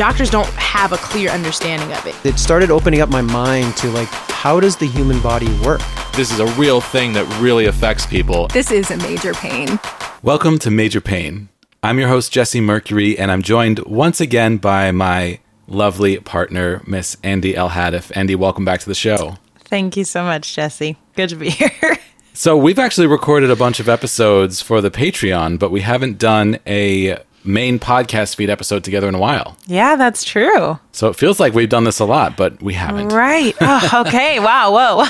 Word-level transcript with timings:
doctors 0.00 0.30
don't 0.30 0.48
have 0.54 0.94
a 0.94 0.96
clear 0.96 1.28
understanding 1.28 1.92
of 1.92 2.06
it. 2.06 2.14
It 2.24 2.38
started 2.38 2.70
opening 2.70 3.02
up 3.02 3.10
my 3.10 3.20
mind 3.20 3.76
to 3.76 3.90
like, 3.90 4.08
how 4.08 4.58
does 4.58 4.74
the 4.74 4.86
human 4.86 5.20
body 5.20 5.54
work? 5.58 5.82
This 6.14 6.32
is 6.32 6.40
a 6.40 6.46
real 6.58 6.80
thing 6.80 7.12
that 7.12 7.26
really 7.38 7.66
affects 7.66 8.06
people. 8.06 8.48
This 8.48 8.70
is 8.70 8.90
a 8.90 8.96
major 8.96 9.34
pain. 9.34 9.78
Welcome 10.22 10.58
to 10.60 10.70
Major 10.70 11.02
Pain. 11.02 11.50
I'm 11.82 11.98
your 11.98 12.08
host, 12.08 12.32
Jesse 12.32 12.62
Mercury, 12.62 13.18
and 13.18 13.30
I'm 13.30 13.42
joined 13.42 13.80
once 13.80 14.22
again 14.22 14.56
by 14.56 14.90
my 14.90 15.38
lovely 15.68 16.16
partner, 16.16 16.80
Miss 16.86 17.18
Andy 17.22 17.54
El 17.54 17.68
Hadif. 17.68 18.10
Andy, 18.16 18.34
welcome 18.34 18.64
back 18.64 18.80
to 18.80 18.86
the 18.86 18.94
show. 18.94 19.36
Thank 19.58 19.98
you 19.98 20.04
so 20.04 20.24
much, 20.24 20.54
Jesse. 20.54 20.96
Good 21.14 21.28
to 21.28 21.36
be 21.36 21.50
here. 21.50 21.98
So, 22.32 22.56
we've 22.56 22.78
actually 22.78 23.06
recorded 23.06 23.50
a 23.50 23.56
bunch 23.56 23.80
of 23.80 23.88
episodes 23.90 24.62
for 24.62 24.80
the 24.80 24.90
Patreon, 24.90 25.58
but 25.58 25.70
we 25.70 25.82
haven't 25.82 26.16
done 26.16 26.58
a 26.66 27.18
main 27.44 27.78
podcast 27.78 28.36
feed 28.36 28.50
episode 28.50 28.84
together 28.84 29.08
in 29.08 29.14
a 29.14 29.18
while. 29.18 29.56
yeah, 29.66 29.96
that's 29.96 30.22
true. 30.24 30.78
So, 30.92 31.08
it 31.08 31.16
feels 31.16 31.40
like 31.40 31.54
we've 31.54 31.68
done 31.68 31.84
this 31.84 31.98
a 32.00 32.04
lot, 32.04 32.36
but 32.36 32.60
we 32.62 32.74
haven't. 32.74 33.08
Right. 33.08 33.54
Oh, 33.60 34.04
okay. 34.06 34.38
Wow. 34.40 34.72
Whoa. 34.72 35.04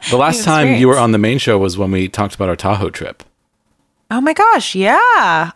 The 0.10 0.16
last 0.18 0.44
time 0.44 0.74
you 0.74 0.88
were 0.88 0.98
on 0.98 1.12
the 1.12 1.18
main 1.18 1.38
show 1.38 1.58
was 1.58 1.76
when 1.78 1.90
we 1.90 2.08
talked 2.08 2.34
about 2.34 2.48
our 2.50 2.56
Tahoe 2.56 2.90
trip. 2.90 3.22
oh 4.10 4.20
my 4.20 4.32
gosh. 4.34 4.74
Yeah. 4.74 4.98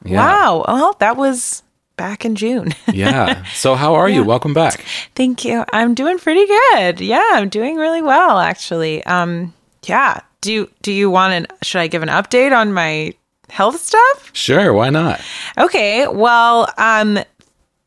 Yeah. 0.04 0.16
Wow. 0.16 0.64
Well, 0.66 0.96
that 1.00 1.16
was 1.16 1.62
back 1.96 2.24
in 2.24 2.34
June. 2.34 2.74
Yeah. 2.92 3.44
So, 3.52 3.74
how 3.74 3.94
are 3.94 4.08
you? 4.08 4.24
Welcome 4.24 4.54
back. 4.54 4.84
Thank 5.14 5.44
you. 5.44 5.64
I'm 5.72 5.94
doing 5.94 6.18
pretty 6.18 6.46
good. 6.46 7.00
Yeah, 7.00 7.22
I'm 7.34 7.48
doing 7.50 7.76
really 7.76 8.02
well 8.02 8.38
actually. 8.38 9.04
Um 9.04 9.52
yeah. 9.84 10.20
Do 10.40 10.52
you 10.52 10.70
do 10.82 10.92
you 10.92 11.10
want 11.10 11.32
an 11.34 11.46
should 11.62 11.80
I 11.80 11.86
give 11.88 12.02
an 12.02 12.08
update 12.08 12.56
on 12.56 12.72
my 12.72 13.12
health 13.50 13.80
stuff? 13.80 14.30
Sure, 14.32 14.72
why 14.72 14.90
not? 14.90 15.20
Okay. 15.58 16.06
Well, 16.06 16.72
um 16.78 17.18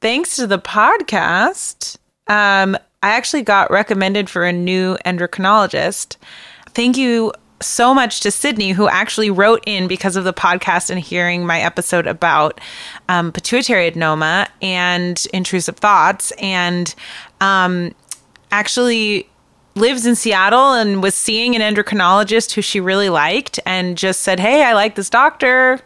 thanks 0.02 0.36
to 0.38 0.48
the 0.48 0.60
podcast, 0.60 1.98
um 2.28 2.78
I 3.04 3.10
actually 3.10 3.42
got 3.42 3.72
recommended 3.72 4.30
for 4.30 4.44
a 4.44 4.54
new 4.54 4.96
endocrinologist. 5.06 6.18
Thank 6.70 6.98
you 6.98 7.34
so 7.62 7.94
much 7.94 8.22
to 8.22 8.32
Sydney, 8.32 8.72
who 8.72 8.88
actually 8.88 9.30
wrote 9.30 9.64
in 9.66 9.88
because 9.88 10.16
of 10.16 10.24
the 10.24 10.34
podcast 10.34 10.90
and 10.90 11.00
hearing 11.00 11.46
my 11.46 11.62
episode 11.62 12.08
about 12.08 12.60
um, 13.08 13.32
pituitary 13.32 13.90
adenoma 13.92 14.48
and 14.62 15.26
intrusive 15.34 15.78
thoughts, 15.78 16.32
and 16.40 16.94
um, 17.40 17.94
actually 18.52 19.30
lives 19.76 20.06
in 20.06 20.16
Seattle 20.16 20.74
and 20.74 21.02
was 21.02 21.16
seeing 21.16 21.56
an 21.56 21.62
endocrinologist 21.62 22.54
who 22.54 22.62
she 22.62 22.80
really 22.80 23.10
liked 23.10 23.60
and 23.66 23.98
just 23.98 24.22
said, 24.22 24.40
Hey, 24.40 24.64
I 24.64 24.74
like 24.74 24.96
this 24.96 25.10
doctor. 25.10 25.80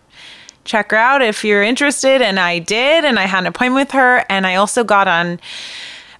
Check 0.64 0.91
her 0.91 0.97
out 0.97 1.22
if 1.22 1.44
you're 1.44 1.64
interested. 1.64 2.22
And 2.22 2.39
I 2.39 2.59
did. 2.59 3.06
And 3.06 3.19
I 3.19 3.23
had 3.23 3.39
an 3.39 3.47
appointment 3.47 3.88
with 3.88 3.91
her. 3.91 4.25
And 4.30 4.47
I 4.47 4.56
also 4.56 4.83
got 4.83 5.08
on 5.08 5.39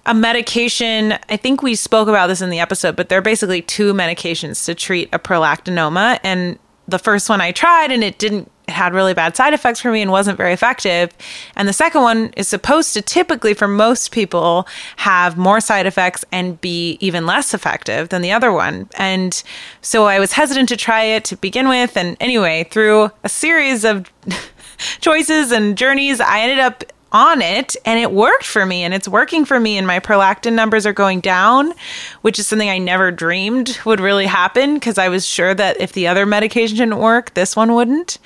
a 0.06 0.14
medication. 0.14 1.18
I 1.28 1.36
think 1.36 1.62
we 1.62 1.74
spoke 1.74 2.08
about 2.08 2.28
this 2.28 2.40
in 2.40 2.50
the 2.50 2.60
episode, 2.60 2.94
but 2.94 3.08
there 3.08 3.18
are 3.18 3.22
basically 3.22 3.60
two 3.62 3.92
medications 3.92 4.64
to 4.66 4.74
treat 4.74 5.08
a 5.12 5.18
prolactinoma. 5.18 6.20
And 6.22 6.58
the 6.86 7.00
first 7.00 7.28
one 7.28 7.40
I 7.40 7.50
tried 7.50 7.90
and 7.90 8.04
it 8.04 8.18
didn't 8.18 8.50
had 8.68 8.94
really 8.94 9.14
bad 9.14 9.36
side 9.36 9.54
effects 9.54 9.80
for 9.80 9.92
me 9.92 10.02
and 10.02 10.10
wasn't 10.10 10.36
very 10.36 10.52
effective. 10.52 11.10
And 11.56 11.68
the 11.68 11.72
second 11.72 12.02
one 12.02 12.32
is 12.36 12.48
supposed 12.48 12.94
to 12.94 13.02
typically 13.02 13.54
for 13.54 13.68
most 13.68 14.10
people 14.10 14.66
have 14.96 15.36
more 15.36 15.60
side 15.60 15.86
effects 15.86 16.24
and 16.32 16.60
be 16.60 16.98
even 17.00 17.26
less 17.26 17.54
effective 17.54 18.08
than 18.08 18.22
the 18.22 18.32
other 18.32 18.52
one. 18.52 18.88
And 18.96 19.42
so 19.82 20.06
I 20.06 20.18
was 20.18 20.32
hesitant 20.32 20.68
to 20.70 20.76
try 20.76 21.02
it 21.02 21.24
to 21.26 21.36
begin 21.36 21.68
with 21.68 21.96
and 21.96 22.16
anyway, 22.20 22.64
through 22.70 23.10
a 23.22 23.28
series 23.28 23.84
of 23.84 24.10
choices 25.00 25.52
and 25.52 25.76
journeys, 25.76 26.20
I 26.20 26.40
ended 26.40 26.58
up 26.58 26.84
on 27.12 27.40
it 27.40 27.76
and 27.84 28.00
it 28.00 28.10
worked 28.12 28.44
for 28.44 28.66
me 28.66 28.82
and 28.82 28.92
it's 28.92 29.06
working 29.08 29.44
for 29.44 29.60
me 29.60 29.78
and 29.78 29.86
my 29.86 30.00
prolactin 30.00 30.52
numbers 30.54 30.84
are 30.84 30.92
going 30.92 31.20
down 31.20 31.72
which 32.22 32.38
is 32.38 32.46
something 32.46 32.68
i 32.68 32.78
never 32.78 33.10
dreamed 33.12 33.78
would 33.84 34.00
really 34.00 34.26
happen 34.26 34.74
because 34.74 34.98
i 34.98 35.08
was 35.08 35.26
sure 35.26 35.54
that 35.54 35.80
if 35.80 35.92
the 35.92 36.06
other 36.08 36.26
medication 36.26 36.76
didn't 36.76 36.98
work 36.98 37.32
this 37.34 37.54
one 37.54 37.72
wouldn't 37.74 38.18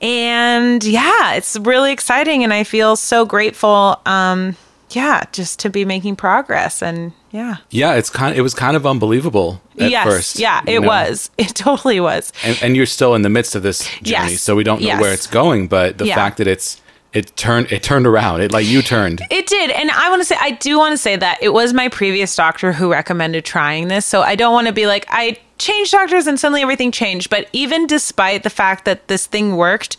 and 0.00 0.82
yeah 0.84 1.34
it's 1.34 1.56
really 1.60 1.92
exciting 1.92 2.42
and 2.42 2.52
i 2.52 2.64
feel 2.64 2.96
so 2.96 3.24
grateful 3.24 4.00
um 4.06 4.56
yeah 4.90 5.22
just 5.32 5.58
to 5.58 5.70
be 5.70 5.84
making 5.84 6.16
progress 6.16 6.82
and 6.82 7.12
yeah 7.30 7.56
Yeah, 7.70 7.94
it's 7.94 8.10
kind. 8.10 8.36
it 8.36 8.42
was 8.42 8.52
kind 8.52 8.76
of 8.76 8.86
unbelievable 8.86 9.62
at 9.78 9.90
yes 9.90 10.04
first. 10.06 10.38
yeah 10.38 10.62
it 10.66 10.80
know? 10.80 10.88
was 10.88 11.30
it 11.38 11.54
totally 11.54 11.98
was 12.00 12.30
and, 12.44 12.58
and 12.62 12.76
you're 12.76 12.84
still 12.84 13.14
in 13.14 13.22
the 13.22 13.30
midst 13.30 13.54
of 13.54 13.62
this 13.62 13.86
journey, 14.02 14.32
Yes. 14.32 14.42
so 14.42 14.54
we 14.56 14.64
don't 14.64 14.80
know 14.82 14.86
Yes. 14.88 15.00
where 15.00 15.12
it's 15.14 15.26
going. 15.26 15.66
But 15.68 15.96
the 15.96 16.04
Yeah. 16.06 16.14
fact 16.16 16.36
that 16.38 16.46
it's 16.46 16.78
it 17.12 17.36
turned 17.36 17.70
it 17.70 17.82
turned 17.82 18.06
around, 18.06 18.40
it 18.40 18.52
like 18.52 18.66
you 18.66 18.80
turned. 18.82 19.20
It 19.30 19.46
did. 19.46 19.70
And 19.70 19.90
I 19.90 20.08
want 20.08 20.20
to 20.20 20.24
say, 20.24 20.36
I 20.40 20.52
do 20.52 20.78
want 20.78 20.92
to 20.92 20.96
say 20.98 21.16
that 21.16 21.38
it 21.42 21.52
was 21.52 21.72
my 21.74 21.88
previous 21.88 22.34
doctor 22.34 22.72
who 22.72 22.90
recommended 22.90 23.44
trying 23.44 23.88
this. 23.88 24.06
So 24.06 24.22
I 24.22 24.34
don't 24.34 24.52
want 24.52 24.66
to 24.68 24.72
be 24.72 24.86
like, 24.86 25.04
I 25.08 25.38
changed 25.58 25.92
doctors 25.92 26.26
and 26.26 26.40
suddenly 26.40 26.62
everything 26.62 26.90
changed. 26.90 27.28
But 27.30 27.48
even 27.52 27.86
despite 27.86 28.42
the 28.44 28.50
fact 28.50 28.84
that 28.86 29.08
this 29.08 29.26
thing 29.26 29.56
worked, 29.56 29.96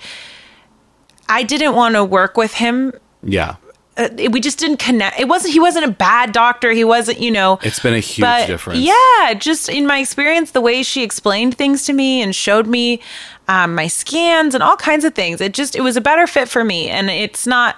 I 1.29 1.43
didn't 1.43 1.75
want 1.75 1.95
to 1.95 2.03
work 2.03 2.35
with 2.37 2.55
him. 2.55 2.93
yeah, 3.21 3.55
Uh, 3.95 4.09
it- 4.17 4.31
we 4.31 4.39
just 4.39 4.57
didn't 4.57 4.77
connect. 4.77 5.19
It 5.19 5.27
wasn't, 5.27 5.53
he 5.53 5.59
wasn't 5.59 5.85
a 5.85 5.91
bad 5.91 6.31
doctor. 6.31 6.71
He 6.71 6.83
wasn't, 6.83 7.19
you 7.19 7.29
know. 7.29 7.59
it's 7.61 7.79
been 7.79 7.93
a 7.93 7.99
huge 7.99 8.47
difference. 8.47 8.79
Yeah, 8.79 9.33
just 9.35 9.69
in 9.69 9.85
my 9.85 9.99
experience, 9.99 10.49
the 10.51 10.61
way 10.61 10.81
she 10.81 11.03
explained 11.03 11.55
things 11.55 11.85
to 11.85 11.93
me 11.93 12.19
and 12.23 12.35
showed 12.35 12.65
me 12.65 12.99
um, 13.47 13.75
my 13.75 13.87
scans 13.87 14.53
and 14.53 14.63
all 14.63 14.77
kinds 14.77 15.03
of 15.03 15.13
things, 15.13 15.41
it 15.41 15.53
just 15.53 15.75
it 15.75 15.81
was 15.81 15.97
a 15.97 16.01
better 16.01 16.27
fit 16.27 16.49
for 16.49 16.63
me. 16.63 16.89
And 16.89 17.09
it's 17.09 17.45
not 17.45 17.77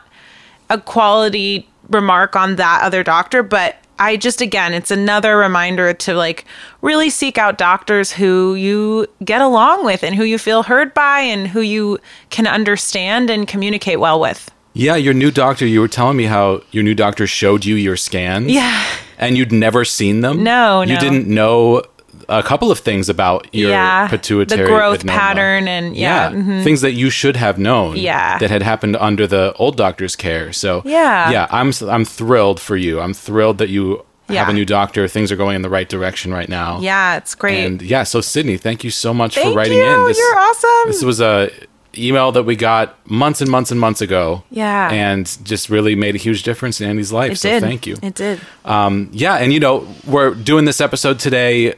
a 0.70 0.80
quality 0.80 1.68
remark 1.90 2.36
on 2.36 2.56
that 2.56 2.84
other 2.84 3.04
doctor, 3.04 3.44
but 3.44 3.78
I 3.98 4.18
just 4.18 4.42
again, 4.42 4.74
it's 4.74 4.92
another 4.92 5.38
reminder 5.38 5.94
to 5.94 6.14
like 6.16 6.46
really 6.82 7.10
seek 7.10 7.38
out 7.38 7.58
doctors 7.58 8.12
who 8.12 8.56
you 8.56 9.08
get 9.24 9.42
along 9.42 9.86
with 9.86 10.04
and 10.04 10.16
who 10.16 10.24
you 10.24 10.38
feel 10.38 10.64
heard 10.64 10.94
by 10.94 11.22
and 11.22 11.48
who 11.48 11.62
you 11.62 12.00
can 12.30 12.46
understand 12.48 13.30
and 13.30 13.48
communicate 13.48 14.00
well 14.00 14.20
with. 14.20 14.52
Yeah, 14.74 14.98
your 14.98 15.14
new 15.14 15.32
doctor. 15.32 15.66
You 15.66 15.80
were 15.80 15.88
telling 15.88 16.18
me 16.18 16.26
how 16.26 16.62
your 16.72 16.84
new 16.84 16.94
doctor 16.96 17.26
showed 17.28 17.64
you 17.64 17.76
your 17.76 17.96
scans. 17.96 18.52
Yeah. 18.52 18.86
and 19.18 19.38
you'd 19.38 19.54
never 19.54 19.86
seen 19.86 20.20
them. 20.20 20.44
No, 20.44 20.82
you 20.82 20.96
no. 20.96 21.00
didn't 21.00 21.28
know 21.28 21.84
a 22.30 22.42
couple 22.44 22.72
of 22.72 22.80
things 22.80 23.10
about 23.10 23.48
your 23.54 23.70
Yeah, 23.72 24.08
the 24.08 24.18
pituitary 24.18 24.68
growth 24.68 25.04
adenoma. 25.04 25.10
pattern 25.18 25.68
and- 25.68 25.96
yeah, 25.96 26.30
mhm. 26.32 26.64
things 26.64 26.82
that 26.82 26.94
you 26.94 27.10
should 27.10 27.36
have 27.36 27.58
known. 27.58 27.96
Yeah. 27.98 28.38
that 28.40 28.50
had 28.50 28.62
happened 28.64 28.96
under 28.98 29.28
the 29.28 29.54
old 29.58 29.78
doctor's 29.78 30.16
care. 30.16 30.52
So 30.54 30.82
Yeah. 30.86 31.30
yeah, 31.32 31.48
I'm 31.52 31.72
I'm 31.90 32.06
thrilled 32.06 32.60
for 32.60 32.76
you. 32.78 33.00
I'm 33.02 33.14
thrilled 33.14 33.58
that 33.60 33.70
you 33.70 34.04
have 34.30 34.50
a 34.50 34.54
new 34.54 34.66
doctor. 34.66 35.08
Things 35.08 35.32
are 35.32 35.36
going 35.36 35.56
in 35.56 35.62
the 35.62 35.70
right 35.70 35.88
direction 35.88 36.34
right 36.34 36.50
now. 36.50 36.80
Yeah, 36.82 37.18
it's 37.18 37.36
great. 37.36 37.64
And 37.66 37.82
yeah, 37.82 38.04
so 38.04 38.22
Sydney, 38.22 38.58
thank 38.58 38.84
you 38.84 38.90
so 38.90 39.14
much 39.14 39.38
for 39.38 39.54
writing 39.54 39.78
you. 39.78 39.84
in. 39.84 40.14
You're 40.16 40.38
awesome. 40.40 40.88
This 40.88 41.04
was 41.04 41.22
a 41.22 41.50
email 41.98 42.32
that 42.34 42.44
we 42.44 42.58
got 42.58 42.96
months 43.10 43.40
and 43.40 43.50
months 43.50 43.72
and 43.72 43.80
months 43.80 44.02
ago. 44.02 44.44
Yeah. 44.52 44.90
And 44.92 45.26
just 45.46 45.70
really 45.70 45.96
made 45.96 46.14
a 46.16 46.18
huge 46.18 46.44
difference 46.44 46.82
in 46.82 46.90
Andy's 46.90 47.12
life. 47.14 47.32
it 47.34 47.38
so 47.38 47.50
did. 47.50 47.62
thank 47.64 47.88
you. 47.88 47.96
It 48.02 48.16
did. 48.16 48.42
Um, 48.66 49.10
yeah, 49.14 49.36
and 49.36 49.54
you 49.54 49.60
know, 49.62 49.88
we're 50.06 50.34
doing 50.34 50.66
this 50.66 50.82
episode 50.82 51.20
today. 51.20 51.76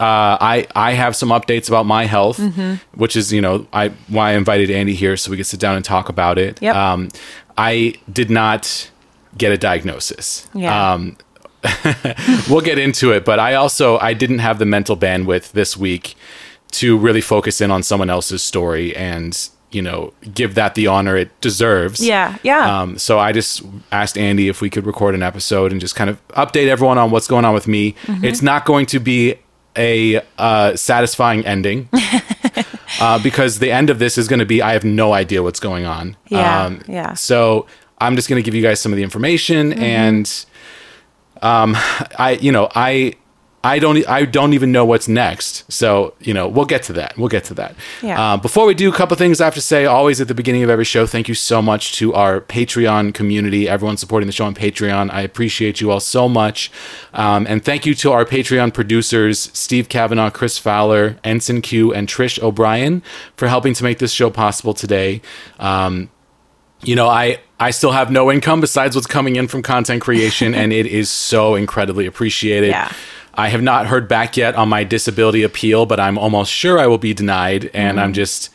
Uh, 0.00 0.38
I 0.40 0.66
I 0.76 0.92
have 0.92 1.16
some 1.16 1.30
updates 1.30 1.68
about 1.68 1.86
my 1.86 2.04
health, 2.06 2.38
Mm-hmm. 2.38 2.74
which 3.00 3.16
is 3.16 3.32
you 3.32 3.40
know 3.40 3.66
I 3.72 3.88
why 4.08 4.30
I 4.30 4.32
invited 4.34 4.70
Andy 4.70 4.94
here 4.94 5.16
so 5.16 5.30
we 5.30 5.36
could 5.36 5.46
sit 5.46 5.58
down 5.60 5.74
and 5.76 5.84
talk 5.84 6.08
about 6.08 6.38
it. 6.38 6.60
Yep. 6.62 6.76
Um, 6.76 7.08
I 7.56 7.94
did 8.12 8.30
not 8.30 8.90
get 9.36 9.50
a 9.52 9.58
diagnosis. 9.58 10.46
Yeah. 10.54 10.92
Um, 10.94 11.16
we'll 12.48 12.60
get 12.60 12.78
into 12.78 13.10
it, 13.12 13.24
but 13.24 13.38
I 13.38 13.54
also 13.54 13.98
I 13.98 14.14
didn't 14.14 14.38
have 14.38 14.58
the 14.58 14.66
mental 14.66 14.96
bandwidth 14.96 15.52
this 15.52 15.76
week 15.76 16.14
to 16.72 16.96
really 16.96 17.20
focus 17.20 17.60
in 17.60 17.70
on 17.70 17.82
someone 17.82 18.10
else's 18.10 18.42
story 18.42 18.94
and 18.94 19.48
you 19.70 19.82
know 19.82 20.12
give 20.32 20.54
that 20.54 20.74
the 20.76 20.86
honor 20.86 21.16
it 21.16 21.28
deserves. 21.40 22.04
Yeah, 22.04 22.38
yeah. 22.42 22.80
Um, 22.82 22.98
so 22.98 23.18
I 23.18 23.32
just 23.32 23.62
asked 23.90 24.16
Andy 24.16 24.48
if 24.48 24.60
we 24.60 24.70
could 24.70 24.86
record 24.86 25.14
an 25.14 25.22
episode 25.22 25.72
and 25.72 25.80
just 25.80 25.96
kind 25.96 26.08
of 26.08 26.26
update 26.28 26.68
everyone 26.68 26.98
on 26.98 27.10
what's 27.10 27.26
going 27.26 27.44
on 27.44 27.52
with 27.54 27.66
me. 27.66 27.92
Mm-hmm. 28.06 28.24
It's 28.24 28.42
not 28.42 28.64
going 28.64 28.86
to 28.86 29.00
be 29.00 29.34
a 29.78 30.20
uh, 30.38 30.76
satisfying 30.76 31.46
ending 31.46 31.88
uh, 33.00 33.22
because 33.22 33.58
the 33.60 33.70
end 33.70 33.88
of 33.90 33.98
this 33.98 34.18
is 34.18 34.28
going 34.28 34.40
to 34.40 34.46
be 34.46 34.60
I 34.60 34.72
have 34.72 34.84
no 34.84 35.12
idea 35.14 35.42
what's 35.42 35.60
going 35.60 35.86
on. 35.86 36.08
Um, 36.08 36.16
Yeah, 36.28 36.78
yeah. 36.88 37.12
So 37.14 37.66
I'm 37.98 38.16
just 38.16 38.28
going 38.28 38.42
to 38.42 38.44
give 38.44 38.54
you 38.54 38.62
guys 38.62 38.80
some 38.80 38.92
of 38.92 38.96
the 38.96 39.02
information 39.04 39.70
Mm-hmm. 39.72 39.82
and 39.82 40.46
um, 41.42 41.76
I, 42.18 42.38
you 42.40 42.52
know, 42.52 42.68
I. 42.74 43.14
I 43.68 43.78
don't. 43.78 44.08
I 44.08 44.24
don't 44.24 44.54
even 44.54 44.72
know 44.72 44.86
what's 44.86 45.08
next. 45.08 45.70
So 45.70 46.14
you 46.20 46.32
know, 46.32 46.48
we'll 46.48 46.64
get 46.64 46.82
to 46.84 46.94
that. 46.94 47.18
We'll 47.18 47.28
get 47.28 47.44
to 47.44 47.54
that. 47.54 47.74
Yeah. 48.02 48.20
Uh, 48.20 48.36
before 48.38 48.66
we 48.66 48.72
do, 48.72 48.88
a 48.88 48.94
couple 48.94 49.14
things 49.16 49.40
I 49.42 49.44
have 49.44 49.54
to 49.54 49.60
say. 49.60 49.84
Always 49.84 50.20
at 50.22 50.28
the 50.28 50.34
beginning 50.34 50.62
of 50.62 50.70
every 50.70 50.86
show, 50.86 51.06
thank 51.06 51.28
you 51.28 51.34
so 51.34 51.60
much 51.60 51.92
to 51.96 52.14
our 52.14 52.40
Patreon 52.40 53.12
community, 53.12 53.68
everyone 53.68 53.98
supporting 53.98 54.26
the 54.26 54.32
show 54.32 54.46
on 54.46 54.54
Patreon. 54.54 55.12
I 55.12 55.20
appreciate 55.20 55.82
you 55.82 55.90
all 55.90 56.00
so 56.00 56.30
much, 56.30 56.72
um, 57.12 57.46
and 57.46 57.62
thank 57.62 57.84
you 57.84 57.94
to 57.96 58.12
our 58.12 58.24
Patreon 58.24 58.72
producers, 58.72 59.50
Steve 59.52 59.90
Kavanaugh, 59.90 60.30
Chris 60.30 60.56
Fowler, 60.56 61.18
Ensign 61.22 61.60
Q, 61.60 61.92
and 61.92 62.08
Trish 62.08 62.42
O'Brien 62.42 63.02
for 63.36 63.48
helping 63.48 63.74
to 63.74 63.84
make 63.84 63.98
this 63.98 64.12
show 64.12 64.30
possible 64.30 64.72
today. 64.72 65.20
Um, 65.58 66.08
you 66.82 66.96
know, 66.96 67.08
I 67.08 67.40
I 67.60 67.70
still 67.72 67.92
have 67.92 68.10
no 68.10 68.30
income 68.30 68.60
besides 68.60 68.94
what's 68.94 69.06
coming 69.06 69.36
in 69.36 69.48
from 69.48 69.62
content 69.62 70.00
creation, 70.00 70.54
and 70.54 70.72
it 70.72 70.86
is 70.86 71.10
so 71.10 71.54
incredibly 71.54 72.06
appreciated. 72.06 72.70
Yeah. 72.70 72.92
I 73.38 73.48
have 73.48 73.62
not 73.62 73.86
heard 73.86 74.08
back 74.08 74.36
yet 74.36 74.56
on 74.56 74.68
my 74.68 74.82
disability 74.82 75.44
appeal, 75.44 75.86
but 75.86 76.00
I'm 76.00 76.18
almost 76.18 76.52
sure 76.52 76.78
I 76.78 76.88
will 76.88 76.98
be 76.98 77.14
denied, 77.14 77.70
and 77.72 78.00
I'm 78.00 78.08
mm-hmm. 78.08 78.14
just 78.14 78.50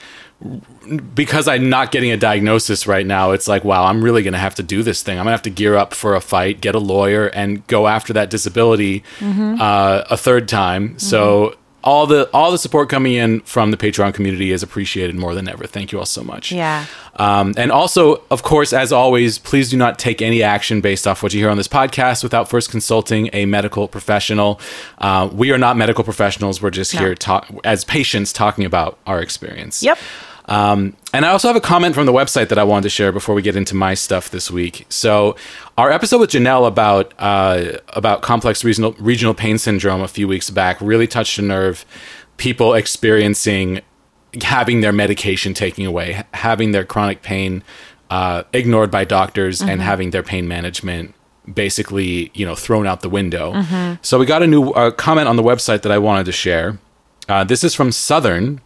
because 1.15 1.47
I'm 1.47 1.69
not 1.69 1.91
getting 1.91 2.11
a 2.11 2.17
diagnosis 2.17 2.85
right 2.85 3.05
now, 3.05 3.31
it's 3.31 3.47
like, 3.47 3.63
wow, 3.63 3.85
I'm 3.85 4.03
really 4.03 4.23
going 4.23 4.33
to 4.33 4.39
have 4.39 4.55
to 4.55 4.63
do 4.63 4.83
this 4.83 5.01
thing. 5.01 5.17
I'm 5.17 5.23
going 5.23 5.31
to 5.31 5.37
have 5.37 5.41
to 5.43 5.49
gear 5.49 5.77
up 5.77 5.93
for 5.93 6.15
a 6.15 6.21
fight, 6.21 6.59
get 6.59 6.75
a 6.75 6.79
lawyer, 6.79 7.27
and 7.27 7.65
go 7.67 7.87
after 7.87 8.11
that 8.11 8.29
disability 8.29 9.03
mm-hmm. 9.19 9.61
uh, 9.61 10.03
a 10.09 10.17
third 10.17 10.49
time. 10.49 10.99
So 10.99 11.21
mm-hmm. 11.47 11.62
All 11.83 12.07
the 12.07 12.29
all 12.33 12.51
the 12.51 12.57
support 12.57 12.89
coming 12.89 13.13
in 13.13 13.41
from 13.41 13.71
the 13.71 13.77
Patreon 13.77 14.13
community 14.13 14.51
is 14.51 14.63
appreciated 14.63 15.15
more 15.15 15.35
than 15.35 15.47
ever. 15.47 15.67
Thank 15.67 15.91
you 15.91 15.99
all 15.99 16.05
so 16.05 16.23
much. 16.23 16.51
Yeah. 16.51 16.85
Um, 17.15 17.53
and 17.57 17.71
also, 17.71 18.23
of 18.31 18.43
course, 18.43 18.73
as 18.73 18.91
always, 18.91 19.37
please 19.37 19.69
do 19.69 19.77
not 19.77 19.99
take 19.99 20.21
any 20.21 20.41
action 20.41 20.81
based 20.81 21.05
off 21.05 21.21
what 21.21 21.33
you 21.33 21.39
hear 21.39 21.49
on 21.49 21.57
this 21.57 21.67
podcast 21.67 22.23
without 22.23 22.49
first 22.49 22.71
consulting 22.71 23.29
a 23.33 23.45
medical 23.45 23.87
professional. 23.87 24.59
Uh, 24.97 25.29
we 25.31 25.51
are 25.51 25.57
not 25.57 25.77
medical 25.77 26.03
professionals. 26.03 26.61
We're 26.61 26.71
just 26.71 26.91
here 26.91 27.15
talk 27.15 27.49
as 27.63 27.83
patients 27.83 28.33
talking 28.33 28.65
about 28.65 28.97
our 29.05 29.21
experience. 29.21 29.83
Yep. 29.83 29.97
Um, 30.45 30.95
and 31.13 31.25
I 31.25 31.29
also 31.29 31.47
have 31.47 31.55
a 31.55 31.61
comment 31.61 31.95
from 31.95 32.05
the 32.05 32.11
website 32.11 32.49
that 32.49 32.59
I 32.59 32.63
wanted 32.63 32.83
to 32.83 32.89
share 32.89 33.11
before 33.11 33.33
we 33.33 33.41
get 33.41 33.55
into 33.55 33.75
my 33.75 33.93
stuff 33.93 34.29
this 34.29 34.51
week. 34.51 34.85
So, 34.89 35.35
our 35.77 35.91
episode 35.91 36.19
with 36.19 36.31
Janelle 36.31 36.67
about 36.67 37.13
uh, 37.17 37.77
about 37.89 38.21
complex 38.21 38.63
regional 38.63 38.93
regional 38.99 39.33
pain 39.33 39.57
syndrome 39.57 40.01
a 40.01 40.07
few 40.07 40.27
weeks 40.27 40.49
back 40.49 40.79
really 40.81 41.07
touched 41.07 41.39
a 41.39 41.41
nerve. 41.41 41.85
People 42.37 42.73
experiencing 42.73 43.81
having 44.41 44.81
their 44.81 44.91
medication 44.91 45.53
taken 45.53 45.85
away, 45.85 46.23
having 46.33 46.71
their 46.71 46.83
chronic 46.83 47.21
pain 47.21 47.63
uh, 48.09 48.43
ignored 48.51 48.91
by 48.91 49.05
doctors, 49.05 49.61
and 49.61 49.81
having 49.81 50.09
their 50.09 50.23
pain 50.23 50.47
management 50.47 51.13
basically, 51.51 52.31
you 52.33 52.45
know, 52.45 52.55
thrown 52.55 52.87
out 52.87 53.01
the 53.01 53.09
window. 53.09 53.53
So 54.01 54.17
we 54.17 54.25
got 54.25 54.41
a 54.43 54.47
new 54.47 54.71
uh, 54.71 54.91
comment 54.91 55.27
on 55.27 55.35
the 55.35 55.43
website 55.43 55.81
that 55.83 55.91
I 55.91 55.97
wanted 55.97 56.25
to 56.25 56.31
share. 56.31 56.79
Uh, 57.27 57.43
this 57.43 57.63
is 57.63 57.75
from 57.75 57.91
Southern. 57.91 58.61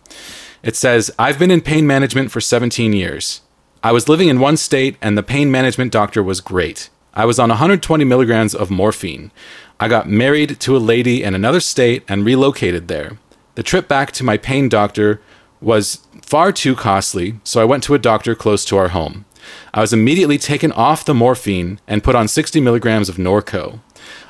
It 0.64 0.76
says, 0.76 1.12
I've 1.20 1.40
been 1.40 1.52
in 1.52 1.62
pain 1.62 1.86
management 1.86 2.32
for 2.32 2.42
17 2.42 2.94
years. 2.94 3.42
I 3.84 3.92
was 3.92 4.10
living 4.10 4.28
in 4.28 4.40
one 4.40 4.58
state, 4.58 4.98
and 5.02 5.18
the 5.18 5.24
pain 5.24 5.52
management 5.52 5.92
doctor 5.92 6.24
was 6.24 6.42
great. 6.42 6.90
I 7.14 7.26
was 7.26 7.40
on 7.40 7.50
120 7.50 8.04
milligrams 8.04 8.54
of 8.54 8.70
morphine. 8.70 9.32
I 9.80 9.88
got 9.88 10.10
married 10.10 10.60
to 10.62 10.76
a 10.76 10.80
lady 10.80 11.24
in 11.24 11.36
another 11.36 11.60
state 11.60 12.04
and 12.08 12.26
relocated 12.26 12.88
there. 12.88 13.18
The 13.56 13.64
trip 13.64 13.88
back 13.88 14.12
to 14.14 14.24
my 14.24 14.38
pain 14.38 14.70
doctor 14.70 15.22
was 15.62 16.06
far 16.22 16.52
too 16.52 16.76
costly, 16.76 17.40
so 17.44 17.62
I 17.62 17.66
went 17.66 17.84
to 17.84 17.94
a 17.94 18.00
doctor 18.00 18.36
close 18.36 18.66
to 18.66 18.78
our 18.78 18.90
home. 18.90 19.26
I 19.74 19.82
was 19.82 19.94
immediately 19.94 20.38
taken 20.38 20.72
off 20.74 21.06
the 21.06 21.14
morphine 21.14 21.80
and 21.88 22.04
put 22.04 22.16
on 22.16 22.28
60 22.28 22.60
milligrams 22.60 23.10
of 23.10 23.18
Norco. 23.18 23.80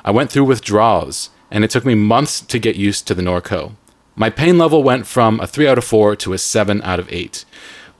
I 0.04 0.10
went 0.10 0.30
through 0.30 0.44
withdrawals, 0.44 1.30
and 1.50 1.64
it 1.64 1.70
took 1.70 1.84
me 1.84 1.94
months 1.94 2.40
to 2.40 2.58
get 2.58 2.76
used 2.76 3.06
to 3.06 3.14
the 3.14 3.22
Norco. 3.22 3.72
My 4.18 4.30
pain 4.30 4.58
level 4.58 4.82
went 4.82 5.06
from 5.06 5.38
a 5.38 5.46
3 5.46 5.68
out 5.68 5.78
of 5.78 5.84
4 5.84 6.16
to 6.16 6.32
a 6.32 6.38
7 6.38 6.82
out 6.82 6.98
of 6.98 7.10
8. 7.12 7.44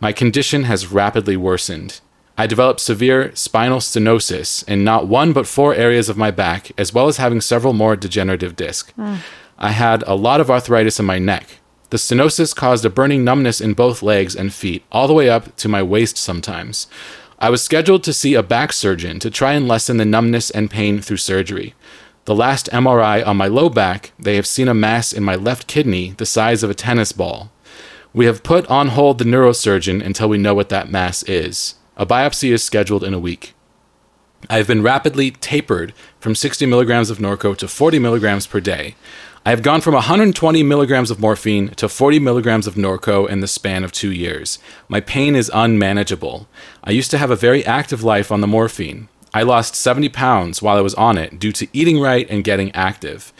My 0.00 0.12
condition 0.12 0.64
has 0.64 0.90
rapidly 0.90 1.36
worsened. 1.36 2.00
I 2.36 2.48
developed 2.48 2.80
severe 2.80 3.30
spinal 3.36 3.78
stenosis 3.78 4.66
in 4.66 4.82
not 4.82 5.06
one 5.06 5.32
but 5.32 5.46
four 5.46 5.76
areas 5.76 6.08
of 6.08 6.16
my 6.16 6.32
back, 6.32 6.72
as 6.76 6.92
well 6.92 7.06
as 7.06 7.18
having 7.18 7.40
several 7.40 7.72
more 7.72 7.94
degenerative 7.94 8.56
discs. 8.56 8.90
Hmm. 8.92 9.16
I 9.58 9.70
had 9.70 10.02
a 10.08 10.16
lot 10.16 10.40
of 10.40 10.50
arthritis 10.50 10.98
in 10.98 11.06
my 11.06 11.20
neck. 11.20 11.60
The 11.90 11.98
stenosis 11.98 12.54
caused 12.54 12.84
a 12.84 12.90
burning 12.90 13.22
numbness 13.22 13.60
in 13.60 13.74
both 13.74 14.02
legs 14.02 14.34
and 14.34 14.52
feet, 14.52 14.82
all 14.90 15.06
the 15.06 15.14
way 15.14 15.30
up 15.30 15.54
to 15.56 15.68
my 15.68 15.84
waist 15.84 16.16
sometimes. 16.16 16.88
I 17.38 17.48
was 17.50 17.62
scheduled 17.62 18.02
to 18.02 18.12
see 18.12 18.34
a 18.34 18.42
back 18.42 18.72
surgeon 18.72 19.20
to 19.20 19.30
try 19.30 19.52
and 19.52 19.68
lessen 19.68 19.98
the 19.98 20.04
numbness 20.04 20.50
and 20.50 20.68
pain 20.68 21.00
through 21.00 21.18
surgery. 21.18 21.74
The 22.28 22.34
last 22.34 22.68
MRI 22.74 23.26
on 23.26 23.38
my 23.38 23.46
low 23.46 23.70
back, 23.70 24.12
they 24.18 24.36
have 24.36 24.46
seen 24.46 24.68
a 24.68 24.74
mass 24.74 25.14
in 25.14 25.24
my 25.24 25.34
left 25.34 25.66
kidney 25.66 26.10
the 26.18 26.26
size 26.26 26.62
of 26.62 26.68
a 26.68 26.74
tennis 26.74 27.10
ball. 27.10 27.50
We 28.12 28.26
have 28.26 28.42
put 28.42 28.66
on 28.66 28.88
hold 28.88 29.16
the 29.16 29.24
neurosurgeon 29.24 30.04
until 30.04 30.28
we 30.28 30.36
know 30.36 30.52
what 30.52 30.68
that 30.68 30.90
mass 30.90 31.22
is. 31.22 31.76
A 31.96 32.04
biopsy 32.04 32.52
is 32.52 32.62
scheduled 32.62 33.02
in 33.02 33.14
a 33.14 33.18
week. 33.18 33.54
I 34.50 34.58
have 34.58 34.66
been 34.66 34.82
rapidly 34.82 35.30
tapered 35.30 35.94
from 36.20 36.34
60 36.34 36.66
milligrams 36.66 37.08
of 37.08 37.16
Norco 37.16 37.56
to 37.56 37.66
40 37.66 37.98
milligrams 37.98 38.46
per 38.46 38.60
day. 38.60 38.94
I 39.46 39.48
have 39.48 39.62
gone 39.62 39.80
from 39.80 39.94
120 39.94 40.62
milligrams 40.62 41.10
of 41.10 41.18
morphine 41.18 41.68
to 41.76 41.88
40 41.88 42.18
milligrams 42.18 42.66
of 42.66 42.74
Norco 42.74 43.26
in 43.26 43.40
the 43.40 43.48
span 43.48 43.84
of 43.84 43.92
two 43.92 44.12
years. 44.12 44.58
My 44.86 45.00
pain 45.00 45.34
is 45.34 45.50
unmanageable. 45.54 46.46
I 46.84 46.90
used 46.90 47.10
to 47.12 47.16
have 47.16 47.30
a 47.30 47.36
very 47.36 47.64
active 47.64 48.04
life 48.04 48.30
on 48.30 48.42
the 48.42 48.46
morphine. 48.46 49.08
I 49.38 49.42
lost 49.42 49.76
70 49.76 50.08
pounds 50.08 50.60
while 50.62 50.76
I 50.76 50.80
was 50.80 50.96
on 50.96 51.16
it 51.16 51.38
due 51.38 51.52
to 51.52 51.68
eating 51.72 52.00
right 52.00 52.28
and 52.28 52.42
getting 52.42 52.74
active. 52.74 53.32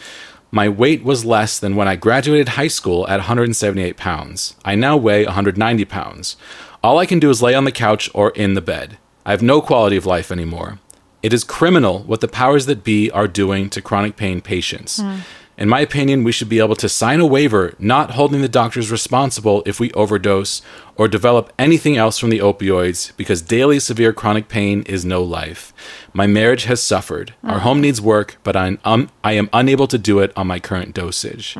My 0.49 0.69
weight 0.69 1.03
was 1.03 1.25
less 1.25 1.59
than 1.59 1.75
when 1.75 1.89
I 1.89 1.97
graduated 1.97 2.55
high 2.55 2.69
school 2.69 3.05
at 3.09 3.17
178 3.17 3.97
pounds. 3.97 4.55
I 4.63 4.75
now 4.75 4.95
weigh 4.95 5.25
190 5.25 5.83
pounds. 5.83 6.37
All 6.81 6.99
I 6.99 7.05
can 7.05 7.19
do 7.19 7.29
is 7.29 7.41
lay 7.41 7.53
on 7.53 7.65
the 7.65 7.71
couch 7.73 8.09
or 8.13 8.29
in 8.29 8.53
the 8.53 8.61
bed. 8.61 8.97
I 9.25 9.31
have 9.31 9.41
no 9.41 9.59
quality 9.59 9.97
of 9.97 10.05
life 10.05 10.31
anymore. 10.31 10.79
It 11.21 11.33
is 11.33 11.43
criminal 11.43 11.99
what 12.03 12.21
the 12.21 12.29
powers 12.29 12.65
that 12.67 12.85
be 12.85 13.11
are 13.11 13.27
doing 13.27 13.69
to 13.71 13.81
chronic 13.81 14.15
pain 14.15 14.39
patients. 14.39 15.01
Hmm. 15.01 15.17
In 15.59 15.67
my 15.67 15.81
opinion, 15.81 16.23
we 16.23 16.31
should 16.31 16.47
be 16.47 16.59
able 16.59 16.77
to 16.77 16.87
sign 16.87 17.19
a 17.19 17.25
waiver 17.25 17.75
not 17.77 18.11
holding 18.11 18.41
the 18.41 18.47
doctors 18.47 18.89
responsible 18.89 19.61
if 19.65 19.77
we 19.77 19.91
overdose 19.91 20.61
or 20.95 21.09
develop 21.09 21.51
anything 21.59 21.97
else 21.97 22.17
from 22.17 22.29
the 22.29 22.39
opioids 22.39 23.11
because 23.17 23.41
daily 23.41 23.77
severe 23.81 24.13
chronic 24.13 24.47
pain 24.47 24.83
is 24.83 25.03
no 25.03 25.21
life. 25.21 25.73
My 26.13 26.27
marriage 26.27 26.63
has 26.63 26.81
suffered. 26.81 27.33
Our 27.43 27.59
home 27.59 27.81
needs 27.81 27.99
work, 27.99 28.37
but 28.43 28.55
I'm, 28.55 28.79
um, 28.85 29.09
I 29.21 29.33
am 29.33 29.49
unable 29.51 29.87
to 29.87 29.97
do 29.97 30.19
it 30.19 30.31
on 30.37 30.47
my 30.47 30.61
current 30.61 30.95
dosage. 30.95 31.57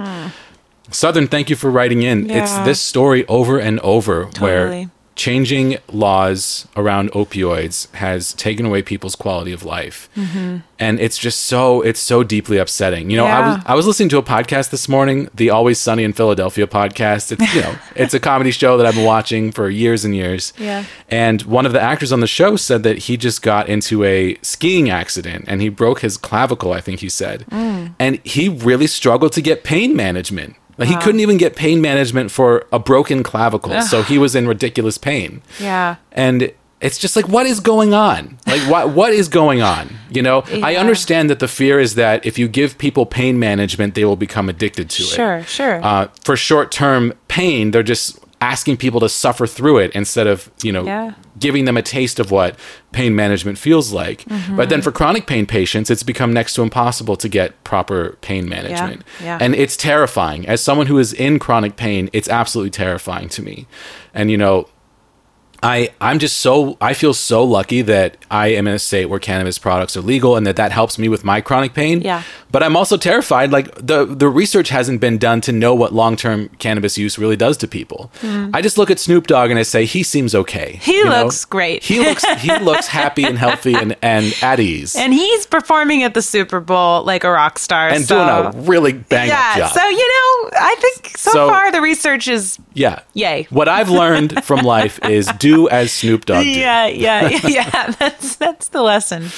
Southern, 0.92 1.28
thank 1.28 1.50
you 1.50 1.58
for 1.58 1.70
writing 1.70 2.02
in. 2.02 2.32
It's 2.32 2.58
this 2.60 2.80
story 2.80 3.28
over 3.28 3.60
and 3.60 3.82
over 3.82 4.28
where 4.40 4.68
Totally. 4.68 4.90
Changing 5.20 5.76
laws 5.92 6.66
around 6.78 7.12
opioids 7.12 7.94
has 7.96 8.34
taken 8.36 8.66
away 8.66 8.82
people's 8.82 9.18
quality 9.18 9.52
of 9.52 9.66
life. 9.66 10.10
And 10.80 10.98
it's 11.02 11.18
just 11.18 11.40
so 11.44 11.82
it's 11.82 12.00
so 12.00 12.24
deeply 12.24 12.58
upsetting. 12.58 13.10
You 13.10 13.18
know 13.18 13.26
i 13.26 13.40
was 13.46 13.64
i 13.66 13.76
was 13.76 13.86
listening 13.86 14.08
to 14.10 14.18
a 14.18 14.24
podcast 14.24 14.70
this 14.70 14.88
morning 14.88 15.28
the 15.34 15.50
always 15.50 15.78
sunny 15.78 16.06
in 16.06 16.14
philadelphia 16.14 16.68
podcast. 16.68 17.34
It's 17.34 17.54
you 17.54 17.62
know 17.62 17.76
it's 17.96 18.14
a 18.14 18.20
comedy 18.20 18.52
show 18.52 18.78
that 18.78 18.86
i've 18.86 18.96
been 18.96 19.04
watching 19.04 19.52
for 19.52 19.70
years 19.70 20.06
and 20.06 20.16
years. 20.16 20.54
Yeah. 20.58 20.86
and 21.10 21.42
one 21.42 21.66
of 21.66 21.74
the 21.74 21.82
actors 21.82 22.14
on 22.14 22.22
the 22.22 22.28
show 22.40 22.56
said 22.56 22.84
that 22.84 23.00
he 23.00 23.18
just 23.18 23.42
got 23.42 23.68
into 23.68 24.06
a 24.06 24.38
skiing 24.42 24.90
accident 24.90 25.46
and 25.50 25.62
he 25.62 25.68
broke 25.68 26.00
his 26.00 26.16
clavicle 26.16 26.72
i 26.72 26.80
think 26.80 27.02
he 27.02 27.10
said. 27.10 27.46
Mm. 27.52 27.94
and 28.00 28.20
he 28.24 28.48
really 28.48 28.88
struggled 28.88 29.34
to 29.34 29.42
get 29.42 29.66
pain 29.66 29.98
management 29.98 30.56
like 30.80 30.90
he 30.90 30.96
couldn't 30.96 31.20
even 31.20 31.38
get 31.38 31.56
pain 31.56 31.82
management 31.82 32.32
for 32.32 32.66
a 32.72 32.80
broken 32.80 33.22
clavicle 33.22 33.82
so 33.82 34.02
he 34.02 34.18
was 34.18 34.36
in 34.36 34.48
ridiculous 34.48 34.98
pain. 34.98 35.42
Yeah. 35.60 35.98
and 36.12 36.52
it's 36.82 36.98
just 36.98 37.16
like 37.18 37.28
what 37.28 37.46
is 37.46 37.60
going 37.60 37.94
on? 37.94 38.38
Like 38.48 38.62
what 38.70 38.92
what 38.92 39.12
is 39.12 39.28
going 39.28 39.62
on? 39.62 39.90
You 40.10 40.22
know? 40.22 40.44
I 40.64 40.76
understand 40.78 41.30
that 41.30 41.40
the 41.40 41.48
fear 41.48 41.80
is 41.80 41.96
that 41.96 42.26
if 42.26 42.40
you 42.40 42.48
give 42.48 42.78
people 42.78 43.06
pain 43.06 43.38
management 43.38 43.96
they 43.96 44.06
will 44.06 44.16
become 44.16 44.48
addicted 44.50 44.90
to 44.92 45.04
it. 45.04 45.08
Sure, 45.08 45.44
sure. 45.44 45.84
uh, 45.84 46.08
for 46.24 46.36
short-term 46.38 47.14
pain 47.28 47.72
they're 47.72 47.84
just 47.84 48.18
asking 48.42 48.78
people 48.78 49.00
to 49.02 49.10
suffer 49.10 49.46
through 49.46 49.78
it 49.80 49.92
instead 49.92 50.26
of 50.28 50.50
you 50.64 50.72
know 50.72 50.84
Yeah. 50.86 51.14
giving 51.40 51.66
them 51.66 51.76
a 51.78 51.82
taste 51.82 52.20
of 52.20 52.32
what 52.32 52.56
pain 52.94 53.14
management 53.16 53.58
feels 53.58 53.92
like 53.92 54.24
Mm-hmm. 54.26 54.56
but 54.56 54.70
then 54.70 54.82
for 54.82 54.92
chronic 54.92 55.28
pain 55.28 55.46
patients 55.46 55.90
it's 55.90 56.04
become 56.04 56.32
next 56.34 56.54
to 56.54 56.62
impossible 56.62 57.16
to 57.18 57.28
get 57.28 57.62
proper 57.64 58.18
pain 58.22 58.48
management 58.48 59.04
yeah. 59.22 59.38
and 59.42 59.56
it's 59.56 59.76
terrifying 59.76 60.48
as 60.48 60.62
someone 60.62 60.88
who 60.88 60.98
is 61.00 61.12
in 61.14 61.38
chronic 61.40 61.76
pain 61.76 62.10
it's 62.14 62.30
absolutely 62.30 62.72
terrifying 62.72 63.28
to 63.30 63.42
me 63.42 63.68
and 64.14 64.32
you 64.32 64.38
know 64.38 64.68
I 65.62 65.90
I'm 66.00 66.20
just 66.20 66.38
so 66.38 66.78
I 66.82 66.94
feel 66.94 67.14
so 67.14 67.44
lucky 67.44 67.82
that 67.84 68.18
I 68.32 68.48
am 68.50 68.68
in 68.68 68.74
a 68.74 68.80
state 68.80 69.06
where 69.06 69.20
cannabis 69.20 69.58
products 69.58 69.98
are 69.98 70.02
legal 70.02 70.36
and 70.36 70.46
that 70.48 70.56
that 70.56 70.72
helps 70.72 70.98
me 70.98 71.10
with 71.10 71.24
my 71.24 71.42
chronic 71.42 71.74
pain. 71.74 72.02
Yeah. 72.02 72.24
But 72.52 72.64
I'm 72.64 72.76
also 72.76 72.98
terrified 72.98 73.52
like 73.52 73.74
the 73.76 74.06
the 74.06 74.30
research 74.30 74.70
hasn't 74.70 75.02
been 75.02 75.18
done 75.18 75.42
to 75.42 75.52
know 75.52 75.76
what 75.76 75.94
long-term 75.94 76.50
cannabis 76.60 76.98
use 76.98 77.18
really 77.20 77.36
does 77.36 77.58
to 77.58 77.68
people. 77.68 78.12
Hmm. 78.22 78.50
I 78.54 78.62
just 78.62 78.78
look 78.78 78.90
at 78.90 79.00
Snoop 79.00 79.28
Dogg 79.28 79.50
and 79.50 79.60
I 79.60 79.64
say 79.64 79.86
he 79.86 80.04
seems 80.04 80.34
okay. 80.34 80.80
He 80.82 80.98
you 80.98 81.06
know? 81.06 81.24
looks 81.26 81.46
great. 81.46 81.84
He 81.84 82.00
looks 82.00 82.24
he 82.42 82.58
looks 82.62 82.88
happy 82.88 83.24
and 83.24 83.38
healthy 83.38 83.74
and 83.76 83.96
and 84.02 84.34
at 84.42 84.60
ease. 84.60 84.96
and 84.96 85.14
he's 85.14 85.46
performing 85.46 86.04
at 86.04 86.14
the 86.14 86.22
Super 86.22 86.60
Bowl 86.60 87.04
like 87.04 87.24
a 87.24 87.32
rock 87.32 87.60
star. 87.60 87.90
and 87.90 88.06
so. 88.06 88.16
doing 88.16 88.30
a 88.30 88.68
really 88.70 88.94
bang 88.94 89.28
yeah. 89.28 89.52
up 89.52 89.58
job. 89.58 89.72
So 89.74 89.88
you 89.88 89.98
know, 89.98 90.50
I 90.60 90.76
think 90.80 91.18
so, 91.18 91.32
So- 91.32 91.50
far 91.50 91.72
the 91.72 91.82
research 91.82 92.28
is 92.28 92.58
yeah. 92.74 93.02
Yay. 93.14 93.48
What 93.50 93.68
I've 93.68 93.90
learned 93.90 94.44
from 94.46 94.60
life 94.66 95.00
is 95.06 95.28
do 95.40 95.49
as 95.70 95.92
Snoop 95.92 96.26
Dogg 96.26 96.44
did. 96.44 96.58
yeah, 96.58 96.88
yeah, 96.88 97.30
yeah. 97.48 97.92
That's 98.00 98.36
that's 98.38 98.70
the 98.70 98.82
lesson. 98.82 99.30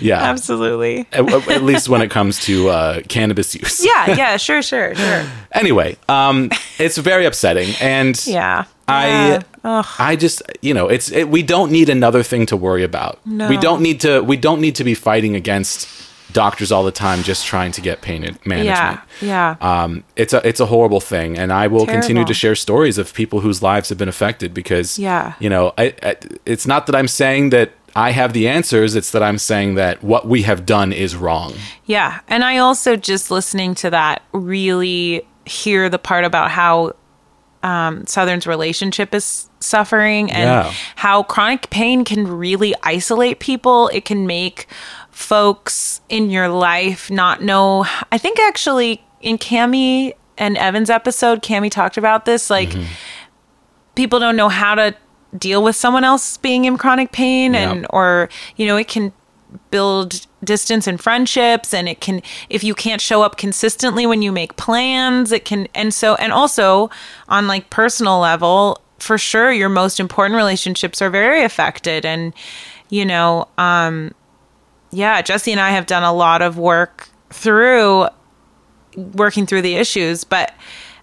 Yeah. 0.00 0.20
Absolutely. 0.22 1.06
At, 1.12 1.28
at 1.48 1.62
least 1.62 1.88
when 1.88 2.02
it 2.02 2.10
comes 2.10 2.40
to 2.46 2.68
uh, 2.68 3.00
cannabis 3.08 3.54
use. 3.54 3.84
Yeah, 3.84 4.14
yeah, 4.16 4.36
sure, 4.36 4.62
sure, 4.62 4.94
sure. 4.94 5.24
Anyway, 5.52 5.96
um, 6.08 6.48
it's 6.78 6.96
very 6.98 7.26
upsetting, 7.26 7.74
and 7.80 8.14
Yeah. 8.26 8.64
Yeah. 8.88 9.42
I 9.62 9.84
I 9.98 10.16
just 10.16 10.42
you 10.62 10.74
know 10.74 10.88
it's 10.88 11.12
it, 11.12 11.28
we 11.28 11.42
don't 11.44 11.70
need 11.70 11.88
another 11.88 12.22
thing 12.24 12.46
to 12.46 12.56
worry 12.56 12.82
about. 12.82 13.18
No. 13.24 13.48
We 13.48 13.56
don't 13.56 13.82
need 13.82 14.00
to 14.00 14.20
we 14.22 14.36
don't 14.36 14.60
need 14.60 14.74
to 14.76 14.84
be 14.84 14.94
fighting 14.94 15.36
against 15.36 15.86
doctors 16.32 16.70
all 16.72 16.84
the 16.84 16.92
time 16.92 17.22
just 17.22 17.46
trying 17.46 17.72
to 17.72 17.80
get 17.80 18.00
pain 18.02 18.22
management. 18.44 18.64
Yeah. 18.66 19.00
Yeah. 19.20 19.56
Um, 19.60 20.04
it's 20.16 20.32
a 20.32 20.46
it's 20.46 20.60
a 20.60 20.66
horrible 20.66 21.00
thing, 21.00 21.38
and 21.38 21.52
I 21.52 21.66
will 21.66 21.86
continue 21.86 22.24
to 22.24 22.34
share 22.34 22.54
stories 22.54 22.98
of 22.98 23.12
people 23.14 23.40
whose 23.40 23.62
lives 23.62 23.88
have 23.88 23.98
been 23.98 24.08
affected 24.08 24.52
because 24.54 24.98
Yeah. 24.98 25.34
you 25.40 25.48
know 25.48 25.72
I, 25.78 25.94
I, 26.02 26.16
it's 26.46 26.66
not 26.66 26.86
that 26.86 26.94
I'm 26.96 27.08
saying 27.08 27.50
that 27.50 27.72
I 27.96 28.12
have 28.12 28.32
the 28.32 28.46
answers; 28.48 28.94
it's 28.94 29.10
that 29.10 29.22
I'm 29.22 29.38
saying 29.38 29.74
that 29.74 30.02
what 30.02 30.26
we 30.26 30.42
have 30.42 30.64
done 30.64 30.92
is 30.92 31.16
wrong. 31.16 31.54
Yeah. 31.86 32.20
And 32.28 32.44
I 32.44 32.58
also 32.58 32.96
just 32.96 33.30
listening 33.30 33.74
to 33.76 33.90
that 33.90 34.22
really 34.32 35.26
hear 35.44 35.88
the 35.88 35.98
part 35.98 36.24
about 36.24 36.50
how 36.50 36.92
um, 37.62 38.06
Southern's 38.06 38.46
relationship 38.46 39.14
is 39.14 39.48
suffering 39.58 40.30
and 40.30 40.44
Yeah. 40.44 40.72
how 40.96 41.22
chronic 41.24 41.68
pain 41.70 42.04
can 42.04 42.26
really 42.26 42.74
isolate 42.82 43.40
people. 43.40 43.88
It 43.88 44.04
can 44.06 44.26
make 44.26 44.66
folks 45.20 46.00
in 46.08 46.30
your 46.30 46.48
life 46.48 47.10
not 47.10 47.42
know. 47.42 47.84
I 48.10 48.18
think 48.18 48.38
actually 48.40 49.04
in 49.20 49.38
Cami 49.38 50.14
and 50.38 50.56
Evan's 50.56 50.90
episode, 50.90 51.42
Cami 51.42 51.70
talked 51.70 51.96
about 51.96 52.24
this. 52.24 52.48
Like, 52.50 52.74
people 53.94 54.18
don't 54.18 54.36
know 54.36 54.48
how 54.48 54.74
to 54.74 54.94
deal 55.38 55.62
with 55.62 55.76
someone 55.76 56.02
else 56.04 56.36
being 56.38 56.64
in 56.64 56.76
chronic 56.76 57.12
pain 57.12 57.54
and 57.54 57.86
or 57.90 58.28
you 58.56 58.66
know 58.66 58.76
it 58.76 58.88
can 58.88 59.12
build 59.70 60.26
distance 60.42 60.88
in 60.88 60.96
friendships 60.96 61.72
and 61.72 61.88
it 61.88 62.00
can 62.00 62.20
if 62.48 62.64
you 62.64 62.74
can't 62.74 63.00
show 63.00 63.22
up 63.22 63.36
consistently 63.36 64.06
when 64.06 64.22
you 64.22 64.32
make 64.32 64.56
plans 64.56 65.30
it 65.30 65.44
can 65.44 65.68
and 65.74 65.94
so 65.94 66.16
and 66.16 66.32
also 66.32 66.90
on 67.28 67.46
like 67.46 67.70
personal 67.70 68.18
level 68.18 68.80
for 68.98 69.16
sure 69.18 69.52
your 69.52 69.68
most 69.68 70.00
important 70.00 70.36
relationships 70.36 71.00
are 71.00 71.10
very 71.10 71.44
affected 71.44 72.04
and 72.04 72.32
you 72.88 73.04
know 73.04 73.46
um 73.58 74.12
yeah 74.92 75.22
jesse 75.22 75.52
and 75.52 75.60
i 75.60 75.70
have 75.70 75.86
done 75.86 76.02
a 76.02 76.12
lot 76.12 76.42
of 76.42 76.58
work 76.58 77.08
through 77.30 78.06
working 78.96 79.46
through 79.46 79.62
the 79.62 79.76
issues 79.76 80.24
but 80.24 80.52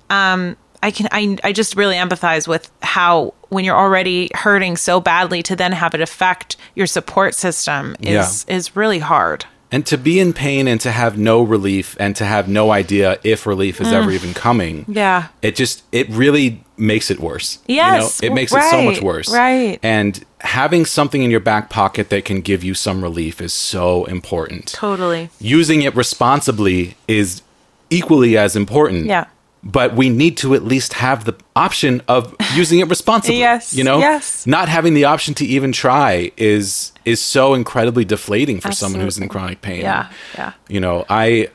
um 0.09 0.55
i 0.83 0.91
can 0.91 1.07
i, 1.11 1.37
I 1.43 1.51
just 1.53 1.75
really 1.75 1.95
empathize 1.95 2.47
with 2.47 2.69
how 2.81 3.33
when 3.49 3.63
you're 3.63 3.77
already 3.77 4.29
hurting 4.33 4.75
so 4.75 4.99
badly 4.99 5.41
to 5.43 5.55
then 5.55 5.71
have 5.71 5.93
it 5.93 6.01
affect 6.01 6.57
your 6.75 6.87
support 6.87 7.33
system 7.33 7.95
is 8.01 8.45
is 8.49 8.75
really 8.75 8.99
hard 8.99 9.45
And 9.71 9.85
to 9.87 9.97
be 9.97 10.19
in 10.19 10.31
pain 10.31 10.67
and 10.67 10.79
to 10.81 10.91
have 10.91 11.17
no 11.17 11.41
relief 11.41 11.97
and 11.99 12.15
to 12.15 12.25
have 12.25 12.47
no 12.47 12.71
idea 12.71 13.19
if 13.23 13.45
relief 13.45 13.81
is 13.81 13.91
ever 13.91 14.11
even 14.11 14.33
coming. 14.33 14.85
Mm. 14.85 14.95
Yeah. 14.95 15.27
It 15.41 15.57
just 15.57 15.83
it 15.91 16.07
really 16.09 16.63
makes 16.77 17.09
it 17.11 17.19
worse. 17.19 17.59
Yes, 17.67 18.21
You 18.21 18.29
know? 18.29 18.31
It 18.31 18.35
makes 18.35 18.53
it 18.53 18.61
so 18.69 18.81
much 18.83 18.95
right, 18.95 19.03
worse. 19.03 19.33
right. 19.33 19.79
And 19.83 20.23
having 20.41 20.85
something 20.85 21.23
in 21.23 21.31
your 21.31 21.39
back 21.39 21.69
pocket 21.69 22.09
that 22.09 22.23
can 22.25 22.41
give 22.41 22.63
you 22.63 22.73
some 22.73 23.01
relief 23.03 23.41
is 23.41 23.53
so 23.53 24.05
important. 24.05 24.67
totally 24.67 25.29
Using 25.39 25.81
it 25.81 25.95
responsibly 25.95 26.95
is 27.07 27.41
equally 27.89 28.37
as 28.37 28.55
important. 28.55 29.05
yeah 29.05 29.25
But 29.63 29.95
we 29.95 30.09
need 30.09 30.37
to 30.37 30.53
at 30.53 30.63
least 30.63 30.93
have 30.93 31.25
the 31.25 31.33
option 31.55 32.01
of 32.07 32.35
using 32.53 32.79
it 32.79 32.87
responsibly. 32.89 33.39
Yes, 33.47 33.73
You 33.73 33.83
know? 33.83 33.97
yes. 33.99 34.45
Not 34.45 34.69
having 34.69 34.93
the 34.93 35.05
option 35.05 35.33
to 35.35 35.45
even 35.45 35.71
try 35.71 36.31
is 36.37 36.91
is 37.05 37.19
so 37.21 37.53
incredibly 37.55 38.05
deflating 38.05 38.59
for 38.61 38.71
someone 38.71 39.01
who's 39.01 39.17
in 39.17 39.27
chronic 39.29 39.61
pain. 39.61 39.81
yeah 39.81 40.09
yeah 40.35 40.51
You 40.69 40.79
know, 40.79 41.05
I 41.09 41.49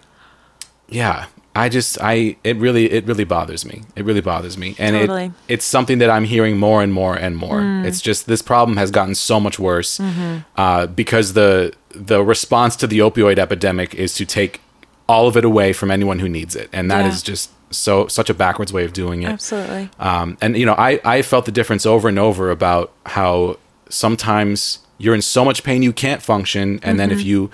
yeah, 0.89 1.27
I 1.55 1.69
just 1.69 1.99
I 2.01 2.37
it 2.45 2.57
really 2.57 2.91
it 2.91 3.05
really 3.07 3.25
bothers 3.25 3.65
me. 3.67 3.83
It 3.95 4.05
really 4.05 4.23
bothers 4.23 4.57
me. 4.57 4.75
And 4.79 4.97
Totally. 4.97 5.25
it 5.27 5.33
it's 5.49 5.65
something 5.67 5.99
that 5.99 6.09
I'm 6.11 6.25
hearing 6.25 6.57
more 6.59 6.83
and 6.83 6.93
more 6.93 7.15
and 7.15 7.37
more. 7.37 7.61
Mm. 7.61 7.85
It's 7.85 8.01
just 8.01 8.27
this 8.27 8.41
problem 8.43 8.77
has 8.79 8.91
gotten 8.91 9.15
so 9.15 9.39
much 9.39 9.59
worse 9.59 9.99
Mm-hmm. 9.99 10.39
uh, 10.57 10.87
because 10.87 11.35
the 11.35 11.73
the 11.95 12.23
response 12.25 12.75
to 12.77 12.87
the 12.87 13.01
opioid 13.01 13.39
epidemic 13.39 13.95
is 13.95 14.15
to 14.15 14.25
take 14.25 14.61
all 15.09 15.27
of 15.29 15.37
it 15.37 15.45
away 15.45 15.73
from 15.75 15.91
anyone 15.91 16.21
who 16.21 16.29
needs 16.29 16.57
it. 16.57 16.71
And 16.73 16.91
that 16.91 17.05
is 17.05 17.17
Yeah. 17.23 17.33
just 17.33 17.51
so 17.71 18.07
such 18.07 18.31
a 18.31 18.35
backwards 18.35 18.73
way 18.73 18.85
of 18.85 18.93
doing 18.95 19.23
it. 19.23 19.29
absolutely 19.31 19.91
Um, 19.99 20.39
and 20.41 20.57
you 20.57 20.65
know, 20.65 20.75
I 20.79 21.01
I 21.05 21.21
felt 21.23 21.45
the 21.45 21.53
difference 21.53 21.85
over 21.85 22.09
and 22.09 22.19
over 22.19 22.51
about 22.51 22.93
how 23.07 23.59
sometimes 23.91 24.79
you're 24.99 25.15
in 25.15 25.23
so 25.23 25.45
much 25.45 25.63
pain 25.65 25.83
you 25.83 25.93
can't 25.93 26.23
function, 26.23 26.81
and 26.83 26.99
then 26.99 27.11
Mm-hmm. 27.11 27.19
if 27.21 27.27
you 27.27 27.51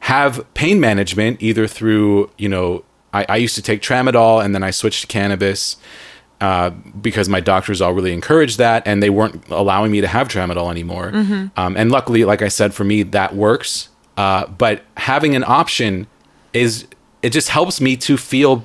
have 0.00 0.44
pain 0.54 0.80
management, 0.80 1.42
either 1.42 1.66
through 1.66 2.30
you 2.38 2.48
know, 2.48 2.82
I, 3.12 3.26
I 3.28 3.36
used 3.36 3.54
to 3.56 3.62
take 3.62 3.82
tramadol, 3.82 4.44
and 4.44 4.54
then 4.54 4.62
I 4.62 4.70
switched 4.70 5.02
to 5.02 5.06
cannabis. 5.06 5.76
Uh, 6.40 6.70
because 7.00 7.28
my 7.28 7.38
doctors 7.38 7.80
all 7.80 7.92
really 7.92 8.12
encouraged 8.12 8.58
that, 8.58 8.82
and 8.84 9.00
they 9.00 9.10
weren't 9.10 9.48
allowing 9.48 9.92
me 9.92 10.00
to 10.00 10.08
have 10.08 10.26
tramadol 10.26 10.72
anymore. 10.72 11.12
Mm-hmm. 11.12 11.46
Um, 11.56 11.76
and 11.76 11.92
luckily, 11.92 12.24
like 12.24 12.42
I 12.42 12.48
said, 12.48 12.74
for 12.74 12.82
me 12.82 13.04
that 13.04 13.36
works. 13.36 13.90
Uh, 14.16 14.46
but 14.48 14.82
having 14.96 15.36
an 15.36 15.44
option 15.46 16.08
is 16.52 16.88
it 17.22 17.30
just 17.30 17.50
helps 17.50 17.80
me 17.80 17.96
to 17.98 18.16
feel 18.16 18.64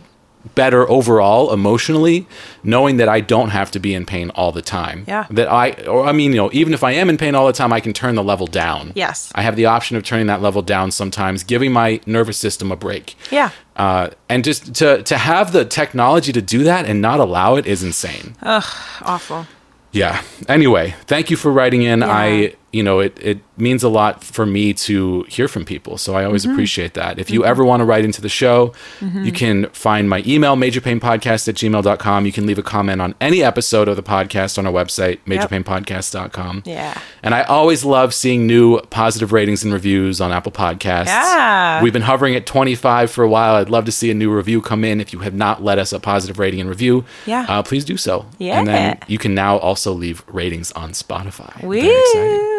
better 0.56 0.89
overall 0.89 1.54
emotionally 1.54 2.27
knowing 2.63 2.98
that 2.98 3.10
I 3.10 3.22
don't 3.22 3.50
have 3.50 3.72
to 3.72 3.80
be 3.80 3.94
in 3.94 4.06
pain 4.06 4.30
all 4.32 4.51
the 4.51 4.62
time. 4.62 5.06
Yeah. 5.08 5.25
That 5.30 5.48
I 5.48 5.72
or 5.86 6.06
I 6.06 6.12
mean, 6.12 6.32
you 6.32 6.38
know, 6.38 6.50
even 6.54 6.74
if 6.74 6.84
I 6.84 6.92
am 6.92 7.10
in 7.10 7.18
pain 7.18 7.36
all 7.36 7.48
the 7.48 7.54
time, 7.54 7.74
I 7.74 7.80
can 7.80 7.94
turn 7.94 8.16
the 8.16 8.24
level 8.24 8.48
down. 8.48 8.92
Yes. 8.96 9.32
I 9.36 9.42
have 9.42 9.56
the 9.56 9.66
option 9.66 9.98
of 9.98 10.04
turning 10.04 10.27
that 10.27 10.42
level 10.42 10.62
down 10.62 10.92
sometimes, 10.92 11.44
giving 11.44 11.72
my 11.72 12.00
nervous 12.06 12.38
system 12.38 12.72
a 12.72 12.75
break. 12.75 13.16
Yeah. 13.32 13.51
Uh, 13.75 14.10
and 14.30 14.44
just 14.44 14.74
to 14.75 15.04
to 15.04 15.18
have 15.18 15.51
the 15.51 15.66
technology 15.66 16.32
to 16.34 16.42
do 16.42 16.63
that 16.63 16.86
and 16.86 17.01
not 17.01 17.20
allow 17.20 17.56
it 17.56 17.66
is 17.66 17.84
insane. 17.84 18.36
Ugh, 18.42 18.63
awful 19.04 19.46
Yeah. 19.92 20.22
Anyway, 20.48 20.96
thank 21.06 21.30
you 21.30 21.38
for 21.38 21.51
writing 21.51 21.84
in. 21.84 22.00
Yeah. 22.00 22.08
I, 22.10 22.56
you 22.74 22.84
know, 22.84 23.00
it, 23.00 23.18
it 23.22 23.40
means 23.58 23.82
a 23.82 23.90
lot 23.90 24.24
for 24.24 24.46
me 24.46 24.74
to 24.74 25.24
hear 25.24 25.48
from 25.48 25.64
people. 25.66 25.98
So 25.98 26.16
I 26.16 26.26
always 26.26 26.44
Mm-hmm. 26.44 26.54
appreciate 26.54 26.94
that. 26.96 27.18
If 27.18 27.32
you 27.32 27.44
ever 27.46 27.64
want 27.66 27.80
to 27.82 27.86
write 27.86 28.04
into 28.06 28.22
the 28.22 28.30
show, 28.30 28.74
you 29.02 29.32
can 29.32 29.68
find 29.70 30.10
my 30.10 30.22
email, 30.28 30.56
majorpainpodcast 30.56 31.48
at 31.48 31.56
gmail.com. 31.56 32.26
You 32.26 32.32
can 32.32 32.46
leave 32.46 32.60
a 32.60 32.64
comment 32.64 33.02
on 33.02 33.16
any 33.22 33.42
episode 33.44 33.88
of 33.88 33.96
the 33.96 34.04
podcast 34.04 34.58
on 34.58 34.68
our 34.68 34.74
website, 34.74 35.20
majorpainpodcast.com. 35.26 36.64
Yeah. 36.66 37.00
And 37.24 37.34
I 37.34 37.44
always 37.44 37.84
love 37.86 38.14
seeing 38.14 38.46
new 38.48 38.80
positive 38.90 39.32
ratings 39.32 39.64
and 39.64 39.74
reviews 39.74 40.22
on 40.22 40.32
Apple 40.32 40.52
Podcasts. 40.52 41.06
Yeah. 41.08 41.82
We've 41.82 41.94
been 41.94 42.02
hovering 42.04 42.36
at 42.36 42.46
25 42.46 43.10
for 43.12 43.24
a 43.24 43.30
while. 43.30 43.56
I'd 43.56 43.70
love 43.70 43.86
to 43.86 43.92
see 43.92 44.12
a 44.12 44.14
new 44.14 44.32
review 44.34 44.62
come 44.62 44.84
in. 44.84 45.00
If 45.02 45.14
you 45.14 45.20
have 45.20 45.34
not 45.34 45.64
let 45.64 45.80
us 45.80 45.94
a 45.94 46.00
positive 46.00 46.38
rating 46.40 46.60
and 46.60 46.70
review, 46.70 47.06
Yeah. 47.26 47.46
uh, 47.48 47.64
please 47.64 47.86
do 47.86 47.98
so. 47.98 48.26
Yeah. 48.38 48.60
And 48.60 48.68
then 48.68 49.00
you 49.08 49.18
can 49.18 49.34
now 49.34 49.58
also 49.58 49.94
leave 49.94 50.24
ratings 50.28 50.72
on 50.74 50.92
Spotify. 50.92 51.62
Very 51.62 51.88
exciting. 51.90 52.54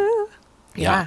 Woo. 0.78 0.84
Yeah. 0.84 1.06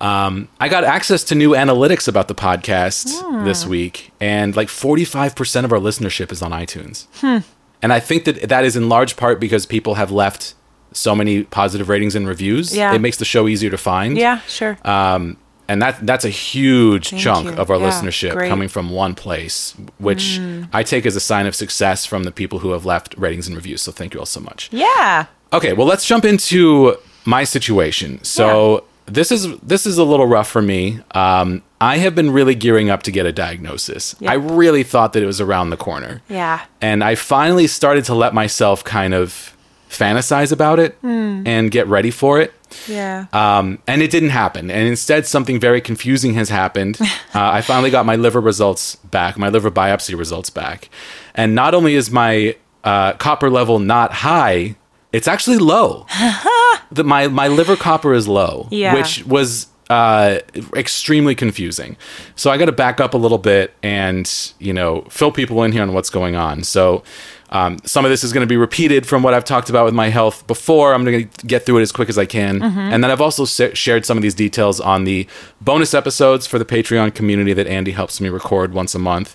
Um, 0.00 0.48
I 0.58 0.68
got 0.68 0.82
access 0.84 1.22
to 1.24 1.34
new 1.34 1.50
analytics 1.50 2.08
about 2.08 2.28
the 2.28 2.34
podcast 2.34 3.20
Hmm. 3.20 3.44
this 3.44 3.66
week, 3.66 4.12
and 4.20 4.56
like 4.56 4.68
45% 4.68 5.64
of 5.64 5.72
our 5.72 5.78
listenership 5.78 6.32
is 6.32 6.40
on 6.40 6.52
iTunes. 6.52 7.06
Hmm. 7.20 7.38
And 7.82 7.92
I 7.92 8.00
think 8.00 8.24
that 8.24 8.48
that 8.48 8.64
is 8.64 8.76
in 8.76 8.88
large 8.88 9.16
part 9.16 9.38
because 9.40 9.66
people 9.66 9.94
have 9.96 10.10
left 10.10 10.54
so 10.92 11.14
many 11.14 11.42
positive 11.44 11.88
ratings 11.88 12.16
and 12.16 12.26
reviews. 12.26 12.74
Yeah. 12.76 12.94
It 12.94 13.00
makes 13.00 13.18
the 13.18 13.24
show 13.26 13.46
easier 13.46 13.70
to 13.70 13.78
find. 13.78 14.16
yeah 14.18 14.40
sure 14.48 14.76
Um, 14.84 15.36
and 15.68 15.80
that 15.82 16.04
that's 16.04 16.24
a 16.24 16.30
huge 16.30 17.10
Thank 17.10 17.22
chunk 17.22 17.46
you. 17.46 17.52
of 17.52 17.70
our 17.70 17.78
Yeah, 17.78 17.90
listenership 17.90 18.32
great. 18.32 18.48
coming 18.48 18.68
from 18.68 18.90
one 18.90 19.14
place, 19.14 19.74
which 19.98 20.40
I 20.72 20.82
take 20.82 21.06
as 21.06 21.14
a 21.14 21.20
sign 21.20 21.46
of 21.46 21.54
success 21.54 22.04
from 22.06 22.24
the 22.24 22.32
people 22.32 22.58
who 22.58 22.70
have 22.72 22.84
left 22.84 23.14
ratings 23.16 23.46
and 23.46 23.54
reviews. 23.54 23.82
So 23.82 23.92
thank 23.92 24.14
you 24.14 24.20
all 24.20 24.26
so 24.26 24.40
much. 24.40 24.68
yeah 24.72 25.26
Okay, 25.52 25.72
well 25.74 25.86
let's 25.86 26.04
jump 26.06 26.24
into 26.24 26.96
my 27.24 27.44
situation. 27.44 28.18
So 28.24 28.84
this 29.10 29.30
is 29.32 29.56
this 29.58 29.86
is 29.86 29.98
a 29.98 30.04
little 30.04 30.26
rough 30.26 30.48
for 30.48 30.62
me. 30.62 31.00
Um, 31.14 31.62
I 31.80 31.98
have 31.98 32.14
been 32.14 32.30
really 32.30 32.54
gearing 32.54 32.90
up 32.90 33.02
to 33.04 33.10
get 33.10 33.26
a 33.26 33.32
diagnosis. 33.32 34.14
Yeah. 34.20 34.32
I 34.32 34.34
really 34.34 34.82
thought 34.82 35.12
that 35.14 35.22
it 35.22 35.26
was 35.26 35.40
around 35.40 35.70
the 35.70 35.76
corner. 35.76 36.20
yeah 36.28 36.60
And 36.80 37.02
I 37.02 37.14
finally 37.14 37.66
started 37.66 38.04
to 38.06 38.14
let 38.14 38.34
myself 38.34 38.84
kind 38.84 39.14
of 39.14 39.56
fantasize 39.88 40.52
about 40.52 40.78
it 40.78 40.96
and 41.02 41.70
get 41.70 41.86
ready 41.88 42.10
for 42.10 42.40
it. 42.40 42.52
yeah 42.86 43.26
Um, 43.32 43.78
and 43.86 44.02
it 44.02 44.10
didn't 44.10 44.30
happen. 44.30 44.70
And 44.70 44.86
instead, 44.86 45.26
something 45.26 45.58
very 45.58 45.80
confusing 45.80 46.34
has 46.34 46.48
happened. 46.48 46.98
Uh, 47.32 47.48
I 47.58 47.60
finally 47.62 47.90
got 47.90 48.06
my 48.06 48.16
liver 48.16 48.40
results 48.40 48.96
back, 48.96 49.38
my 49.38 49.50
liver 49.50 49.70
biopsy 49.70 50.18
results 50.18 50.50
back. 50.50 50.90
And 51.36 51.54
not 51.54 51.74
only 51.74 51.94
is 51.94 52.10
my 52.10 52.56
uh, 52.82 53.12
copper 53.12 53.48
level 53.48 53.78
not 53.78 54.12
high, 54.12 54.74
it's 55.12 55.26
actually 55.28 55.58
low. 55.58 56.06
the, 56.92 57.04
my, 57.04 57.28
my 57.28 57.48
liver 57.48 57.76
copper 57.76 58.12
is 58.14 58.26
low, 58.28 58.68
Yeah. 58.70 58.94
which 58.94 59.24
was 59.26 59.66
uh, 59.88 60.38
extremely 60.76 61.34
confusing. 61.34 61.96
So 62.36 62.50
I 62.50 62.56
got 62.58 62.66
to 62.66 62.72
back 62.72 63.00
up 63.00 63.12
a 63.14 63.18
little 63.18 63.38
bit 63.38 63.74
and, 63.82 64.30
you 64.60 64.72
know, 64.72 65.02
fill 65.10 65.32
people 65.32 65.62
in 65.64 65.72
here 65.72 65.82
on 65.82 65.92
what's 65.94 66.10
going 66.10 66.36
on. 66.36 66.62
So 66.62 67.02
um, 67.48 67.78
some 67.84 68.04
of 68.04 68.10
this 68.12 68.22
is 68.22 68.32
going 68.32 68.46
to 68.46 68.48
be 68.48 68.56
repeated 68.56 69.04
from 69.04 69.24
what 69.24 69.34
I've 69.34 69.44
talked 69.44 69.68
about 69.68 69.84
with 69.84 69.94
my 69.94 70.08
health 70.10 70.46
before. 70.46 70.94
I'm 70.94 71.04
going 71.04 71.28
to 71.28 71.46
get 71.46 71.66
through 71.66 71.78
it 71.78 71.82
as 71.82 71.90
quick 71.90 72.08
as 72.08 72.16
I 72.16 72.24
can. 72.24 72.62
And 72.62 73.02
then 73.02 73.10
I've 73.10 73.20
also 73.20 73.44
sa- 73.44 73.74
shared 73.74 74.06
some 74.06 74.16
of 74.16 74.22
these 74.22 74.34
details 74.36 74.78
on 74.78 75.02
the 75.02 75.26
bonus 75.60 75.92
episodes 75.92 76.46
for 76.46 76.60
the 76.60 76.64
Patreon 76.64 77.12
community 77.12 77.52
that 77.54 77.66
Andy 77.66 77.90
helps 77.90 78.20
me 78.20 78.28
record 78.28 78.72
once 78.72 78.94
a 78.94 79.00
month. 79.00 79.34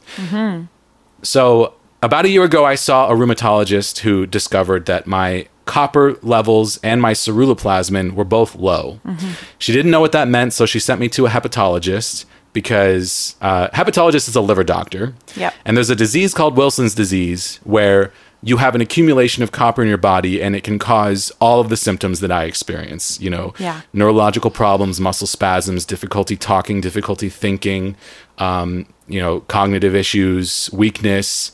So 1.21 1.73
about 2.01 2.23
a 2.25 2.29
year 2.29 2.43
ago, 2.43 2.63
I 2.65 2.75
saw 2.75 3.09
a 3.09 3.13
rheumatologist 3.13 3.99
who 3.99 4.25
discovered 4.25 4.85
that 4.85 5.07
my 5.07 5.47
copper 5.65 6.17
levels 6.21 6.77
and 6.83 7.01
my 7.01 7.13
ceruloplasmin 7.13 8.13
were 8.13 8.23
both 8.23 8.55
low. 8.55 8.99
She 9.57 9.73
didn't 9.73 9.91
know 9.91 10.01
what 10.01 10.11
that 10.11 10.27
meant, 10.27 10.53
so 10.53 10.65
she 10.65 10.79
sent 10.79 10.99
me 11.01 11.09
to 11.09 11.25
a 11.25 11.29
hepatologist 11.29 12.25
because 12.53 13.35
uh, 13.41 13.67
hepatologist 13.69 14.27
is 14.29 14.35
a 14.35 14.41
liver 14.41 14.63
doctor. 14.63 15.13
Yep. 15.35 15.53
And 15.65 15.75
there's 15.75 15.89
a 15.89 15.95
disease 15.95 16.33
called 16.33 16.55
Wilson's 16.55 16.95
disease 16.95 17.59
where 17.63 18.11
you 18.41 18.57
have 18.57 18.75
an 18.75 18.81
accumulation 18.81 19.41
of 19.43 19.51
copper 19.51 19.81
in 19.81 19.87
your 19.89 19.97
body 19.97 20.41
and 20.41 20.55
it 20.55 20.63
can 20.63 20.77
cause 20.77 21.31
all 21.41 21.59
of 21.59 21.69
the 21.69 21.75
symptoms 21.77 22.19
that 22.19 22.31
I 22.31 22.43
experience, 22.45 23.19
you 23.19 23.29
know, 23.29 23.53
Yeah. 23.59 23.81
neurological 23.91 24.51
problems, 24.51 25.01
muscle 25.01 25.25
spasms, 25.27 25.83
difficulty 25.83 26.37
talking, 26.37 26.79
difficulty 26.79 27.27
thinking, 27.27 27.95
um, 28.37 28.85
you 29.07 29.19
know, 29.19 29.39
cognitive 29.41 29.95
issues, 29.95 30.69
weakness, 30.71 31.53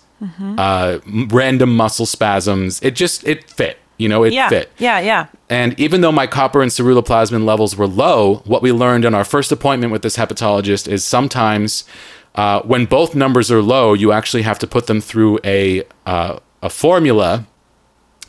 uh, 0.58 1.00
random 1.30 1.76
muscle 1.76 2.06
spasms. 2.06 2.80
It 2.84 2.96
just, 2.96 3.26
it 3.26 3.50
fit, 3.50 3.80
you 4.02 4.10
know, 4.10 4.24
it 4.24 4.34
Yeah. 4.34 4.50
fit. 4.50 4.72
Yeah, 4.80 5.00
yeah. 5.00 5.26
And 5.50 5.80
even 5.80 6.02
though 6.02 6.12
my 6.12 6.28
copper 6.28 6.62
and 6.62 6.72
ceruloplasmin 6.72 7.44
levels 7.46 7.76
were 7.76 7.88
low, 7.88 8.42
what 8.46 8.62
we 8.62 8.72
learned 8.72 9.06
in 9.06 9.14
our 9.14 9.24
first 9.26 9.52
appointment 9.52 9.92
with 9.94 10.02
this 10.02 10.18
hepatologist 10.18 10.88
is 10.88 11.04
sometimes 11.04 11.84
uh, 12.36 12.62
when 12.62 12.86
both 12.86 13.14
numbers 13.14 13.52
are 13.52 13.62
low, 13.62 13.94
you 13.94 14.12
actually 14.12 14.42
have 14.44 14.58
to 14.60 14.68
put 14.68 14.88
them 14.88 15.02
through 15.02 15.40
a 15.44 15.84
uh, 16.06 16.40
a 16.64 16.70
formula 16.70 17.46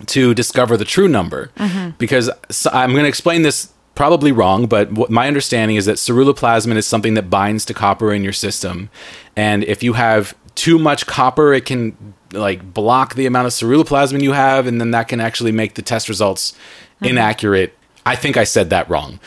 to 0.06 0.34
discover 0.34 0.76
the 0.76 0.84
true 0.84 1.08
number. 1.08 1.50
Because 1.98 2.28
I'm 2.72 2.90
going 2.92 3.04
to 3.04 3.08
explain 3.08 3.42
this 3.42 3.68
probably 3.94 4.32
wrong, 4.32 4.66
but 4.66 4.90
what 4.92 5.10
my 5.10 5.28
understanding 5.28 5.76
is 5.76 5.84
that 5.86 5.96
ceruloplasmin 5.96 6.76
is 6.76 6.86
something 6.86 7.14
that 7.14 7.28
binds 7.30 7.64
to 7.66 7.74
copper 7.74 8.12
in 8.12 8.24
your 8.24 8.32
system, 8.32 8.88
and 9.36 9.62
if 9.64 9.82
you 9.82 9.92
have 9.92 10.34
too 10.54 10.78
much 10.78 11.06
copper, 11.06 11.52
it 11.52 11.66
can 11.66 12.14
like 12.32 12.72
block 12.72 13.14
the 13.14 13.26
amount 13.26 13.46
of 13.46 13.52
ceruloplasmin 13.52 14.22
you 14.22 14.32
have, 14.32 14.66
and 14.66 14.80
then 14.80 14.90
that 14.92 15.08
can 15.08 15.20
actually 15.20 15.52
make 15.52 15.74
the 15.74 15.82
test 15.82 16.08
results 16.08 16.54
hmm. 16.98 17.06
inaccurate. 17.06 17.76
I 18.04 18.16
think 18.16 18.36
I 18.36 18.44
said 18.44 18.70
that 18.70 18.88
wrong. 18.90 19.20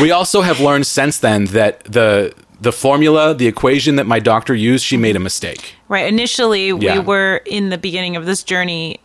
we 0.00 0.10
also 0.10 0.42
have 0.42 0.60
learned 0.60 0.86
since 0.86 1.18
then 1.18 1.46
that 1.46 1.84
the 1.84 2.32
the 2.60 2.72
formula, 2.72 3.34
the 3.34 3.46
equation 3.46 3.96
that 3.96 4.06
my 4.06 4.18
doctor 4.18 4.54
used, 4.54 4.84
she 4.84 4.96
made 4.96 5.16
a 5.16 5.20
mistake. 5.20 5.74
Right. 5.88 6.06
Initially, 6.06 6.68
Yeah. 6.68 6.98
we 6.98 7.04
were 7.04 7.40
in 7.46 7.70
the 7.70 7.78
beginning 7.78 8.16
of 8.16 8.26
this 8.26 8.42
journey 8.42 8.98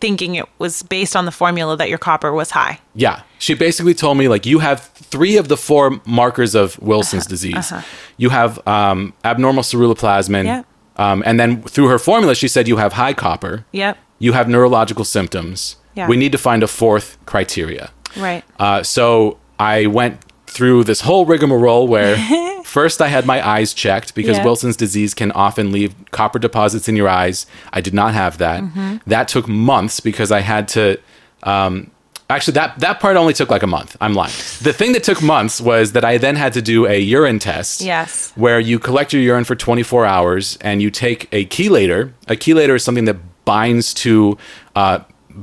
thinking 0.00 0.34
it 0.34 0.46
was 0.58 0.82
based 0.82 1.16
on 1.16 1.24
the 1.24 1.32
formula 1.32 1.76
that 1.76 1.88
your 1.88 1.98
copper 1.98 2.32
was 2.32 2.50
high. 2.50 2.78
Yeah. 2.94 3.22
She 3.38 3.54
basically 3.54 3.94
told 3.94 4.18
me 4.18 4.28
like 4.28 4.46
you 4.46 4.58
have 4.58 4.80
three 4.94 5.36
of 5.36 5.48
the 5.48 5.56
four 5.56 6.00
markers 6.04 6.54
of 6.54 6.78
Wilson's 6.80 7.24
uh-huh. 7.24 7.30
disease. 7.30 7.72
Uh-huh. 7.72 7.82
You 8.16 8.30
have 8.30 8.66
um, 8.68 9.12
abnormal 9.24 9.62
ceruloplasmin. 9.62 10.44
Yeah. 10.44 10.62
Um, 10.96 11.22
and 11.26 11.38
then 11.40 11.62
through 11.62 11.88
her 11.88 11.98
formula, 11.98 12.34
she 12.34 12.48
said 12.48 12.68
you 12.68 12.76
have 12.76 12.92
high 12.94 13.12
copper. 13.14 13.64
Yep. 13.72 13.98
You 14.18 14.32
have 14.32 14.48
neurological 14.48 15.04
symptoms. 15.04 15.76
Yeah. 15.94 16.08
We 16.08 16.16
need 16.16 16.32
to 16.32 16.38
find 16.38 16.62
a 16.62 16.66
fourth 16.68 17.18
criteria. 17.26 17.90
Right. 18.16 18.44
Uh, 18.58 18.82
so 18.82 19.38
I 19.58 19.86
went 19.86 20.20
through 20.46 20.84
this 20.84 21.00
whole 21.00 21.26
rigmarole 21.26 21.88
where 21.88 22.16
first 22.64 23.02
I 23.02 23.08
had 23.08 23.26
my 23.26 23.44
eyes 23.46 23.74
checked 23.74 24.14
because 24.14 24.36
Yeah. 24.38 24.44
Wilson's 24.44 24.76
disease 24.76 25.14
can 25.14 25.32
often 25.32 25.72
leave 25.72 25.94
copper 26.12 26.38
deposits 26.38 26.88
in 26.88 26.94
your 26.96 27.08
eyes. 27.08 27.46
I 27.72 27.80
did 27.80 27.92
not 27.94 28.14
have 28.14 28.38
that. 28.38 28.62
Mm-hmm. 28.62 28.96
That 29.08 29.26
took 29.28 29.48
months 29.48 29.98
because 30.00 30.30
I 30.30 30.40
had 30.40 30.68
to. 30.68 30.98
Um, 31.42 31.90
actually, 32.30 32.54
that 32.54 32.78
that 32.80 33.00
part 33.00 33.16
only 33.16 33.32
took 33.34 33.50
like 33.50 33.62
a 33.62 33.66
month. 33.66 33.96
I'm 34.00 34.14
lying. 34.14 34.32
The 34.62 34.72
thing 34.72 34.92
that 34.92 35.04
took 35.04 35.22
months 35.22 35.60
was 35.60 35.92
that 35.92 36.04
I 36.04 36.18
then 36.18 36.36
had 36.36 36.52
to 36.54 36.62
do 36.62 36.86
a 36.86 36.98
urine 36.98 37.38
test. 37.38 37.80
Yes. 37.80 38.32
Where 38.36 38.58
you 38.60 38.78
collect 38.78 39.12
your 39.12 39.22
urine 39.22 39.44
for 39.44 39.54
24 39.54 40.04
hours 40.06 40.56
and 40.60 40.80
you 40.82 40.90
take 40.90 41.28
a 41.32 41.44
chelator. 41.46 42.12
A 42.28 42.34
chelator 42.36 42.74
is 42.76 42.84
something 42.84 43.04
that 43.06 43.16
binds 43.44 43.92
to. 43.94 44.36
Uh, 44.74 45.00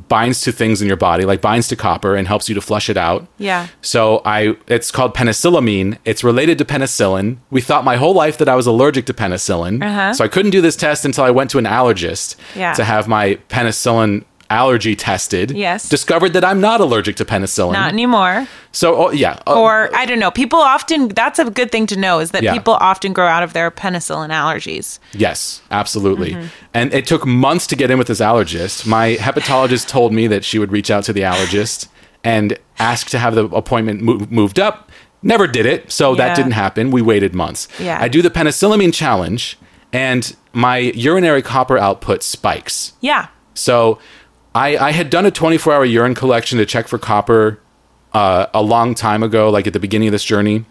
binds 0.07 0.39
to 0.39 0.53
things 0.53 0.81
in 0.81 0.87
your 0.87 0.95
body 0.95 1.25
like 1.25 1.41
binds 1.41 1.67
to 1.67 1.75
copper 1.75 2.15
and 2.15 2.25
helps 2.25 2.47
you 2.47 2.55
to 2.55 2.61
flush 2.61 2.89
it 2.89 2.95
out 2.95 3.27
Yeah. 3.37 3.67
so 3.81 4.21
I 4.23 4.55
it's 4.67 4.89
called 4.89 5.13
penicillamine. 5.13 5.97
It's 6.05 6.23
related 6.23 6.57
to 6.59 6.63
penicillin. 6.65 7.39
We 7.49 7.59
thought 7.59 7.83
my 7.83 7.97
whole 7.97 8.13
life 8.13 8.37
that 8.37 8.47
I 8.47 8.55
was 8.55 8.65
allergic 8.67 9.05
to 9.07 9.13
penicillin. 9.13 9.83
Uh-huh. 9.83 10.13
So 10.13 10.23
I 10.23 10.29
couldn't 10.29 10.51
do 10.51 10.61
this 10.61 10.77
test 10.77 11.03
until 11.03 11.25
I 11.25 11.29
went 11.31 11.49
to 11.49 11.57
an 11.57 11.65
allergist 11.65 12.37
Yeah. 12.55 12.71
to 12.75 12.85
have 12.85 13.09
my 13.09 13.37
penicillin 13.49 14.23
allergy 14.51 14.95
tested. 14.95 15.51
Yes. 15.51 15.87
Discovered 15.89 16.33
that 16.33 16.43
I'm 16.43 16.59
not 16.61 16.81
allergic 16.81 17.15
to 17.17 17.25
penicillin. 17.25 17.73
Not 17.73 17.91
anymore. 17.93 18.47
so 18.71 18.95
oh, 19.07 19.11
yeah. 19.11 19.39
Uh, 19.47 19.59
Or 19.61 19.89
I 19.95 20.05
don't 20.05 20.19
know. 20.19 20.31
People 20.31 20.59
often 20.59 21.07
that's 21.09 21.39
a 21.39 21.45
good 21.49 21.71
thing 21.71 21.87
to 21.87 21.95
know 21.97 22.19
is 22.19 22.31
that 22.31 22.43
Yeah. 22.43 22.53
people 22.53 22.73
often 22.75 23.13
grow 23.13 23.27
out 23.27 23.43
of 23.43 23.53
their 23.53 23.71
penicillin 23.71 24.29
allergies. 24.29 24.99
Yes, 25.13 25.61
absolutely. 25.71 26.31
Mm-hmm. 26.33 26.47
And 26.73 26.93
it 26.93 27.05
took 27.07 27.25
months 27.25 27.65
to 27.67 27.75
get 27.75 27.89
in 27.91 27.97
with 27.97 28.07
this 28.07 28.19
allergist. 28.19 28.85
My 28.85 29.15
hepatologist 29.15 29.87
told 29.87 30.13
me 30.13 30.27
that 30.27 30.43
she 30.43 30.59
would 30.59 30.71
reach 30.71 30.91
out 30.91 31.03
to 31.05 31.13
the 31.13 31.21
allergist 31.21 31.87
and 32.23 32.57
ask 32.77 33.07
to 33.09 33.17
have 33.19 33.33
the 33.35 33.45
appointment 33.45 34.01
mo- 34.01 34.27
moved 34.29 34.59
up. 34.59 34.91
Never 35.23 35.47
did 35.47 35.65
it, 35.65 35.91
so 35.91 36.11
Yeah. 36.11 36.17
that 36.27 36.35
didn't 36.35 36.53
happen. 36.53 36.91
We 36.91 37.01
waited 37.01 37.33
months. 37.33 37.67
Yeah. 37.79 37.97
I 38.01 38.07
do 38.07 38.21
the 38.21 38.29
penicillamine 38.31 38.93
challenge, 38.93 39.57
and 39.93 40.35
my 40.53 40.77
urinary 40.77 41.41
copper 41.41 41.77
output 41.77 42.23
spikes. 42.23 42.93
Yeah. 43.01 43.27
So 43.53 43.99
I, 44.53 44.77
I 44.77 44.91
had 44.91 45.09
done 45.09 45.25
a 45.25 45.31
24 45.31 45.73
hour 45.73 45.85
urine 45.85 46.15
collection 46.15 46.57
to 46.59 46.65
check 46.65 46.87
for 46.87 46.97
copper 46.97 47.59
uh, 48.13 48.47
a 48.53 48.61
long 48.61 48.95
time 48.95 49.23
ago, 49.23 49.49
like 49.49 49.67
at 49.67 49.73
the 49.73 49.79
beginning 49.79 50.09
of 50.09 50.11
this 50.11 50.23
journey 50.23 50.65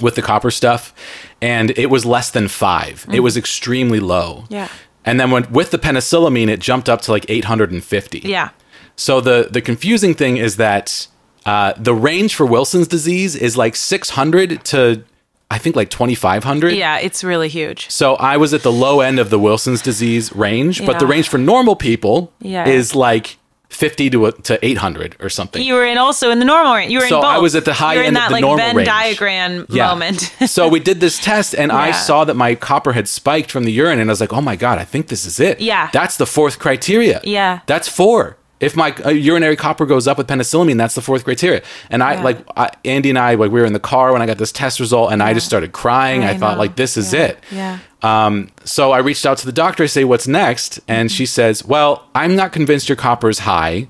with 0.00 0.14
the 0.14 0.22
copper 0.22 0.50
stuff, 0.50 0.94
and 1.40 1.76
it 1.76 1.90
was 1.90 2.04
less 2.04 2.30
than 2.30 2.48
5 2.48 3.06
It 3.12 3.20
was 3.20 3.36
extremely 3.36 4.00
low. 4.00 4.44
Yeah. 4.48 4.68
And 5.04 5.18
then 5.18 5.30
when, 5.32 5.50
with 5.52 5.72
the 5.72 5.78
penicillamine, 5.78 6.48
it 6.48 6.60
jumped 6.60 6.88
up 6.88 7.02
to 7.02 7.10
like 7.10 7.26
850. 7.28 8.20
Yeah. 8.20 8.50
So 8.94 9.20
the 9.20 9.48
the 9.50 9.60
confusing 9.60 10.14
thing 10.14 10.36
is 10.36 10.56
that 10.56 11.08
uh, 11.44 11.72
the 11.76 11.94
range 11.94 12.34
for 12.34 12.46
Wilson's 12.46 12.86
disease 12.86 13.34
is 13.34 13.56
like 13.56 13.74
600 13.74 14.64
to 14.66 15.04
I 15.52 15.58
think 15.58 15.76
like 15.76 15.90
2500. 15.90 16.72
Yeah, 16.74 16.98
it's 16.98 17.22
really 17.22 17.48
huge. 17.48 17.90
So 17.90 18.14
I 18.16 18.36
was 18.38 18.52
at 18.54 18.62
the 18.62 18.72
low 18.72 19.00
end 19.00 19.18
of 19.18 19.30
the 19.30 19.38
Wilson's 19.38 19.82
disease 19.82 20.34
range, 20.34 20.84
but 20.84 20.98
the 20.98 21.06
range 21.06 21.28
for 21.28 21.38
normal 21.38 21.76
people 21.76 22.32
Yeah. 22.40 22.66
is 22.66 22.94
like 22.94 23.36
50 23.68 24.10
to 24.10 24.26
a, 24.26 24.32
to 24.32 24.58
800 24.64 25.16
or 25.20 25.30
something. 25.30 25.62
You 25.62 25.74
were 25.74 25.86
in 25.86 25.96
also 25.96 26.30
in 26.30 26.38
the 26.40 26.44
normal 26.44 26.74
range. 26.74 26.92
You 26.92 26.98
were 26.98 27.06
So 27.08 27.16
in 27.16 27.22
both. 27.22 27.30
I 27.30 27.38
was 27.38 27.54
at 27.54 27.64
the 27.64 27.72
high 27.72 27.94
you 27.94 28.00
were 28.00 28.04
end 28.04 28.16
in 28.16 28.16
of 28.16 28.22
that 28.22 28.28
the 28.28 28.32
like 28.34 28.42
normal 28.42 28.58
Venn 28.66 28.76
range. 28.76 28.86
diagram 28.86 29.66
Yeah. 29.70 29.88
moment. 29.88 30.20
so 30.46 30.68
we 30.68 30.78
did 30.80 31.00
this 31.00 31.18
test 31.18 31.54
and 31.54 31.72
I 31.72 31.92
saw 31.92 32.24
that 32.24 32.34
my 32.34 32.54
copper 32.54 32.92
had 32.92 33.08
spiked 33.08 33.50
from 33.50 33.64
the 33.64 33.72
urine 33.72 33.98
and 33.98 34.10
I 34.10 34.12
was 34.12 34.20
like, 34.20 34.32
"Oh 34.32 34.42
my 34.42 34.56
god, 34.56 34.78
I 34.78 34.84
think 34.84 35.08
this 35.08 35.24
is 35.24 35.40
it." 35.40 35.60
Yeah. 35.60 35.88
That's 35.92 36.16
the 36.18 36.26
fourth 36.26 36.58
criteria. 36.58 37.20
Yeah. 37.24 37.60
That's 37.66 37.88
4. 37.88 38.36
If 38.62 38.74
my 38.76 38.94
uh, 39.04 39.10
urinary 39.10 39.56
copper 39.56 39.84
goes 39.84 40.08
up 40.08 40.16
with 40.18 40.26
penicillamine, 40.28 40.78
that's 40.78 40.94
the 40.94 41.02
fourth 41.02 41.24
criteria. 41.24 41.60
And 41.90 42.02
I 42.02 42.14
Yeah. 42.14 42.22
like 42.22 42.38
I, 42.56 42.70
Andy 42.86 43.10
and 43.10 43.18
I 43.18 43.34
like 43.34 43.50
we 43.52 43.60
were 43.60 43.66
in 43.66 43.72
the 43.74 43.80
car 43.80 44.12
when 44.12 44.22
I 44.22 44.26
got 44.26 44.38
this 44.38 44.52
test 44.52 44.80
result 44.80 45.12
and 45.12 45.22
I 45.22 45.34
just 45.34 45.46
started 45.46 45.72
crying. 45.72 46.22
I, 46.24 46.30
I 46.30 46.38
thought 46.38 46.54
know. 46.54 46.58
like 46.64 46.76
this 46.76 46.96
is 46.96 47.12
Yeah. 47.12 47.20
it. 47.26 47.38
Yeah. 47.50 47.78
Um, 48.02 48.48
so 48.64 48.92
I 48.92 48.98
reached 48.98 49.26
out 49.26 49.36
to 49.38 49.46
the 49.46 49.52
doctor. 49.52 49.82
I 49.82 49.86
say, 49.86 50.04
"What's 50.04 50.26
next?" 50.26 50.80
And 50.88 51.10
she 51.12 51.26
says, 51.26 51.64
"Well, 51.64 52.08
I'm 52.14 52.34
not 52.36 52.52
convinced 52.52 52.88
your 52.88 52.96
copper 52.96 53.28
is 53.28 53.40
high. 53.40 53.88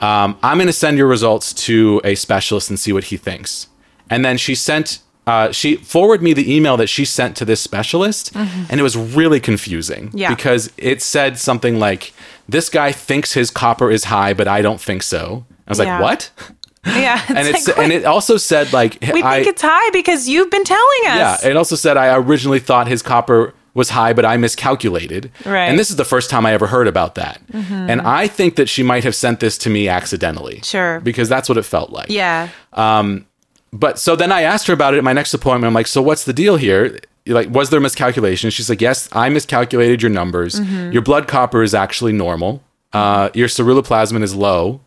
Um, 0.00 0.36
I'm 0.42 0.58
going 0.58 0.66
to 0.66 0.72
send 0.74 0.98
your 0.98 1.06
results 1.06 1.52
to 1.66 2.00
a 2.04 2.14
specialist 2.16 2.68
and 2.70 2.78
see 2.78 2.92
what 2.92 3.04
he 3.04 3.16
thinks." 3.16 3.68
And 4.10 4.24
then 4.24 4.36
she 4.38 4.54
sent. 4.54 4.98
Uh, 5.26 5.50
she 5.50 5.74
forwarded 5.76 6.22
me 6.22 6.32
the 6.32 6.54
email 6.54 6.76
that 6.76 6.86
she 6.88 7.04
sent 7.04 7.34
to 7.36 7.44
this 7.44 7.60
specialist, 7.60 8.30
and 8.36 8.78
it 8.78 8.82
was 8.84 8.96
really 8.96 9.40
confusing 9.40 10.08
Yeah. 10.14 10.28
because 10.32 10.70
it 10.76 11.02
said 11.02 11.36
something 11.36 11.80
like, 11.80 12.12
"This 12.48 12.68
guy 12.68 12.92
thinks 12.92 13.32
his 13.34 13.50
copper 13.50 13.90
is 13.90 14.04
high, 14.04 14.34
but 14.34 14.46
I 14.48 14.62
don't 14.62 14.80
think 14.80 15.02
so." 15.02 15.44
I 15.66 15.70
was 15.70 15.78
Yeah. 15.78 15.98
like, 15.98 16.02
"What?" 16.02 16.30
yeah. 16.86 17.20
It's 17.28 17.30
And 17.30 17.48
it's 17.48 17.68
like, 17.68 17.78
and 17.78 17.92
it 17.92 18.04
also 18.04 18.36
said 18.36 18.72
like, 18.72 18.98
we 19.12 19.22
I, 19.22 19.36
think 19.36 19.48
it's 19.48 19.62
high 19.62 19.90
because 19.90 20.28
you've 20.28 20.50
been 20.50 20.64
telling 20.64 21.00
us. 21.06 21.42
yeah, 21.42 21.50
it 21.50 21.56
also 21.56 21.74
said 21.76 21.96
I 21.96 22.14
originally 22.16 22.60
thought 22.60 22.86
his 22.88 23.02
copper 23.02 23.52
was 23.74 23.90
high, 23.90 24.12
but 24.14 24.24
I 24.24 24.36
miscalculated. 24.38 25.30
Right. 25.44 25.44
Mm-hmm. 25.44 25.70
And 25.70 25.78
this 25.78 25.90
is 25.90 25.96
the 25.96 26.04
first 26.04 26.30
time 26.30 26.46
I 26.46 26.52
ever 26.54 26.66
heard 26.66 26.88
about 26.88 27.14
that. 27.16 27.40
And 27.52 28.00
I 28.00 28.26
think 28.26 28.56
that 28.56 28.70
she 28.70 28.82
might 28.82 29.04
have 29.04 29.14
sent 29.14 29.40
this 29.40 29.58
to 29.58 29.68
me 29.70 29.86
accidentally. 29.86 30.60
Sure. 30.62 31.00
Because 31.00 31.28
that's 31.28 31.46
what 31.48 31.58
it 31.58 31.64
felt 31.64 31.90
like. 31.90 32.08
yeah. 32.08 32.48
Um, 32.72 33.26
But 33.72 33.98
so 33.98 34.16
then 34.16 34.32
I 34.32 34.42
asked 34.42 34.66
her 34.68 34.72
about 34.72 34.94
it 34.94 34.98
at 34.98 35.04
my 35.04 35.12
next 35.12 35.34
appointment. 35.34 35.66
I'm 35.68 35.74
like, 35.74 35.88
so 35.88 36.00
what's 36.00 36.24
the 36.24 36.32
deal 36.32 36.56
here? 36.56 36.98
Like, 37.26 37.50
was 37.50 37.70
there 37.70 37.78
a 37.78 37.82
miscalculation? 37.82 38.50
She's 38.50 38.68
like, 38.68 38.80
yes, 38.80 39.08
I 39.12 39.28
miscalculated 39.28 40.00
your 40.02 40.10
numbers. 40.10 40.60
Mm-hmm. 40.60 40.92
Your 40.92 41.02
blood 41.02 41.26
copper 41.28 41.62
is 41.62 41.74
actually 41.74 42.12
normal. 42.12 42.62
Uh, 42.92 43.30
your 43.34 43.48
ceruloplasmin 43.48 44.22
is 44.22 44.34
low. 44.34 44.80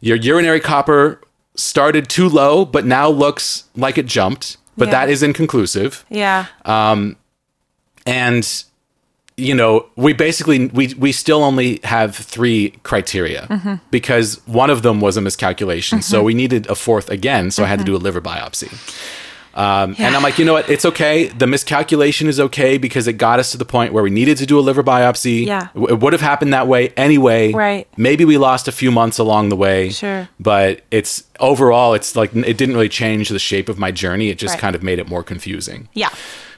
Your 0.00 0.16
urinary 0.16 0.60
copper 0.60 1.20
started 1.56 2.08
too 2.08 2.28
low, 2.28 2.64
but 2.66 2.84
now 2.84 3.08
looks 3.08 3.64
like 3.74 3.96
it 3.98 4.06
jumped. 4.06 4.58
But 4.76 4.88
Yeah. 4.88 4.92
that 4.92 5.08
is 5.10 5.22
inconclusive. 5.22 6.04
Yeah. 6.10 6.46
um, 6.66 7.16
and 8.06 8.64
you 9.38 9.54
know 9.54 9.86
we 9.96 10.12
basically 10.12 10.66
we 10.68 10.94
we 10.94 11.12
still 11.12 11.42
only 11.42 11.80
have 11.84 12.14
three 12.16 12.70
criteria 12.84 13.46
Mm-hmm. 13.50 13.74
because 13.90 14.40
one 14.46 14.70
of 14.70 14.82
them 14.82 15.00
was 15.00 15.16
a 15.16 15.20
miscalculation 15.20 16.00
so 16.02 16.22
we 16.22 16.32
needed 16.32 16.66
a 16.68 16.74
fourth 16.74 17.10
again 17.10 17.50
so 17.50 17.62
i 17.62 17.66
had 17.66 17.78
to 17.80 17.84
do 17.84 17.94
a 17.94 17.98
liver 17.98 18.20
biopsy 18.22 18.68
Um, 19.56 19.96
And 19.98 20.14
I'm 20.14 20.22
like, 20.22 20.38
you 20.38 20.44
know 20.44 20.52
what? 20.52 20.68
It's 20.68 20.84
okay. 20.84 21.28
The 21.28 21.46
miscalculation 21.46 22.28
is 22.28 22.38
okay 22.38 22.76
because 22.78 23.08
it 23.08 23.14
got 23.14 23.38
us 23.40 23.50
to 23.52 23.58
the 23.58 23.64
point 23.64 23.92
where 23.94 24.02
we 24.04 24.10
needed 24.10 24.36
to 24.38 24.46
do 24.46 24.58
a 24.58 24.60
liver 24.60 24.82
biopsy. 24.84 25.46
Yeah. 25.46 25.68
It 25.74 25.98
would 26.00 26.12
have 26.12 26.20
happened 26.22 26.52
that 26.52 26.68
way 26.68 26.90
anyway. 26.90 27.52
Right. 27.52 27.88
Maybe 27.96 28.24
we 28.26 28.36
lost 28.36 28.68
a 28.68 28.72
few 28.72 28.90
months 28.90 29.18
along 29.18 29.48
the 29.48 29.56
way. 29.56 29.88
Sure. 29.90 30.28
But 30.38 30.82
it's 30.90 31.24
overall, 31.40 31.94
it's 31.94 32.14
like 32.14 32.36
it 32.36 32.58
didn't 32.58 32.74
really 32.74 32.90
change 32.90 33.30
the 33.30 33.38
shape 33.38 33.68
of 33.70 33.78
my 33.78 33.90
journey. 33.90 34.28
It 34.28 34.38
just 34.38 34.54
Right. 34.54 34.60
kind 34.60 34.76
of 34.76 34.82
made 34.82 34.98
it 34.98 35.08
more 35.08 35.22
confusing. 35.22 35.88
Yeah. 35.94 36.10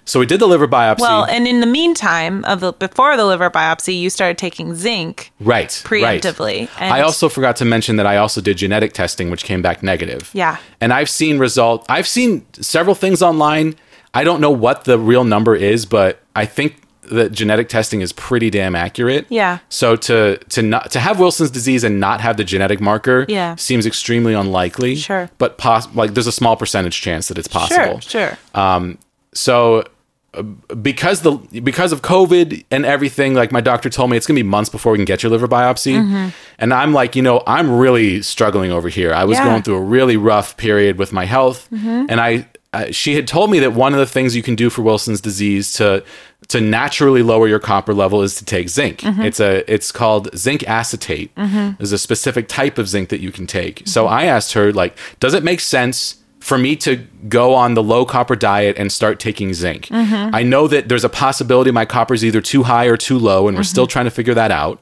So 0.08 0.18
we 0.18 0.26
did 0.26 0.40
the 0.40 0.46
liver 0.48 0.66
biopsy. 0.66 1.00
Well, 1.00 1.24
and 1.26 1.46
in 1.46 1.60
the 1.60 1.66
meantime 1.66 2.44
of 2.46 2.60
the 2.60 2.72
before 2.72 3.16
the 3.16 3.26
liver 3.26 3.50
biopsy, 3.50 3.98
you 4.00 4.08
started 4.10 4.38
taking 4.38 4.74
zinc. 4.74 5.30
right. 5.38 5.68
preemptively, 5.68 6.68
Right. 6.80 6.92
I 6.92 7.00
also 7.02 7.28
forgot 7.28 7.56
to 7.56 7.64
mention 7.64 7.96
that 7.96 8.06
I 8.06 8.16
also 8.16 8.40
did 8.40 8.56
genetic 8.56 8.92
testing, 8.94 9.30
which 9.30 9.44
came 9.44 9.60
back 9.62 9.82
negative. 9.82 10.30
Yeah. 10.32 10.56
And 10.80 10.92
I've 10.92 11.10
seen 11.10 11.38
result. 11.38 11.84
I've 11.88 12.08
seen 12.08 12.44
several 12.60 12.94
things 12.94 13.22
online. 13.22 13.74
I 14.14 14.24
don't 14.24 14.40
know 14.40 14.50
what 14.50 14.84
the 14.84 14.98
real 14.98 15.24
number 15.24 15.54
is, 15.54 15.84
but 15.84 16.20
I 16.34 16.46
think 16.46 16.76
that 17.10 17.32
genetic 17.32 17.68
testing 17.68 18.00
is 18.00 18.12
pretty 18.12 18.48
damn 18.50 18.74
accurate. 18.74 19.26
Yeah. 19.28 19.58
So 19.68 19.94
to 19.96 20.38
to 20.48 20.62
not 20.62 20.90
to 20.92 21.00
have 21.00 21.20
Wilson's 21.20 21.50
disease 21.50 21.84
and 21.84 22.00
not 22.00 22.20
have 22.22 22.36
the 22.38 22.44
genetic 22.44 22.80
marker 22.80 23.26
Yeah. 23.28 23.56
seems 23.56 23.84
extremely 23.86 24.32
unlikely. 24.34 24.96
Sure. 24.96 25.28
But 25.38 25.58
pos- 25.58 25.88
like 25.94 26.14
there's 26.14 26.26
a 26.26 26.32
small 26.32 26.56
percentage 26.56 27.00
chance 27.00 27.28
that 27.28 27.36
it's 27.38 27.48
possible. 27.48 28.00
Sure, 28.00 28.36
sure. 28.54 28.98
So 29.34 29.80
uh, 29.80 29.84
because 30.82 31.22
the 31.22 31.32
because 31.62 31.92
of 31.92 32.02
COVID 32.02 32.64
and 32.70 32.84
everything, 32.84 33.34
like 33.34 33.50
my 33.50 33.60
doctor 33.60 33.88
told 33.88 34.10
me, 34.10 34.16
it's 34.16 34.26
gonna 34.26 34.38
be 34.38 34.42
months 34.42 34.68
before 34.70 34.92
we 34.92 34.98
can 34.98 35.04
get 35.04 35.22
your 35.22 35.30
liver 35.30 35.48
biopsy, 35.48 36.32
and 36.58 36.74
I'm 36.74 36.92
like, 36.92 37.16
you 37.16 37.22
know, 37.22 37.42
I'm 37.46 37.70
really 37.70 38.22
struggling 38.22 38.70
over 38.70 38.88
here. 38.88 39.12
I 39.14 39.24
was 39.24 39.36
Yeah. 39.36 39.42
Mm-hmm. 39.42 39.50
going 39.50 39.62
through 39.62 39.76
a 39.76 39.82
really 39.82 40.16
rough 40.16 40.56
period 40.56 40.98
with 40.98 41.12
my 41.12 41.24
health, 41.24 41.68
and 41.72 42.20
I. 42.20 42.46
Uh, 42.74 42.90
she 42.92 43.14
had 43.14 43.26
told 43.26 43.50
me 43.50 43.58
that 43.60 43.72
one 43.72 43.94
of 43.94 43.98
the 43.98 44.04
things 44.04 44.36
you 44.36 44.42
can 44.42 44.54
do 44.54 44.68
for 44.68 44.82
Wilson's 44.82 45.22
disease 45.22 45.72
to 45.72 46.04
to 46.48 46.60
naturally 46.60 47.22
lower 47.22 47.48
your 47.48 47.58
copper 47.58 47.94
level 47.94 48.20
is 48.22 48.34
to 48.34 48.44
take 48.44 48.68
zinc. 48.68 48.98
Mm-hmm. 48.98 49.22
It's 49.22 49.40
a 49.40 49.64
it's 49.72 49.90
called 49.90 50.28
zinc 50.36 50.62
acetate. 50.68 51.34
There's 51.34 51.92
a 51.92 51.98
specific 51.98 52.46
type 52.46 52.76
of 52.76 52.86
zinc 52.86 53.08
that 53.08 53.20
you 53.20 53.32
can 53.32 53.46
take. 53.46 53.84
So 53.86 54.04
Mm-hmm. 54.04 54.12
I 54.12 54.24
asked 54.26 54.52
her 54.52 54.70
like, 54.70 54.98
does 55.18 55.32
it 55.32 55.42
make 55.42 55.60
sense 55.60 56.16
for 56.48 56.56
me 56.58 56.74
to 56.76 56.96
go 57.28 57.54
on 57.54 57.74
the 57.74 57.82
low 57.82 58.04
copper 58.04 58.36
diet 58.36 58.74
and 58.78 58.90
start 58.90 59.20
taking 59.20 59.52
zinc. 59.54 59.82
Mm-hmm. 59.86 60.34
I 60.34 60.42
know 60.42 60.66
that 60.68 60.88
there's 60.88 61.04
a 61.04 61.08
possibility 61.24 61.70
my 61.70 61.84
copper 61.84 62.14
is 62.14 62.24
either 62.24 62.40
too 62.40 62.62
high 62.62 62.86
or 62.86 62.96
too 62.96 63.18
low, 63.18 63.48
and 63.48 63.56
we're 63.56 63.62
still 63.74 63.84
Mm-hmm. 63.84 63.92
trying 63.92 64.04
to 64.06 64.10
figure 64.10 64.34
that 64.34 64.50
out. 64.50 64.76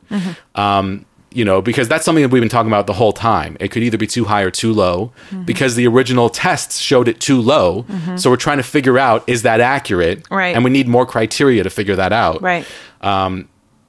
Um, 0.54 1.04
you 1.32 1.44
know, 1.44 1.60
because 1.60 1.86
that's 1.88 2.04
something 2.04 2.22
that 2.22 2.30
we've 2.30 2.40
been 2.40 2.48
talking 2.48 2.70
about 2.70 2.86
the 2.86 2.94
whole 2.94 3.12
time. 3.12 3.56
It 3.60 3.68
could 3.72 3.82
either 3.82 3.98
be 3.98 4.06
too 4.06 4.24
high 4.24 4.42
or 4.42 4.50
too 4.50 4.72
low 4.72 5.12
Mm-hmm. 5.30 5.42
because 5.44 5.74
the 5.74 5.86
original 5.86 6.28
tests 6.30 6.78
showed 6.78 7.08
it 7.08 7.20
too 7.20 7.40
low. 7.42 7.84
So 8.16 8.30
we're 8.30 8.36
trying 8.48 8.56
to 8.58 8.62
figure 8.76 8.98
out 8.98 9.28
is 9.28 9.42
that 9.42 9.60
accurate? 9.60 10.18
Right. 10.30 10.54
And 10.54 10.64
we 10.64 10.70
need 10.70 10.88
more 10.88 11.04
criteria 11.04 11.62
to 11.62 11.70
figure 11.70 11.96
that 11.96 12.12
out. 12.12 12.40
right. 12.42 12.64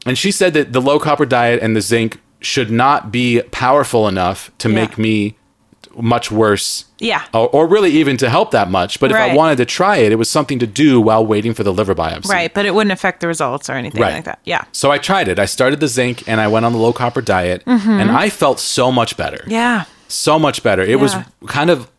And 0.05 0.17
she 0.17 0.31
said 0.31 0.53
that 0.53 0.73
the 0.73 0.81
low 0.81 0.99
copper 0.99 1.25
diet 1.25 1.61
and 1.61 1.75
the 1.75 1.81
zinc 1.81 2.19
should 2.39 2.71
not 2.71 3.11
be 3.11 3.41
powerful 3.51 4.07
enough 4.07 4.51
to 4.59 4.69
Yeah. 4.69 4.75
make 4.75 4.97
me 4.97 5.35
much 5.97 6.31
worse 6.31 6.85
Yeah. 6.99 7.23
or, 7.33 7.49
or 7.49 7.67
really 7.67 7.89
even 7.91 8.17
to 8.17 8.29
help 8.29 8.51
that 8.51 8.69
much. 8.69 8.99
But 8.99 9.11
if 9.11 9.17
I 9.17 9.33
wanted 9.35 9.57
to 9.57 9.65
try 9.65 9.97
it, 9.97 10.11
it 10.11 10.15
was 10.15 10.29
something 10.29 10.59
to 10.59 10.67
do 10.67 11.01
while 11.01 11.25
waiting 11.25 11.53
for 11.53 11.63
the 11.63 11.73
liver 11.73 11.95
biopsy. 11.95 12.29
Right, 12.29 12.53
but 12.53 12.65
it 12.65 12.75
wouldn't 12.75 12.91
affect 12.91 13.19
the 13.21 13.27
results 13.27 13.69
or 13.69 13.73
anything 13.73 14.01
Right. 14.01 14.13
like 14.13 14.25
that. 14.25 14.39
Yeah. 14.45 14.63
So 14.71 14.91
I 14.91 14.97
tried 14.99 15.27
it. 15.27 15.39
I 15.39 15.45
started 15.45 15.79
the 15.79 15.87
zinc 15.87 16.27
and 16.27 16.39
I 16.39 16.47
went 16.47 16.65
on 16.65 16.71
the 16.73 16.77
low 16.79 16.93
copper 16.93 17.21
diet, 17.21 17.63
and 17.65 18.11
I 18.11 18.29
felt 18.29 18.59
so 18.59 18.91
much 18.91 19.17
better. 19.17 19.37
Mm-hmm. 19.37 19.51
Yeah. 19.51 19.83
So 20.07 20.37
much 20.39 20.63
better. 20.63 20.83
It 20.83 20.99
was 20.99 21.15
kind 21.47 21.69
of 21.69 21.89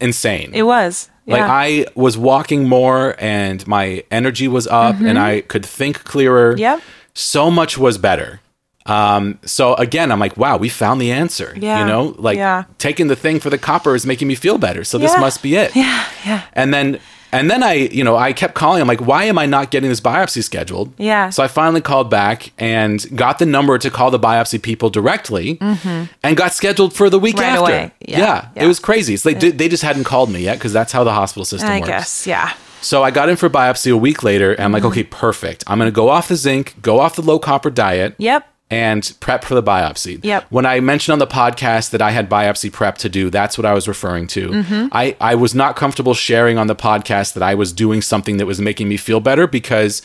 insane. 0.00 0.50
It 0.54 0.62
was. 0.62 1.10
Yeah. 1.26 1.34
Like 1.36 1.50
I 1.50 1.86
was 1.94 2.16
walking 2.18 2.68
more 2.68 3.14
and 3.18 3.66
my 3.66 4.04
energy 4.10 4.46
was 4.48 4.66
up 4.66 5.00
and 5.00 5.18
I 5.18 5.40
could 5.40 5.64
think 5.64 6.04
clearer. 6.04 6.52
Mm-hmm. 6.52 6.60
Yep. 6.60 6.82
So 7.14 7.50
much 7.50 7.78
was 7.78 7.96
better. 7.98 8.40
Um, 8.86 9.38
so 9.44 9.74
again, 9.74 10.12
I'm 10.12 10.20
like, 10.20 10.36
wow, 10.36 10.56
we 10.58 10.68
found 10.68 11.00
the 11.00 11.10
answer. 11.12 11.54
Yeah. 11.58 11.80
You 11.80 11.86
know, 11.86 12.14
like 12.18 12.36
Yeah. 12.36 12.64
taking 12.78 13.06
the 13.08 13.16
thing 13.16 13.40
for 13.40 13.50
the 13.50 13.58
copper 13.58 13.94
is 13.94 14.04
making 14.04 14.28
me 14.28 14.34
feel 14.34 14.58
better. 14.58 14.84
So 14.84 14.98
this 14.98 15.16
must 15.18 15.42
be 15.42 15.56
it. 15.56 15.74
yeah. 15.74 16.04
Yeah. 16.26 16.42
And 16.52 16.72
then 16.74 16.98
and 17.32 17.50
then 17.50 17.64
I, 17.64 17.72
you 17.72 18.04
know, 18.04 18.14
I 18.16 18.32
kept 18.32 18.54
calling. 18.54 18.80
I'm 18.80 18.86
like, 18.86 19.00
why 19.00 19.24
am 19.24 19.38
I 19.38 19.46
not 19.46 19.72
getting 19.72 19.88
this 19.90 20.00
biopsy 20.00 20.40
scheduled? 20.44 20.92
Yeah. 20.98 21.30
So 21.30 21.42
I 21.42 21.48
finally 21.48 21.80
called 21.80 22.08
back 22.08 22.52
and 22.60 23.04
got 23.16 23.40
the 23.40 23.46
number 23.46 23.76
to 23.76 23.90
call 23.90 24.12
the 24.12 24.20
biopsy 24.20 24.62
people 24.62 24.88
directly 24.88 25.58
and 25.60 26.36
got 26.36 26.52
scheduled 26.52 26.94
for 26.94 27.10
the 27.10 27.18
week 27.18 27.34
Mm-hmm. 27.34 27.42
Right 27.42 27.58
after. 27.58 27.72
away. 27.72 27.92
Yeah. 28.06 28.50
it 28.54 28.62
Yeah. 28.62 28.66
was 28.68 28.78
crazy. 28.78 29.16
Like 29.28 29.40
they, 29.40 29.50
they 29.50 29.68
just 29.68 29.82
hadn't 29.82 30.04
called 30.04 30.30
me 30.30 30.40
yet 30.42 30.58
because 30.58 30.72
that's 30.72 30.92
how 30.92 31.02
the 31.04 31.12
hospital 31.12 31.44
system 31.44 31.70
I 31.70 31.78
works. 31.80 31.88
guess. 31.88 32.26
Yeah. 32.28 32.52
So 32.82 33.02
I 33.02 33.10
got 33.10 33.28
in 33.28 33.36
for 33.36 33.48
biopsy 33.50 33.90
a 33.92 33.96
week 33.96 34.22
later 34.22 34.52
and 34.52 34.60
I'm 34.60 34.66
Mm-hmm. 34.66 34.74
like, 34.74 34.84
okay, 34.92 35.02
perfect. 35.02 35.64
I'm 35.66 35.78
going 35.78 35.90
to 35.90 35.94
go 35.94 36.10
off 36.10 36.28
the 36.28 36.36
zinc, 36.36 36.74
go 36.82 37.00
off 37.00 37.16
the 37.16 37.22
low 37.22 37.38
copper 37.40 37.70
diet 37.70 38.14
Yep. 38.18 38.46
And 38.74 39.14
prep 39.20 39.44
for 39.44 39.54
the 39.54 39.62
biopsy. 39.62 40.18
Yep. 40.22 40.46
When 40.50 40.66
I 40.66 40.80
mentioned 40.80 41.12
on 41.12 41.18
the 41.20 41.26
podcast 41.26 41.90
that 41.90 42.02
I 42.02 42.10
had 42.10 42.28
biopsy 42.28 42.72
prep 42.72 42.98
to 42.98 43.08
do, 43.08 43.30
that's 43.30 43.56
what 43.56 43.64
I 43.64 43.72
was 43.72 43.86
referring 43.86 44.26
to. 44.28 44.48
Mm-hmm. 44.48 44.88
I, 44.92 45.16
I 45.20 45.34
was 45.36 45.54
not 45.54 45.76
comfortable 45.76 46.14
sharing 46.14 46.58
on 46.58 46.66
the 46.66 46.74
podcast 46.74 47.34
that 47.34 47.42
I 47.42 47.54
was 47.54 47.72
doing 47.72 48.02
something 48.02 48.38
that 48.38 48.46
was 48.46 48.60
making 48.60 48.88
me 48.88 48.96
feel 48.96 49.20
better 49.20 49.46
because 49.46 50.02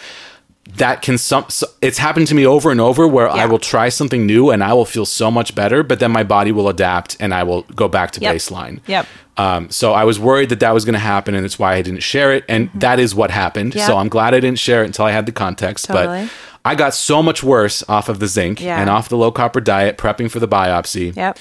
that 0.75 1.01
can 1.01 1.17
some 1.17 1.47
it's 1.81 1.97
happened 1.97 2.27
to 2.27 2.35
me 2.35 2.45
over 2.45 2.69
and 2.69 2.79
over 2.79 3.07
where 3.07 3.27
I 3.27 3.47
will 3.47 3.57
try 3.57 3.89
something 3.89 4.27
new 4.27 4.51
and 4.51 4.63
I 4.63 4.73
will 4.73 4.85
feel 4.85 5.05
so 5.05 5.31
much 5.31 5.55
better, 5.55 5.81
but 5.81 5.99
then 5.99 6.11
my 6.11 6.21
body 6.23 6.51
will 6.51 6.69
adapt 6.69 7.17
and 7.19 7.33
I 7.33 7.41
will 7.41 7.63
go 7.75 7.87
back 7.87 8.11
to 8.11 8.21
Yep. 8.21 8.35
baseline. 8.35 8.79
Yep. 8.85 9.07
Um, 9.37 9.69
so 9.71 9.93
I 9.93 10.03
was 10.03 10.19
worried 10.19 10.49
that 10.49 10.59
that 10.59 10.73
was 10.73 10.83
going 10.83 10.93
to 10.93 10.99
happen, 10.99 11.33
and 11.33 11.45
it's 11.45 11.57
why 11.57 11.75
I 11.75 11.81
didn't 11.81 12.03
share 12.03 12.33
it. 12.33 12.43
And 12.49 12.69
that 12.75 12.99
is 12.99 13.15
what 13.15 13.31
happened. 13.31 13.71
Mm-hmm. 13.71 13.87
So 13.87 13.97
I'm 13.97 14.09
glad 14.09 14.33
I 14.33 14.41
didn't 14.41 14.59
share 14.59 14.83
it 14.83 14.87
until 14.87 15.05
I 15.05 15.11
had 15.11 15.25
the 15.25 15.31
context. 15.31 15.85
Totally. 15.85 16.25
But 16.25 16.31
I 16.69 16.75
got 16.75 16.93
so 16.93 17.23
much 17.23 17.41
worse 17.43 17.83
off 17.89 18.09
of 18.09 18.19
the 18.19 18.27
zinc 18.27 18.61
Yeah. 18.61 18.79
and 18.79 18.89
off 18.89 19.09
the 19.09 19.17
low 19.17 19.31
copper 19.31 19.59
diet, 19.61 19.97
prepping 19.97 20.29
for 20.29 20.39
the 20.39 20.47
biopsy. 20.47 21.15
Yep. 21.15 21.37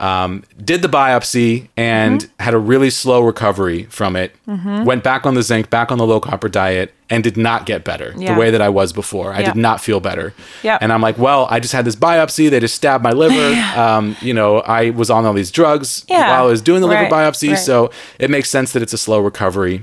Um, 0.00 0.44
did 0.64 0.80
the 0.80 0.88
biopsy 0.88 1.68
and 1.76 2.22
Mm-hmm. 2.22 2.42
had 2.42 2.54
a 2.54 2.58
really 2.58 2.88
slow 2.88 3.20
recovery 3.20 3.82
from 3.90 4.16
it. 4.16 4.34
Went 4.46 5.04
back 5.04 5.26
on 5.26 5.34
the 5.34 5.42
zinc, 5.42 5.68
back 5.68 5.92
on 5.92 5.98
the 5.98 6.06
low 6.06 6.20
copper 6.20 6.48
diet, 6.48 6.94
and 7.10 7.22
did 7.22 7.36
not 7.36 7.66
get 7.66 7.84
better 7.84 8.14
Yeah. 8.16 8.32
the 8.32 8.40
way 8.40 8.50
that 8.50 8.62
I 8.62 8.70
was 8.70 8.94
before. 8.94 9.34
I 9.34 9.40
Yeah. 9.40 9.46
did 9.52 9.56
not 9.56 9.82
feel 9.82 10.00
better. 10.00 10.32
Yep. 10.62 10.78
And 10.80 10.90
I'm 10.94 11.02
like, 11.02 11.18
well, 11.18 11.46
I 11.50 11.60
just 11.60 11.74
had 11.74 11.84
this 11.84 11.96
biopsy. 11.96 12.48
They 12.48 12.60
just 12.60 12.74
stabbed 12.74 13.04
my 13.04 13.12
liver. 13.12 13.36
um, 13.76 14.16
you 14.22 14.32
know, 14.32 14.60
I 14.60 14.88
was 14.88 15.10
on 15.10 15.26
all 15.26 15.34
these 15.34 15.50
drugs 15.50 16.06
Yeah. 16.08 16.30
while 16.30 16.44
I 16.44 16.50
was 16.50 16.62
doing 16.62 16.80
the 16.80 16.86
liver 16.86 17.02
Right. 17.02 17.12
biopsy. 17.12 17.50
Right. 17.50 17.58
So 17.58 17.90
it 18.18 18.30
makes 18.30 18.48
sense 18.48 18.72
that 18.72 18.80
it's 18.82 18.94
a 18.94 18.98
slow 19.06 19.20
recovery. 19.20 19.82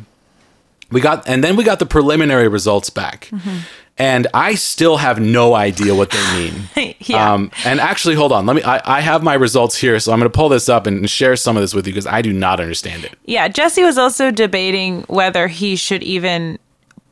We 0.90 1.00
got, 1.02 1.28
and 1.28 1.44
then 1.44 1.56
we 1.58 1.64
got 1.64 1.78
the 1.80 1.86
preliminary 1.86 2.48
results 2.48 2.90
back. 2.90 3.28
Mm-hmm. 3.32 3.58
And 4.00 4.28
I 4.34 4.56
still 4.56 4.98
have 4.98 5.20
no 5.20 5.56
idea 5.56 5.96
what 5.96 6.12
they 6.12 6.34
mean. 6.34 6.54
Yeah. 7.00 7.34
Um, 7.34 7.52
and 7.64 7.80
actually, 7.80 8.16
hold 8.16 8.32
on. 8.34 8.46
Let 8.46 8.56
me. 8.56 8.64
I, 8.64 8.98
I 8.98 9.02
have 9.02 9.24
my 9.24 9.36
results 9.36 9.78
here, 9.78 9.98
so 10.00 10.12
I'm 10.12 10.20
going 10.20 10.30
to 10.30 10.36
pull 10.36 10.50
this 10.50 10.68
up 10.68 10.88
and 10.88 11.10
share 11.10 11.38
some 11.38 11.56
of 11.56 11.62
this 11.62 11.74
with 11.74 11.88
you 11.88 11.94
because 11.94 12.08
I 12.08 12.22
do 12.22 12.34
not 12.34 12.60
understand 12.60 13.06
it. 13.06 13.16
Yeah, 13.26 13.48
Jesse 13.48 13.84
was 13.84 13.98
also 13.98 14.30
debating 14.30 15.04
whether 15.04 15.48
he 15.48 15.78
should 15.78 16.04
even 16.04 16.60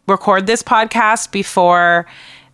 record 0.08 0.48
this 0.48 0.62
podcast 0.62 1.32
before 1.32 2.06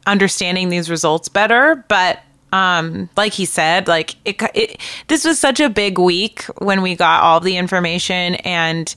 understanding 0.05 0.69
these 0.69 0.89
results 0.89 1.29
better, 1.29 1.83
but 1.87 2.19
um 2.53 3.09
like 3.15 3.33
he 3.33 3.45
said, 3.45 3.87
like 3.87 4.15
it, 4.25 4.41
it 4.53 4.79
this 5.07 5.25
was 5.25 5.39
such 5.39 5.59
a 5.59 5.69
big 5.69 5.97
week 5.97 6.43
when 6.59 6.81
we 6.81 6.95
got 6.95 7.23
all 7.23 7.39
the 7.39 7.57
information 7.57 8.35
and 8.35 8.93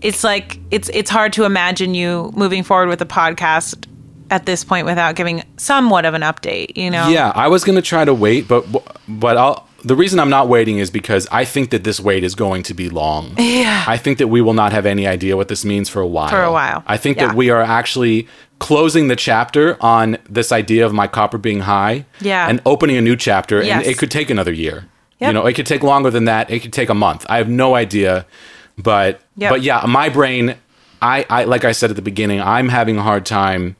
it's 0.00 0.24
like 0.24 0.58
it's 0.70 0.88
it's 0.90 1.10
hard 1.10 1.32
to 1.34 1.44
imagine 1.44 1.94
you 1.94 2.32
moving 2.34 2.62
forward 2.62 2.88
with 2.88 2.98
the 2.98 3.06
podcast 3.06 3.86
at 4.30 4.46
this 4.46 4.64
point 4.64 4.86
without 4.86 5.14
giving 5.16 5.42
somewhat 5.56 6.04
of 6.04 6.14
an 6.14 6.22
update, 6.22 6.76
you 6.76 6.90
know. 6.90 7.08
Yeah, 7.08 7.32
I 7.34 7.48
was 7.48 7.64
going 7.64 7.76
to 7.76 7.82
try 7.82 8.04
to 8.04 8.14
wait, 8.14 8.48
but 8.48 8.64
but 9.08 9.36
I'll. 9.36 9.68
The 9.86 9.94
reason 9.94 10.18
I'm 10.18 10.30
not 10.30 10.48
waiting 10.48 10.78
is 10.78 10.90
because 10.90 11.28
I 11.30 11.44
think 11.44 11.68
that 11.68 11.84
this 11.84 12.00
wait 12.00 12.24
is 12.24 12.34
going 12.34 12.62
to 12.62 12.72
be 12.74 12.88
long. 12.88 13.34
Yeah. 13.36 13.84
I 13.86 13.98
think 13.98 14.16
that 14.16 14.28
we 14.28 14.40
will 14.40 14.54
not 14.54 14.72
have 14.72 14.86
any 14.86 15.06
idea 15.06 15.36
what 15.36 15.48
this 15.48 15.62
means 15.62 15.90
for 15.90 16.00
a 16.00 16.06
while. 16.06 16.30
For 16.30 16.42
a 16.42 16.50
while. 16.50 16.82
I 16.86 16.96
think 16.96 17.18
Yeah. 17.18 17.26
that 17.26 17.36
we 17.36 17.50
are 17.50 17.60
actually 17.60 18.26
closing 18.60 19.08
the 19.08 19.16
chapter 19.16 19.76
on 19.82 20.16
this 20.26 20.52
idea 20.52 20.86
of 20.86 20.94
my 20.94 21.06
copper 21.06 21.36
being 21.36 21.60
high. 21.60 22.06
Yeah. 22.22 22.48
And 22.48 22.62
opening 22.64 22.96
a 22.96 23.02
new 23.02 23.14
chapter, 23.14 23.62
Yes. 23.62 23.76
and 23.76 23.86
it 23.86 23.98
could 23.98 24.10
take 24.10 24.30
another 24.30 24.52
year. 24.54 24.86
You 25.20 25.34
know, 25.34 25.44
it 25.44 25.52
could 25.52 25.66
take 25.66 25.82
longer 25.82 26.10
than 26.10 26.24
that. 26.24 26.50
It 26.50 26.60
could 26.60 26.72
take 26.72 26.88
a 26.88 26.94
month. 26.94 27.26
I 27.28 27.36
have 27.36 27.50
no 27.50 27.74
idea, 27.74 28.24
but 28.78 29.20
Yep. 29.36 29.50
but 29.50 29.62
yeah, 29.62 29.84
my 29.86 30.08
brain. 30.08 30.54
I, 31.02 31.26
I 31.28 31.44
like 31.44 31.66
I 31.66 31.72
said 31.72 31.90
at 31.90 31.96
the 31.96 32.02
beginning, 32.02 32.40
I'm 32.40 32.70
having 32.70 32.96
a 32.96 33.02
hard 33.02 33.26
time 33.26 33.76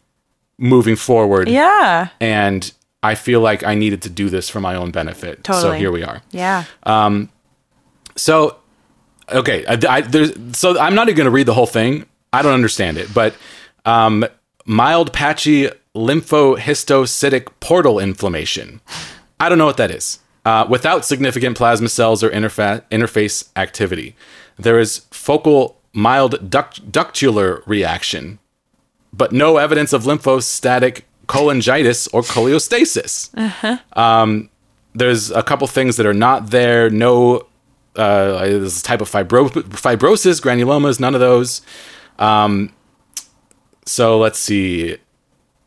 moving 0.59 0.97
forward 0.97 1.49
Yeah. 1.49 2.09
and 2.21 2.73
I 3.03 3.15
feel 3.17 3.41
like 3.41 3.63
I 3.65 3.75
needed 3.75 4.03
to 4.03 4.09
do 4.11 4.29
this 4.31 4.49
for 4.49 4.61
my 4.61 4.75
own 4.77 4.91
benefit. 4.91 5.45
Totally. 5.45 5.63
So 5.63 5.73
here 5.73 5.93
we 5.93 6.03
are. 6.03 6.23
Yeah. 6.31 6.65
Um, 6.85 7.29
so, 8.17 8.57
okay, 9.31 9.67
I, 9.67 9.79
I- 9.89 10.01
there's 10.01 10.33
so 10.57 10.79
I'm 10.79 10.95
not 10.95 11.09
even 11.09 11.17
going 11.17 11.25
to 11.27 11.31
read 11.31 11.47
the 11.47 11.55
whole 11.55 11.67
thing. 11.67 12.07
I 12.33 12.43
don't 12.43 12.55
understand 12.55 12.97
it, 12.99 13.13
but 13.13 13.35
um, 13.85 14.25
mild 14.65 15.13
patchy 15.13 15.69
lymphohistiocytic 15.95 17.49
portal 17.61 17.99
inflammation. 17.99 18.81
I 19.41 19.49
don't 19.49 19.59
know 19.59 19.67
what 19.67 19.77
that 19.77 19.91
is. 19.91 20.19
Uh, 20.45 20.67
without 20.69 21.05
significant 21.05 21.57
plasma 21.57 21.89
cells 21.89 22.23
or 22.23 22.31
interfa- 22.31 22.83
interface 22.91 23.49
activity, 23.57 24.15
there 24.59 24.79
is 24.79 24.99
focal 25.11 25.81
mild 25.93 26.51
duct- 26.51 26.91
ductular 26.93 27.63
reaction, 27.67 28.39
but 29.17 29.33
no 29.33 29.57
evidence 29.59 29.93
of 29.93 30.05
lymphostatic 30.05 31.03
cholangitis 31.27 32.09
or 32.13 32.23
cholestasis. 32.23 33.31
Um, 33.97 34.51
there's 34.95 35.31
a 35.31 35.43
couple 35.43 35.67
things 35.67 35.97
that 35.97 36.07
are 36.07 36.15
not 36.15 36.51
there. 36.51 36.91
No, 36.91 37.47
uh, 37.97 38.39
there's 38.39 38.81
a 38.81 38.83
type 38.83 39.01
of 39.01 39.11
fibro- 39.11 39.51
fibrosis, 39.51 40.41
granulomas, 40.41 41.01
none 41.01 41.15
of 41.15 41.21
those. 41.21 41.63
Um, 42.19 42.73
so 43.87 44.19
let's 44.19 44.39
see. 44.39 44.99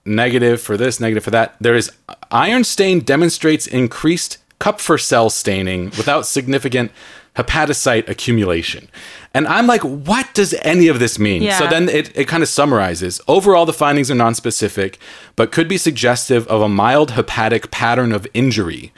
Negative 0.05 0.61
for 0.61 0.77
this, 0.77 0.99
negative 0.99 1.23
for 1.23 1.31
that. 1.31 1.55
There 1.59 1.75
is 1.75 1.91
iron 2.31 2.63
stain 2.63 3.01
demonstrates 3.01 3.67
increased 3.67 4.37
Kupffer 4.59 4.99
cell 4.99 5.29
staining 5.29 5.85
without 5.97 6.25
significant 6.25 6.91
hepatocyte 7.37 8.09
accumulation. 8.09 8.89
And 9.33 9.47
I'm 9.47 9.67
like, 9.67 9.81
what 9.81 10.33
does 10.33 10.53
any 10.55 10.87
of 10.87 10.99
this 10.99 11.19
mean? 11.19 11.43
Yeah. 11.43 11.59
So 11.59 11.67
then 11.67 11.87
it, 11.87 12.15
it 12.17 12.27
kind 12.27 12.41
of 12.41 12.49
summarizes. 12.49 13.21
Overall, 13.27 13.65
the 13.65 13.73
findings 13.73 14.09
are 14.09 14.15
nonspecific, 14.15 14.97
but 15.35 15.51
could 15.51 15.67
be 15.67 15.77
suggestive 15.77 16.47
of 16.47 16.61
a 16.61 16.69
mild 16.69 17.11
hepatic 17.11 17.69
pattern 17.69 18.11
of 18.11 18.27
injury. 18.33 18.91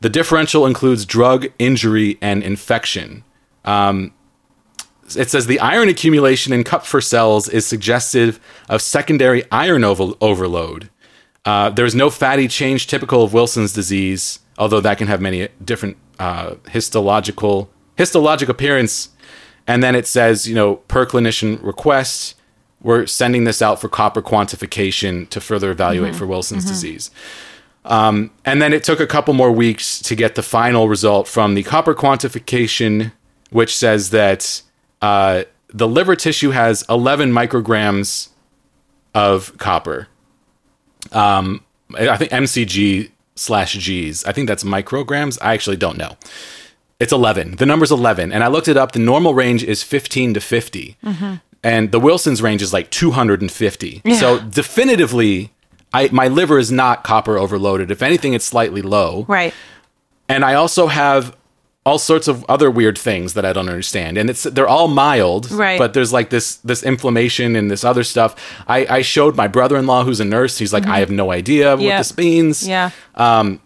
The 0.00 0.08
differential 0.08 0.64
includes 0.66 1.04
drug, 1.04 1.48
injury, 1.58 2.16
and 2.22 2.42
infection. 2.42 3.24
Um, 3.64 4.14
it 5.16 5.28
says 5.28 5.46
the 5.46 5.58
iron 5.58 5.88
accumulation 5.88 6.52
in 6.52 6.62
Kupffer 6.62 7.02
cells 7.02 7.48
is 7.48 7.66
suggestive 7.66 8.38
of 8.68 8.80
secondary 8.80 9.42
iron 9.50 9.82
over- 9.82 10.14
overload. 10.20 10.88
Uh, 11.44 11.70
there 11.70 11.84
is 11.84 11.94
no 11.94 12.10
fatty 12.10 12.46
change 12.46 12.86
typical 12.86 13.24
of 13.24 13.32
Wilson's 13.32 13.72
disease, 13.72 14.38
although 14.58 14.80
that 14.80 14.98
can 14.98 15.08
have 15.08 15.20
many 15.20 15.48
different 15.64 15.96
uh, 16.20 16.54
histological 16.70 17.70
histologic 18.00 18.48
appearance. 18.48 19.10
And 19.66 19.82
then 19.82 19.94
it 19.94 20.06
says, 20.06 20.48
you 20.48 20.54
know, 20.54 20.76
per 20.76 21.04
clinician 21.06 21.62
request, 21.62 22.34
we're 22.82 23.06
sending 23.06 23.44
this 23.44 23.60
out 23.60 23.80
for 23.80 23.88
copper 23.88 24.22
quantification 24.22 25.28
to 25.28 25.40
further 25.40 25.70
evaluate 25.70 26.16
for 26.16 26.26
Wilson's 26.26 26.64
disease. 26.64 27.10
Um, 27.84 28.30
and 28.44 28.60
then 28.60 28.72
it 28.72 28.82
took 28.84 29.00
a 29.00 29.06
couple 29.06 29.34
more 29.34 29.52
weeks 29.52 30.00
to 30.00 30.14
get 30.14 30.34
the 30.34 30.42
final 30.42 30.88
result 30.88 31.28
from 31.28 31.54
the 31.54 31.62
copper 31.62 31.94
quantification, 31.94 33.12
which 33.50 33.76
says 33.76 34.10
that 34.10 34.62
uh, 35.02 35.44
the 35.68 35.86
liver 35.86 36.16
tissue 36.16 36.50
has 36.50 36.84
11 36.88 37.32
micrograms 37.32 38.30
of 39.14 39.56
copper. 39.58 40.08
Um, 41.12 41.64
I 41.94 42.16
think 42.16 42.30
MCG 42.30 43.10
slash 43.34 43.74
G's. 43.74 44.24
I 44.24 44.32
think 44.32 44.48
that's 44.48 44.64
micrograms. 44.64 45.38
I 45.40 45.54
actually 45.54 45.76
don't 45.76 45.98
know. 45.98 46.16
It's 47.00 47.12
11. 47.12 47.56
The 47.56 47.66
number's 47.66 47.90
11. 47.90 48.30
And 48.30 48.44
I 48.44 48.48
looked 48.48 48.68
it 48.68 48.76
up. 48.76 48.92
The 48.92 48.98
normal 48.98 49.34
range 49.34 49.64
is 49.64 49.82
15 49.82 50.34
to 50.34 50.40
50. 50.40 50.96
Mm-hmm. 51.02 51.34
And 51.62 51.92
the 51.92 51.98
Wilson's 52.00 52.40
range 52.42 52.62
is 52.62 52.72
like 52.72 52.90
250. 52.90 54.02
So 54.14 54.40
definitively, 54.40 55.50
I, 55.92 56.08
my 56.12 56.28
liver 56.28 56.58
is 56.58 56.70
not 56.70 57.04
copper 57.04 57.36
overloaded. 57.36 57.90
If 57.90 58.02
anything, 58.02 58.34
it's 58.34 58.44
slightly 58.44 58.82
low. 58.82 59.24
Right. 59.28 59.52
And 60.28 60.44
I 60.44 60.54
also 60.54 60.86
have 60.86 61.36
all 61.84 61.98
sorts 61.98 62.28
of 62.28 62.44
other 62.48 62.70
weird 62.70 62.96
things 62.96 63.34
that 63.34 63.44
I 63.44 63.52
don't 63.52 63.68
understand. 63.68 64.18
And 64.18 64.28
it's 64.28 64.44
they're 64.44 64.68
all 64.68 64.88
mild, 64.88 65.50
Right. 65.50 65.78
But 65.78 65.94
there's 65.94 66.12
like 66.12 66.30
this 66.30 66.56
this 66.56 66.82
inflammation 66.82 67.56
and 67.56 67.70
this 67.70 67.84
other 67.84 68.04
stuff. 68.04 68.36
I, 68.68 68.86
I 68.86 69.02
showed 69.02 69.36
my 69.36 69.48
brother-in-law 69.48 70.04
who's 70.04 70.20
a 70.20 70.24
nurse. 70.24 70.58
He's 70.58 70.72
like, 70.72 70.82
mm-hmm. 70.82 70.92
I 70.92 70.98
have 71.00 71.10
no 71.10 71.32
idea 71.32 71.76
what 71.76 71.98
this 71.98 72.16
means. 72.16 72.66
Yeah. 72.66 72.90
Um, 73.14 73.60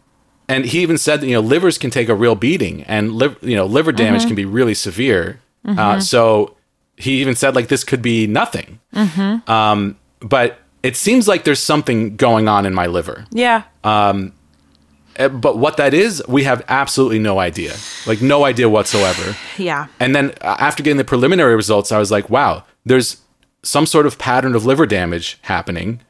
And 0.49 0.65
he 0.67 0.81
even 0.81 0.99
said 0.99 1.21
that 1.21 1.27
you 1.27 1.33
know 1.35 1.41
livers 1.41 1.79
can 1.79 1.91
take 1.91 2.09
a 2.09 2.15
real 2.15 2.35
beating, 2.35 2.83
and 2.85 3.13
liv- 3.13 3.39
you 3.43 3.57
know 3.57 3.65
liver 3.67 3.93
damage 3.93 4.21
Mm-hmm. 4.23 4.29
can 4.29 4.37
be 4.37 4.45
really 4.45 4.75
severe. 4.75 5.41
Uh, 5.67 5.99
so 6.01 6.55
he 6.97 7.21
even 7.23 7.35
said 7.35 7.55
like 7.55 7.69
this 7.69 7.85
could 7.85 8.03
be 8.03 8.27
nothing. 8.27 8.79
Mm-hmm. 8.95 9.51
Um, 9.51 9.97
but 10.21 10.59
it 10.83 10.97
seems 10.97 11.27
like 11.27 11.45
there's 11.45 11.61
something 11.61 12.17
going 12.17 12.47
on 12.49 12.67
in 12.67 12.75
my 12.75 12.87
liver. 12.87 13.25
Yeah. 13.31 13.63
Uh, 13.83 15.29
But 15.31 15.59
what 15.59 15.77
that 15.77 15.95
is, 15.95 16.23
we 16.29 16.43
have 16.45 16.63
absolutely 16.69 17.21
no 17.21 17.39
idea. 17.39 17.75
Like 18.07 18.21
no 18.21 18.45
idea 18.45 18.69
whatsoever. 18.69 19.37
yeah. 19.59 19.87
And 20.01 20.15
then 20.15 20.33
uh, 20.41 20.57
after 20.59 20.83
getting 20.83 20.97
the 20.99 21.05
preliminary 21.05 21.55
results, 21.55 21.93
I 21.93 21.99
was 21.99 22.11
like, 22.11 22.29
wow, 22.29 22.65
there's 22.85 23.23
some 23.63 23.87
sort 23.87 24.07
of 24.07 24.19
pattern 24.19 24.55
of 24.55 24.67
liver 24.67 24.87
damage 24.87 25.39
happening. 25.43 26.01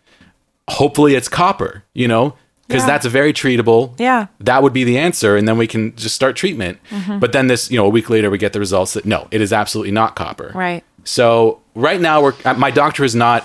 Hopefully 0.68 1.14
it's 1.14 1.28
copper, 1.28 1.84
you 1.92 2.08
know, 2.08 2.34
because 2.66 2.82
Yeah. 2.82 2.86
that's 2.86 3.06
very 3.06 3.32
treatable. 3.32 3.94
Yeah. 3.98 4.26
That 4.40 4.62
would 4.62 4.72
be 4.72 4.84
the 4.84 4.98
answer. 4.98 5.36
And 5.36 5.46
then 5.46 5.58
we 5.58 5.66
can 5.66 5.94
just 5.96 6.14
start 6.14 6.36
treatment. 6.36 6.78
Mm-hmm. 6.90 7.18
But 7.18 7.32
then 7.32 7.46
this, 7.46 7.70
you 7.70 7.76
know, 7.76 7.86
a 7.86 7.90
week 7.90 8.08
later, 8.10 8.30
we 8.30 8.38
get 8.38 8.52
the 8.52 8.60
results 8.60 8.94
that 8.94 9.04
no, 9.04 9.28
it 9.30 9.40
is 9.40 9.52
absolutely 9.52 9.92
not 9.92 10.16
copper. 10.16 10.50
Right. 10.54 10.82
So 11.04 11.60
right 11.74 12.00
now, 12.00 12.22
we're, 12.22 12.34
uh, 12.44 12.54
my 12.54 12.70
doctor 12.70 13.02
has 13.02 13.14
not 13.14 13.44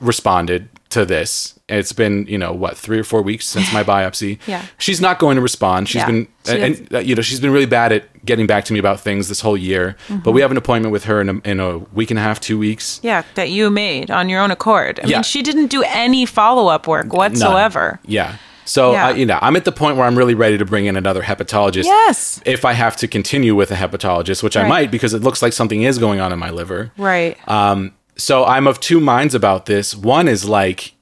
responded 0.00 0.68
to 0.90 1.04
this. 1.04 1.58
It's 1.70 1.92
been, 1.92 2.26
you 2.26 2.36
know, 2.36 2.52
what, 2.52 2.76
three 2.76 2.98
or 2.98 3.04
four 3.04 3.22
weeks 3.22 3.46
since 3.46 3.72
my 3.72 3.82
biopsy. 3.94 4.38
Yeah. 4.46 4.64
She's 4.78 5.00
not 5.00 5.18
going 5.18 5.36
to 5.36 5.42
respond. 5.42 5.88
She's 5.88 6.00
Yeah, 6.00 6.06
been, 6.06 6.28
she 6.44 6.52
and, 6.52 6.62
and, 6.76 6.94
uh, 6.94 6.98
you 6.98 7.14
know, 7.14 7.22
she's 7.22 7.40
been 7.40 7.50
really 7.52 7.66
bad 7.66 7.92
at 7.92 8.24
getting 8.26 8.46
back 8.46 8.64
to 8.66 8.72
me 8.72 8.78
about 8.78 9.00
things 9.00 9.28
this 9.28 9.40
whole 9.40 9.56
year. 9.56 9.96
But 10.08 10.14
Mm-hmm. 10.14 10.30
we 10.32 10.40
have 10.42 10.50
an 10.50 10.56
appointment 10.56 10.92
with 10.92 11.04
her 11.04 11.20
in 11.20 11.28
a, 11.28 11.38
in 11.48 11.60
a 11.60 11.78
week 11.78 12.10
and 12.10 12.18
a 12.18 12.22
half, 12.22 12.40
two 12.40 12.58
weeks. 12.58 13.00
Yeah. 13.02 13.22
That 13.36 13.50
you 13.50 13.70
made 13.70 14.10
on 14.10 14.28
your 14.28 14.40
own 14.40 14.50
accord. 14.50 15.00
I 15.02 15.06
Yeah. 15.06 15.16
mean, 15.18 15.22
she 15.22 15.42
didn't 15.42 15.68
do 15.68 15.82
any 15.86 16.26
follow 16.26 16.68
up 16.68 16.86
work 16.86 17.06
None. 17.06 17.16
whatsoever. 17.16 18.00
Yeah. 18.04 18.36
So, 18.66 18.92
Yeah. 18.92 19.08
Uh, 19.08 19.14
you 19.14 19.26
know, 19.26 19.38
I'm 19.42 19.56
at 19.56 19.64
the 19.64 19.72
point 19.72 19.96
where 19.96 20.06
I'm 20.06 20.16
really 20.16 20.34
ready 20.34 20.56
to 20.58 20.64
bring 20.64 20.86
in 20.86 20.96
another 20.96 21.22
hepatologist. 21.22 21.84
Yes. 21.84 22.40
If 22.46 22.64
I 22.64 22.72
have 22.74 22.96
to 22.98 23.08
continue 23.08 23.54
with 23.56 23.70
a 23.72 23.74
hepatologist, 23.74 24.42
which 24.42 24.56
I 24.56 24.68
might 24.68 24.90
because 24.92 25.12
it 25.14 25.22
looks 25.22 25.42
like 25.42 25.52
something 25.52 25.82
is 25.82 25.98
going 25.98 26.20
on 26.20 26.32
in 26.32 26.38
my 26.38 26.50
liver. 26.50 26.92
Right. 26.96 27.36
Um, 27.48 27.94
so 28.16 28.44
I'm 28.44 28.66
of 28.66 28.78
two 28.80 29.00
minds 29.00 29.34
about 29.34 29.66
this. 29.66 29.96
One 29.96 30.28
is 30.28 30.44
like, 30.48 30.92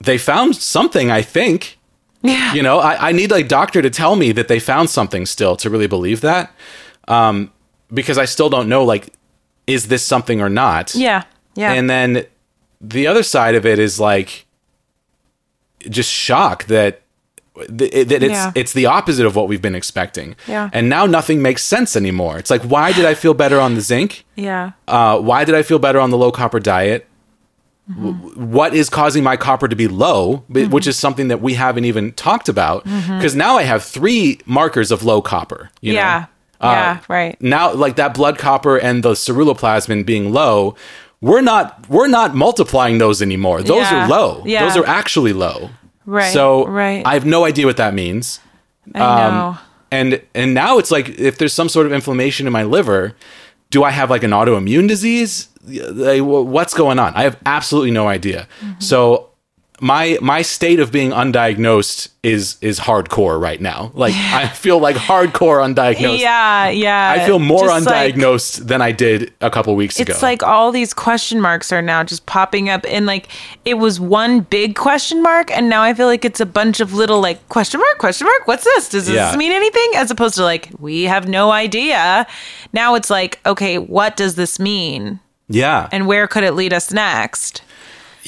they 0.00 0.18
found 0.18 0.56
something, 0.56 1.10
I 1.10 1.22
think. 1.22 1.78
yeah. 2.22 2.54
You 2.54 2.62
know, 2.62 2.78
I, 2.78 3.08
I 3.08 3.12
need 3.12 3.32
a 3.32 3.42
doctor 3.42 3.82
to 3.82 3.90
tell 3.90 4.16
me 4.16 4.32
that 4.32 4.48
they 4.48 4.58
found 4.60 4.90
something 4.90 5.26
still 5.26 5.56
to 5.56 5.70
really 5.70 5.86
believe 5.86 6.20
that. 6.22 6.52
Um, 7.08 7.50
because 7.92 8.18
I 8.18 8.24
still 8.26 8.50
don't 8.50 8.68
know, 8.68 8.84
like, 8.84 9.12
is 9.66 9.88
this 9.88 10.04
something 10.04 10.40
or 10.40 10.48
not? 10.48 10.94
Yeah. 10.94 11.24
Yeah. 11.54 11.72
And 11.72 11.88
then 11.90 12.26
the 12.80 13.06
other 13.06 13.22
side 13.22 13.54
of 13.54 13.64
it 13.66 13.78
is 13.78 13.98
like, 13.98 14.46
just 15.88 16.10
shock 16.10 16.64
that 16.66 17.02
that 17.68 17.92
it's 18.22 18.22
Yeah. 18.24 18.52
it's 18.54 18.72
the 18.72 18.86
opposite 18.86 19.26
of 19.26 19.34
what 19.34 19.48
we've 19.48 19.60
been 19.62 19.74
expecting. 19.74 20.36
Yeah. 20.46 20.70
And 20.72 20.88
now 20.88 21.06
nothing 21.06 21.42
makes 21.42 21.64
sense 21.64 21.96
anymore. 21.96 22.38
It's 22.38 22.50
like, 22.50 22.62
why 22.62 22.92
did 22.92 23.04
I 23.04 23.14
feel 23.14 23.34
better 23.34 23.58
on 23.60 23.74
the 23.74 23.80
zinc? 23.80 24.24
yeah. 24.36 24.72
Uh, 24.86 25.18
why 25.18 25.44
did 25.44 25.56
I 25.56 25.62
feel 25.62 25.78
better 25.80 25.98
on 25.98 26.10
the 26.10 26.16
low 26.18 26.30
copper 26.30 26.60
diet? 26.60 27.06
Mm-hmm. 27.90 28.52
What 28.52 28.74
is 28.74 28.90
causing 28.90 29.24
my 29.24 29.36
copper 29.36 29.66
to 29.68 29.76
be 29.76 29.88
low, 29.88 30.44
b- 30.52 30.66
which 30.66 30.86
is 30.86 30.98
something 30.98 31.28
that 31.28 31.40
we 31.40 31.54
haven't 31.54 31.84
even 31.86 32.12
talked 32.12 32.48
about? 32.48 32.84
Because 32.84 33.34
now 33.34 33.56
I 33.56 33.62
have 33.62 33.82
three 33.82 34.40
markers 34.46 34.90
of 34.90 35.02
low 35.04 35.22
copper. 35.22 35.70
You 35.80 35.92
Mm-hmm. 35.92 35.96
yeah. 35.96 36.26
Uh, 36.60 36.66
yeah. 36.72 37.00
Right. 37.08 37.40
Now, 37.40 37.72
like 37.72 37.96
that 37.96 38.14
blood 38.14 38.36
copper 38.36 38.76
and 38.76 39.02
the 39.02 39.12
ceruloplasmin 39.12 40.04
being 40.04 40.32
low, 40.32 40.74
we're 41.20 41.40
not 41.40 41.88
we're 41.88 42.08
not 42.08 42.34
multiplying 42.34 42.98
those 42.98 43.22
anymore. 43.22 43.62
Those 43.62 43.90
Yeah. 43.90 44.04
are 44.04 44.08
low. 44.08 44.42
Yeah. 44.44 44.64
Those 44.64 44.76
are 44.76 44.86
actually 44.86 45.32
low. 45.32 45.70
Right. 46.04 46.32
So 46.32 46.66
right. 46.66 47.02
I 47.06 47.14
have 47.14 47.24
no 47.24 47.44
idea 47.44 47.64
what 47.66 47.76
that 47.76 47.94
means. 47.94 48.40
I 48.94 48.98
know. 48.98 49.58
And 49.90 50.20
and 50.34 50.52
now 50.52 50.78
it's 50.78 50.90
like 50.90 51.08
if 51.18 51.38
there's 51.38 51.52
some 51.54 51.68
sort 51.68 51.86
of 51.86 51.92
inflammation 51.92 52.46
in 52.46 52.52
my 52.52 52.64
liver, 52.64 53.14
do 53.70 53.84
I 53.84 53.90
have 53.90 54.10
like 54.10 54.22
an 54.22 54.30
autoimmune 54.30 54.88
disease? 54.88 55.48
Like, 55.66 56.22
what's 56.22 56.74
going 56.74 56.98
on? 56.98 57.14
I 57.14 57.22
have 57.22 57.38
absolutely 57.44 57.90
no 57.90 58.08
idea. 58.08 58.48
Mm-hmm. 58.60 58.80
So 58.80 59.27
my 59.80 60.18
my 60.20 60.42
state 60.42 60.80
of 60.80 60.90
being 60.90 61.10
undiagnosed 61.10 62.08
is 62.22 62.56
is 62.60 62.80
hardcore 62.80 63.40
right 63.40 63.60
now. 63.60 63.92
Like 63.94 64.12
I 64.14 64.48
feel 64.48 64.78
like 64.80 64.96
hardcore 64.96 65.62
undiagnosed. 65.62 66.18
Yeah. 66.18 66.68
Yeah. 66.68 67.14
I 67.16 67.24
feel 67.26 67.38
more 67.38 67.66
Just 67.66 67.86
like- 67.86 68.14
undiagnosed 68.14 68.66
than 68.66 68.82
I 68.82 68.92
did 68.92 69.32
a 69.40 69.50
couple 69.50 69.74
weeks 69.76 69.98
ago. 70.00 70.12
It's 70.12 70.22
like 70.22 70.42
all 70.42 70.72
these 70.72 70.92
question 70.92 71.40
marks 71.40 71.72
are 71.72 71.80
now 71.80 72.02
just 72.02 72.26
popping 72.26 72.68
up 72.68 72.84
and 72.88 73.06
like 73.06 73.28
it 73.64 73.74
was 73.74 74.00
one 74.00 74.40
big 74.40 74.74
question 74.74 75.22
mark 75.22 75.50
and 75.52 75.68
now 75.68 75.82
I 75.82 75.94
feel 75.94 76.06
like 76.06 76.24
it's 76.24 76.40
a 76.40 76.46
bunch 76.46 76.80
of 76.80 76.92
little 76.94 77.20
like 77.20 77.48
question 77.48 77.78
mark 77.80 77.98
question 77.98 78.26
mark 78.26 78.46
what's 78.48 78.64
this 78.64 78.88
does 78.88 79.06
this 79.06 79.14
Yeah. 79.14 79.36
mean 79.36 79.52
anything 79.52 79.90
as 79.94 80.10
opposed 80.10 80.34
to 80.36 80.42
like 80.42 80.70
we 80.78 81.04
have 81.04 81.28
no 81.28 81.50
idea 81.52 82.26
now 82.72 82.94
it's 82.96 83.10
like 83.10 83.38
okay 83.46 83.78
what 83.78 84.16
does 84.16 84.34
this 84.34 84.58
mean 84.58 85.20
yeah. 85.48 85.88
and 85.92 86.06
where 86.06 86.26
could 86.26 86.44
it 86.44 86.52
lead 86.52 86.72
us 86.74 86.92
next 86.92 87.62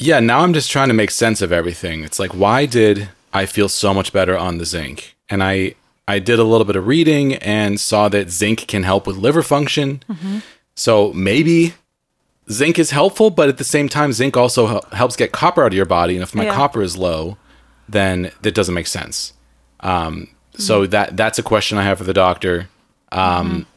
Yeah, 0.01 0.19
now 0.19 0.39
I'm 0.39 0.53
just 0.53 0.71
trying 0.71 0.87
to 0.87 0.93
make 0.95 1.11
sense 1.11 1.41
of 1.43 1.51
everything. 1.51 2.03
It's 2.03 2.19
like, 2.19 2.31
why 2.33 2.65
did 2.65 3.09
I 3.33 3.45
feel 3.45 3.69
so 3.69 3.93
much 3.93 4.11
better 4.11 4.35
on 4.37 4.57
the 4.57 4.65
zinc? 4.65 5.15
And 5.29 5.43
I 5.43 5.75
I 6.07 6.17
did 6.19 6.39
a 6.39 6.43
little 6.43 6.65
bit 6.65 6.75
of 6.75 6.87
reading 6.87 7.35
and 7.35 7.79
saw 7.79 8.09
that 8.09 8.29
zinc 8.31 8.67
can 8.67 8.83
help 8.83 9.05
with 9.07 9.15
liver 9.17 9.43
function. 9.43 10.01
So 10.75 11.13
maybe 11.13 11.75
zinc 12.51 12.79
is 12.79 12.89
helpful, 12.91 13.29
but 13.29 13.47
at 13.47 13.57
the 13.59 13.63
same 13.63 13.87
time, 13.87 14.11
zinc 14.11 14.35
also 14.35 14.67
hel- 14.67 14.85
helps 14.91 15.15
get 15.15 15.31
copper 15.31 15.61
out 15.63 15.67
of 15.67 15.73
your 15.73 15.85
body. 15.85 16.15
And 16.15 16.23
if 16.23 16.33
my 16.33 16.45
Yeah. 16.45 16.55
copper 16.55 16.81
is 16.81 16.97
low, 16.97 17.37
then 17.87 18.31
that 18.41 18.55
doesn't 18.55 18.73
make 18.73 18.87
sense. 18.87 19.33
Um, 19.81 20.27
so 20.57 20.85
that 20.87 21.15
that's 21.15 21.37
a 21.39 21.43
question 21.43 21.77
I 21.77 21.83
have 21.83 21.99
for 21.99 22.03
the 22.05 22.13
doctor. 22.13 22.69
Um, 23.11 23.67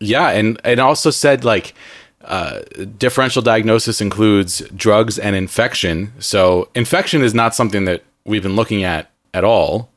Yeah, 0.00 0.30
and 0.30 0.58
and 0.64 0.80
also 0.80 1.10
said 1.10 1.44
like 1.44 1.74
uh, 2.24 2.60
differential 2.98 3.42
diagnosis 3.42 4.00
includes 4.00 4.60
drugs 4.74 5.18
and 5.18 5.34
infection. 5.36 6.12
So 6.18 6.68
infection 6.74 7.22
is 7.22 7.34
not 7.34 7.54
something 7.54 7.84
that 7.86 8.02
we've 8.24 8.42
been 8.42 8.56
looking 8.56 8.84
at 8.84 9.10
at 9.34 9.44
all. 9.44 9.90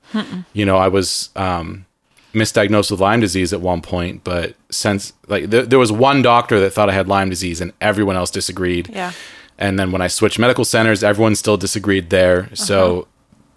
You 0.54 0.66
know, 0.66 0.78
I 0.78 0.88
was 0.88 1.30
um, 1.36 1.86
misdiagnosed 2.34 2.90
with 2.92 3.02
Lyme 3.02 3.20
disease 3.20 3.52
at 3.52 3.60
one 3.60 3.82
point, 3.82 4.24
but 4.24 4.56
since 4.70 5.12
like 5.28 5.52
th- 5.52 5.68
there 5.68 5.80
was 5.80 5.92
one 5.92 6.22
doctor 6.22 6.60
that 6.62 6.72
thought 6.72 6.90
I 6.90 6.94
had 6.94 7.10
Lyme 7.10 7.30
disease, 7.30 7.60
and 7.60 7.74
everyone 7.82 8.16
else 8.16 8.32
disagreed. 8.32 8.90
Yeah. 8.90 9.12
And 9.58 9.78
then 9.78 9.92
when 9.92 10.02
I 10.02 10.08
switched 10.08 10.40
medical 10.40 10.64
centers, 10.64 11.04
everyone 11.04 11.36
still 11.36 11.58
disagreed 11.58 12.10
there. 12.12 12.50
So 12.54 13.08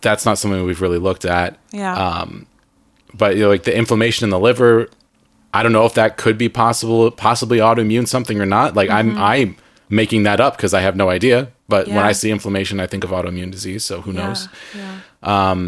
that's 0.01 0.25
not 0.25 0.39
something 0.39 0.65
we've 0.65 0.81
really 0.81 0.99
looked 0.99 1.25
at. 1.25 1.59
Yeah. 1.73 1.95
Um, 1.95 2.47
but 3.15 3.37
you 3.37 3.43
know, 3.43 3.49
like 3.49 3.65
the 3.65 3.77
inflammation 3.77 4.25
in 4.25 4.31
the 4.31 4.39
liver, 4.39 4.89
I 5.59 5.63
don't 5.63 5.73
know 5.73 5.87
if 5.87 5.95
that 5.95 6.17
could 6.17 6.37
be 6.39 6.49
possible, 6.49 7.11
possibly 7.11 7.59
autoimmune 7.59 8.07
something 8.07 8.41
or 8.41 8.47
not. 8.47 8.75
Like 8.75 8.91
I'm, 8.91 9.17
I'm 9.19 9.57
making 9.89 10.23
that 10.25 10.41
up 10.41 10.57
because 10.57 10.73
I 10.75 10.81
have 10.81 10.97
no 10.97 11.09
idea. 11.11 11.49
But 11.69 11.87
when 11.87 11.97
Mm-hmm. 11.97 12.07
I 12.07 12.13
see 12.13 12.31
inflammation, 12.31 12.81
I 12.81 12.87
think 12.87 13.05
of 13.05 13.11
autoimmune 13.11 13.51
disease. 13.51 13.85
So 13.85 14.01
who 14.01 14.13
knows? 14.13 14.49
Yeah. 15.23 15.65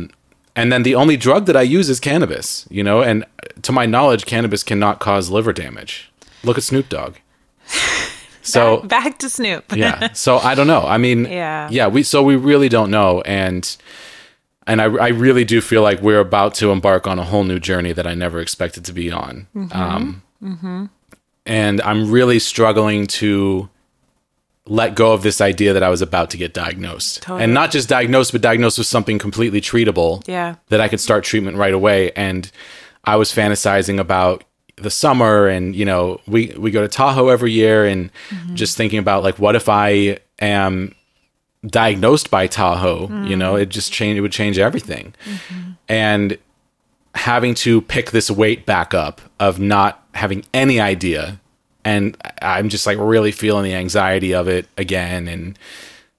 And 0.57 0.73
then 0.73 0.83
the 0.83 0.95
only 0.95 1.17
drug 1.17 1.47
that 1.47 1.57
I 1.57 1.63
use 1.63 1.89
is 1.89 2.01
cannabis. 2.01 2.67
You 2.71 2.83
know, 2.85 3.03
and 3.03 3.25
to 3.63 3.73
my 3.73 3.87
knowledge, 3.87 4.27
cannabis 4.27 4.63
cannot 4.63 4.99
cause 4.99 5.31
liver 5.31 5.53
damage. 5.53 6.11
Look 6.45 6.57
at 6.59 6.65
Snoop 6.65 6.89
Dogg. 6.89 7.17
So 8.43 8.79
back, 8.79 9.05
back 9.05 9.19
to 9.19 9.29
Snoop. 9.29 9.65
yeah 9.77 10.13
so 10.15 10.39
i 10.39 10.55
don't 10.55 10.67
know 10.67 10.81
i 10.87 10.97
mean 10.97 11.25
Yeah. 11.43 11.69
yeah 11.71 11.89
we 11.89 12.03
so 12.03 12.23
we 12.23 12.37
really 12.37 12.71
don't 12.71 12.91
know 12.91 13.21
and 13.21 13.77
and 14.71 14.81
I, 14.81 14.85
I 14.85 15.09
really 15.09 15.45
do 15.45 15.61
feel 15.61 15.83
like 15.83 16.01
we're 16.01 16.21
about 16.21 16.55
to 16.57 16.71
embark 16.71 17.07
on 17.07 17.19
a 17.19 17.25
whole 17.25 17.45
new 17.45 17.59
journey 17.59 17.93
that 17.93 18.07
i 18.07 18.15
never 18.15 18.41
expected 18.41 18.85
to 18.87 18.93
be 18.93 19.11
on 19.11 19.47
mm-hmm. 19.55 19.73
um 19.77 20.23
mm-hmm. 20.43 20.87
and 21.47 21.81
i'm 21.83 22.11
really 22.11 22.39
struggling 22.39 23.07
to 23.07 23.69
let 24.67 24.95
go 24.95 25.13
of 25.13 25.23
this 25.23 25.41
idea 25.41 25.73
that 25.73 25.83
i 25.83 25.89
was 25.89 26.03
about 26.03 26.31
to 26.31 26.37
get 26.37 26.55
diagnosed 26.55 27.23
Totally. 27.23 27.45
and 27.45 27.55
not 27.55 27.71
just 27.71 27.89
diagnosed 27.89 28.33
but 28.33 28.41
diagnosed 28.41 28.79
with 28.79 28.87
something 28.87 29.19
completely 29.19 29.61
treatable 29.61 30.27
Yeah. 30.27 30.57
that 30.69 30.81
I 30.81 30.89
could 30.89 31.01
start 31.01 31.25
treatment 31.25 31.57
right 31.57 31.75
away. 31.75 32.13
And 32.13 32.51
I 33.05 33.17
was 33.17 33.33
fantasizing 33.33 33.99
about 33.99 34.45
the 34.77 34.91
summer 34.91 35.47
and, 35.47 35.75
you 35.75 35.85
know, 35.85 36.21
we, 36.27 36.55
we 36.57 36.71
go 36.71 36.81
to 36.81 36.89
Tahoe 36.89 37.29
every 37.29 37.53
year 37.53 37.85
and 37.85 38.11
mm-hmm. 38.31 38.55
just 38.55 38.77
thinking 38.77 38.99
about 38.99 39.23
like, 39.23 39.39
what 39.39 39.57
if 39.57 39.69
I 39.69 40.19
am 40.39 40.95
diagnosed 41.67 42.31
by 42.31 42.47
Tahoe, 42.47 43.01
you 43.03 43.07
hmm. 43.07 43.39
know, 43.39 43.57
it 43.57 43.69
just 43.69 43.93
change, 43.93 44.19
it 44.19 44.21
would 44.23 44.33
change 44.33 44.59
everything. 44.59 45.15
Mm-hmm. 45.25 45.71
And 45.89 46.39
having 47.15 47.55
to 47.55 47.83
pick 47.83 48.13
this 48.13 48.31
weight 48.31 48.65
back 48.67 48.95
up 48.95 49.21
of 49.39 49.59
not 49.59 50.05
having 50.15 50.45
any 50.55 50.81
idea. 50.81 51.41
And 51.85 52.17
I'm 52.41 52.69
just 52.69 52.87
like 52.87 52.99
really 52.99 53.33
feeling 53.33 53.65
the 53.65 53.75
anxiety 53.75 54.35
of 54.35 54.49
it 54.49 54.67
again. 54.77 55.29
And 55.29 55.59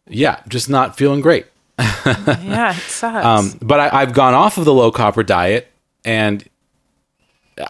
yeah, 0.07 0.41
just 0.47 0.69
not 0.69 0.97
feeling 0.97 1.21
great. 1.21 1.45
Yeah. 2.05 2.75
It 2.75 2.75
sucks. 2.87 3.25
Um, 3.25 3.57
but 3.61 3.79
I, 3.79 4.01
I've 4.01 4.13
gone 4.13 4.33
off 4.33 4.57
of 4.57 4.65
the 4.65 4.73
low 4.73 4.91
copper 4.91 5.23
diet 5.23 5.71
and 6.03 6.47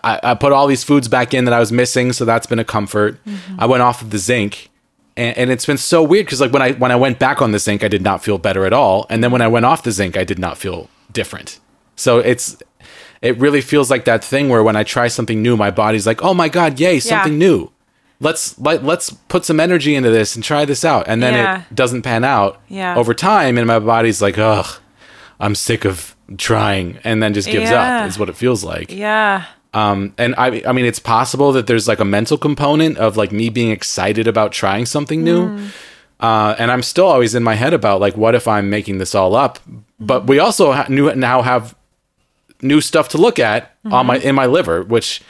I, 0.03 0.19
I 0.23 0.33
put 0.35 0.51
all 0.51 0.67
these 0.67 0.83
foods 0.83 1.07
back 1.07 1.33
in 1.33 1.45
that 1.45 1.53
I 1.53 1.59
was 1.59 1.71
missing, 1.71 2.13
so 2.13 2.25
that's 2.25 2.47
been 2.47 2.59
a 2.59 2.65
comfort. 2.65 3.23
Mm-hmm. 3.25 3.59
I 3.59 3.65
went 3.65 3.83
off 3.83 4.01
of 4.01 4.09
the 4.11 4.17
zinc, 4.17 4.69
and, 5.21 5.37
and 5.37 5.49
it's 5.51 5.65
been 5.65 5.77
so 5.77 6.01
weird 6.03 6.25
because 6.25 6.41
like 6.41 6.51
when 6.53 6.61
I 6.61 6.71
when 6.73 6.91
I 6.91 6.95
went 6.95 7.19
back 7.19 7.41
on 7.41 7.51
the 7.51 7.59
zinc, 7.59 7.83
I 7.83 7.87
did 7.87 8.01
not 8.01 8.23
feel 8.23 8.37
better 8.37 8.65
at 8.65 8.73
all, 8.73 9.05
and 9.09 9.23
then 9.23 9.31
when 9.31 9.41
I 9.41 9.47
went 9.47 9.65
off 9.65 9.83
the 9.83 9.91
zinc, 9.91 10.17
I 10.17 10.23
did 10.23 10.39
not 10.39 10.57
feel 10.57 10.89
different. 11.11 11.59
So 11.95 12.19
it's 12.19 12.57
it 13.21 13.37
really 13.37 13.61
feels 13.61 13.89
like 13.91 14.05
that 14.05 14.23
thing 14.23 14.49
where 14.49 14.63
when 14.63 14.75
I 14.75 14.83
try 14.83 15.07
something 15.07 15.41
new, 15.41 15.55
my 15.55 15.69
body's 15.71 16.07
like, 16.07 16.23
oh 16.23 16.33
my 16.33 16.49
god, 16.49 16.79
yay, 16.79 16.99
something 16.99 17.37
new. 17.37 17.69
Let's 18.19 18.57
let, 18.59 18.83
let's 18.83 19.09
put 19.29 19.45
some 19.45 19.59
energy 19.59 19.95
into 19.95 20.09
this 20.11 20.35
and 20.35 20.43
try 20.43 20.65
this 20.65 20.83
out, 20.85 21.05
and 21.07 21.21
then 21.23 21.33
Yeah. 21.33 21.63
it 21.69 21.75
doesn't 21.75 22.01
pan 22.03 22.23
out 22.23 22.59
Yeah. 22.67 22.95
over 22.95 23.13
time, 23.15 23.57
and 23.57 23.65
my 23.67 23.79
body's 23.79 24.21
like, 24.21 24.37
ugh, 24.37 24.67
I'm 25.39 25.55
sick 25.55 25.85
of 25.85 26.15
trying, 26.37 26.99
and 27.03 27.21
then 27.21 27.33
just 27.33 27.47
gives 27.49 27.69
Yeah. 27.71 28.01
up. 28.03 28.07
Is 28.09 28.17
what 28.19 28.29
it 28.29 28.35
feels 28.35 28.63
like. 28.63 28.91
yeah. 28.91 29.45
Um, 29.73 30.13
and 30.17 30.35
I, 30.37 30.61
I 30.67 30.73
mean, 30.73 30.85
it's 30.85 30.99
possible 30.99 31.53
that 31.53 31.67
there's 31.67 31.87
like 31.87 31.99
a 31.99 32.05
mental 32.05 32.37
component 32.37 32.97
of 32.97 33.15
like 33.15 33.31
me 33.31 33.49
being 33.49 33.71
excited 33.71 34.27
about 34.27 34.51
trying 34.51 34.85
something 34.85 35.23
new. 35.23 35.47
Mm. 35.47 35.71
Uh, 36.19 36.55
and 36.59 36.71
I'm 36.71 36.83
still 36.83 37.07
always 37.07 37.33
in 37.33 37.43
my 37.43 37.55
head 37.55 37.73
about 37.73 37.99
like, 37.99 38.15
what 38.17 38.35
if 38.35 38.47
I'm 38.47 38.69
making 38.69 38.99
this 38.99 39.15
all 39.15 39.35
up? 39.35 39.59
But 39.99 40.27
we 40.27 40.39
also 40.39 40.71
ha- 40.73 40.87
new, 40.89 41.13
now 41.15 41.41
have 41.41 41.75
new 42.61 42.81
stuff 42.81 43.09
to 43.09 43.17
look 43.17 43.39
at 43.39 43.75
on 43.85 44.05
my 44.05 44.17
in 44.17 44.35
my 44.35 44.45
liver, 44.45 44.83
which 44.83 45.21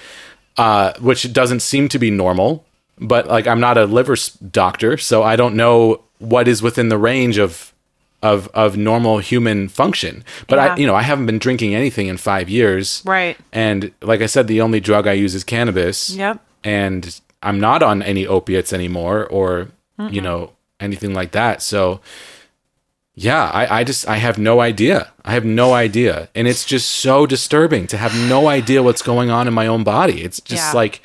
uh, 0.58 0.94
which 1.00 1.32
doesn't 1.32 1.62
seem 1.62 1.88
to 1.90 2.00
be 2.00 2.12
normal. 2.12 2.66
But 3.00 3.28
like, 3.28 3.48
I'm 3.48 3.60
not 3.60 3.78
a 3.78 3.86
liver 3.86 4.16
doctor, 4.52 4.98
so 4.98 5.24
I 5.24 5.36
don't 5.36 5.56
know 5.56 6.04
what 6.20 6.48
is 6.48 6.62
within 6.62 6.90
the 6.90 6.98
range 6.98 7.38
of 7.38 7.74
of 8.22 8.48
of 8.54 8.78
normal 8.78 9.18
human 9.20 9.68
function. 9.68 10.24
But 10.48 10.58
Yeah. 10.58 10.74
I, 10.74 10.78
you 10.78 10.86
know, 10.88 10.96
I 10.96 11.02
haven't 11.02 11.26
been 11.26 11.40
drinking 11.40 11.74
anything 11.76 12.08
in 12.08 12.18
five 12.18 12.50
years, 12.50 13.02
Right. 13.06 13.38
and 13.52 13.92
like 14.02 14.22
I 14.22 14.28
said, 14.28 14.48
the 14.48 14.62
only 14.62 14.80
drug 14.80 15.08
I 15.08 15.14
use 15.14 15.34
is 15.36 15.44
cannabis. 15.44 16.12
Yep. 16.12 16.40
And 16.64 17.20
I'm 17.42 17.60
not 17.60 17.82
on 17.82 18.02
any 18.04 18.28
opiates 18.28 18.72
anymore 18.74 19.26
or, 19.28 19.70
you 20.12 20.22
know, 20.22 20.52
anything 20.80 21.14
like 21.16 21.32
that. 21.32 21.62
So 21.64 22.00
yeah, 23.16 23.50
I, 23.54 23.80
I 23.80 23.84
just 23.84 24.08
I 24.08 24.18
have 24.18 24.38
no 24.38 24.62
idea. 24.62 25.12
I 25.26 25.34
have 25.34 25.44
no 25.46 25.74
idea. 25.74 26.30
And 26.34 26.48
it's 26.48 26.64
just 26.64 26.90
so 26.90 27.26
disturbing 27.26 27.88
to 27.88 27.98
have 27.98 28.16
no 28.30 28.48
idea 28.48 28.82
what's 28.84 29.02
going 29.02 29.30
on 29.30 29.48
in 29.48 29.54
my 29.54 29.68
own 29.68 29.84
body. 29.84 30.22
It's 30.24 30.40
just 30.40 30.72
Yeah. 30.74 30.78
like 30.78 31.02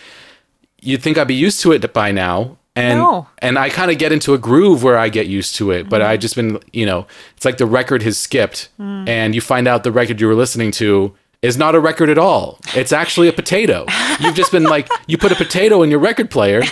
you'd 0.80 1.02
think 1.02 1.18
I'd 1.18 1.26
be 1.26 1.34
used 1.34 1.60
to 1.62 1.72
it 1.72 1.92
by 1.92 2.12
now. 2.12 2.58
And 2.76 2.98
No. 3.00 3.26
and 3.38 3.58
I 3.58 3.70
kind 3.70 3.90
of 3.90 3.96
get 3.98 4.12
into 4.12 4.34
a 4.34 4.38
groove 4.38 4.82
where 4.82 4.98
I 4.98 5.08
get 5.08 5.26
used 5.26 5.56
to 5.56 5.70
it, 5.70 5.88
but 5.88 6.00
Mm-hmm. 6.02 6.10
I 6.10 6.16
just 6.18 6.36
been, 6.36 6.58
you 6.72 6.84
know, 6.86 7.06
it's 7.36 7.44
like 7.46 7.56
the 7.56 7.64
record 7.66 8.02
has 8.02 8.18
skipped 8.18 8.68
Mm. 8.78 9.08
and 9.08 9.34
you 9.34 9.40
find 9.40 9.66
out 9.66 9.82
the 9.82 9.90
record 9.92 10.20
you 10.20 10.26
were 10.28 10.34
listening 10.34 10.70
to 10.72 11.14
is 11.42 11.56
not 11.56 11.74
a 11.74 11.80
record 11.80 12.08
at 12.10 12.18
all. 12.18 12.58
It's 12.74 12.92
actually 12.92 13.28
a 13.28 13.32
potato. 13.32 13.86
You've 14.20 14.34
just 14.34 14.52
been 14.52 14.64
like 14.64 14.88
you 15.06 15.16
put 15.18 15.32
a 15.32 15.36
potato 15.36 15.82
in 15.82 15.90
your 15.90 16.00
record 16.00 16.30
player 16.30 16.62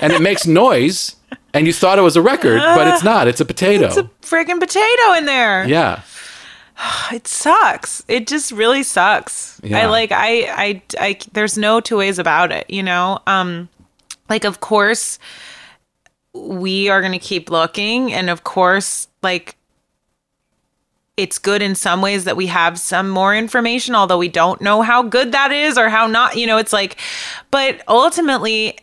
and 0.00 0.12
it 0.12 0.20
makes 0.20 0.46
noise 0.46 1.16
and 1.54 1.66
you 1.66 1.72
thought 1.72 1.98
it 1.98 2.02
was 2.02 2.16
a 2.16 2.22
record, 2.22 2.58
but 2.58 2.86
it's 2.88 3.04
not. 3.04 3.26
It's 3.28 3.40
a 3.40 3.44
potato. 3.44 3.86
It's 3.86 3.96
a 3.96 4.10
freaking 4.22 4.58
potato 4.60 5.12
in 5.18 5.24
there. 5.26 5.66
yeah. 5.66 6.02
It 7.12 7.28
sucks. 7.28 8.02
It 8.08 8.26
just 8.26 8.50
really 8.52 8.82
sucks. 8.82 9.60
Yeah. 9.62 9.78
I 9.80 9.86
like 9.86 10.10
I, 10.12 10.32
I 10.66 10.82
I 10.98 11.18
there's 11.32 11.56
no 11.56 11.80
two 11.80 11.96
ways 11.98 12.18
about 12.18 12.50
it, 12.52 12.68
you 12.68 12.82
know? 12.82 13.20
Um 13.26 13.68
like 14.28 14.44
of 14.44 14.60
course 14.60 15.18
we 16.34 16.88
are 16.88 17.00
going 17.00 17.12
to 17.12 17.18
keep 17.18 17.50
looking 17.50 18.12
and 18.12 18.28
of 18.28 18.44
course 18.44 19.08
like 19.22 19.56
it's 21.16 21.38
good 21.38 21.62
in 21.62 21.76
some 21.76 22.02
ways 22.02 22.24
that 22.24 22.36
we 22.36 22.46
have 22.46 22.78
some 22.78 23.08
more 23.08 23.34
information 23.34 23.94
although 23.94 24.18
we 24.18 24.28
don't 24.28 24.60
know 24.60 24.82
how 24.82 25.02
good 25.02 25.32
that 25.32 25.52
is 25.52 25.78
or 25.78 25.88
how 25.88 26.06
not, 26.06 26.36
you 26.36 26.46
know, 26.46 26.58
it's 26.58 26.72
like 26.72 26.96
but 27.50 27.82
ultimately 27.88 28.76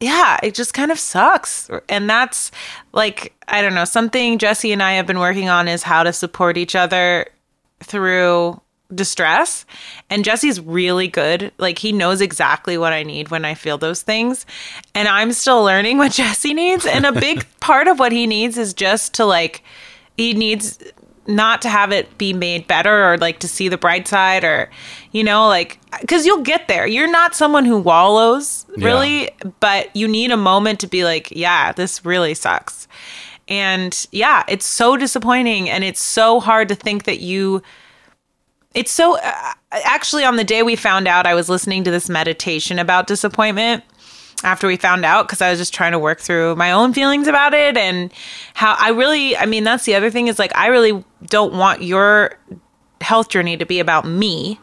yeah, 0.00 0.38
it 0.42 0.54
just 0.54 0.74
kind 0.74 0.92
of 0.92 0.98
sucks. 0.98 1.68
And 1.88 2.08
that's 2.08 2.52
like, 2.92 3.34
I 3.48 3.62
don't 3.62 3.74
know, 3.74 3.84
something 3.84 4.38
Jesse 4.38 4.72
and 4.72 4.82
I 4.82 4.92
have 4.92 5.06
been 5.06 5.18
working 5.18 5.48
on 5.48 5.66
is 5.66 5.82
how 5.82 6.02
to 6.02 6.12
support 6.12 6.56
each 6.56 6.76
other 6.76 7.26
through 7.80 8.60
distress. 8.94 9.66
And 10.08 10.24
Jesse's 10.24 10.60
really 10.60 11.08
good. 11.08 11.52
Like, 11.58 11.78
he 11.78 11.92
knows 11.92 12.20
exactly 12.20 12.78
what 12.78 12.92
I 12.92 13.02
need 13.02 13.30
when 13.30 13.44
I 13.44 13.54
feel 13.54 13.78
those 13.78 14.02
things. 14.02 14.46
And 14.94 15.08
I'm 15.08 15.32
still 15.32 15.62
learning 15.62 15.98
what 15.98 16.12
Jesse 16.18 16.54
needs. 16.54 16.86
And 16.86 17.04
a 17.04 17.12
big 17.12 17.46
part 17.60 17.88
of 17.88 17.98
what 17.98 18.12
he 18.12 18.26
needs 18.26 18.56
is 18.58 18.74
just 18.74 19.14
to, 19.14 19.24
like, 19.24 19.62
he 20.16 20.34
needs 20.34 20.78
not 21.28 21.60
to 21.60 21.68
have 21.68 21.92
it 21.92 22.16
be 22.16 22.32
made 22.32 22.66
better 22.66 23.12
or 23.12 23.18
like 23.18 23.38
to 23.38 23.46
see 23.46 23.68
the 23.68 23.76
bright 23.76 24.08
side 24.08 24.44
or 24.44 24.70
you 25.12 25.22
know 25.22 25.46
like 25.46 25.78
because 26.00 26.24
you'll 26.24 26.42
get 26.42 26.66
there 26.68 26.86
you're 26.86 27.10
not 27.10 27.34
someone 27.34 27.66
who 27.66 27.76
wallows 27.76 28.64
really 28.78 29.30
but 29.60 29.94
you 29.94 30.08
need 30.08 30.30
a 30.30 30.38
moment 30.38 30.80
to 30.80 30.86
be 30.86 31.04
like 31.04 31.30
yeah 31.30 31.70
this 31.72 32.02
really 32.02 32.32
sucks 32.32 32.88
and 33.46 34.06
yeah 34.10 34.42
it's 34.48 34.64
so 34.64 34.96
disappointing 34.96 35.68
and 35.68 35.84
it's 35.84 36.02
so 36.02 36.40
hard 36.40 36.66
to 36.66 36.74
think 36.74 37.04
that 37.04 37.20
you 37.20 37.62
it's 38.74 38.90
so 38.90 39.18
uh, 39.18 39.52
actually 39.72 40.24
on 40.24 40.36
the 40.36 40.44
day 40.44 40.62
we 40.62 40.76
found 40.76 41.08
out 41.08 41.26
i 41.26 41.34
was 41.34 41.48
listening 41.48 41.84
to 41.84 41.90
this 41.90 42.08
meditation 42.08 42.78
about 42.78 43.06
disappointment 43.06 43.82
after 44.44 44.66
we 44.66 44.76
found 44.76 45.04
out 45.04 45.26
because 45.26 45.40
I 45.40 45.50
was 45.50 45.58
just 45.58 45.74
trying 45.74 45.92
to 45.92 45.98
work 45.98 46.20
through 46.20 46.56
my 46.56 46.72
own 46.72 46.92
feelings 46.92 47.26
about 47.26 47.54
it 47.54 47.76
and 47.76 48.12
how 48.54 48.76
I 48.78 48.90
really, 48.90 49.36
I 49.36 49.46
mean, 49.46 49.64
that's 49.64 49.84
the 49.84 49.94
other 49.94 50.10
thing 50.10 50.28
is 50.28 50.38
like, 50.38 50.54
I 50.56 50.68
really 50.68 51.04
don't 51.26 51.54
want 51.54 51.82
your 51.82 52.38
health 53.00 53.28
journey 53.28 53.56
to 53.56 53.66
be 53.66 53.80
about 53.80 54.04
me. 54.06 54.60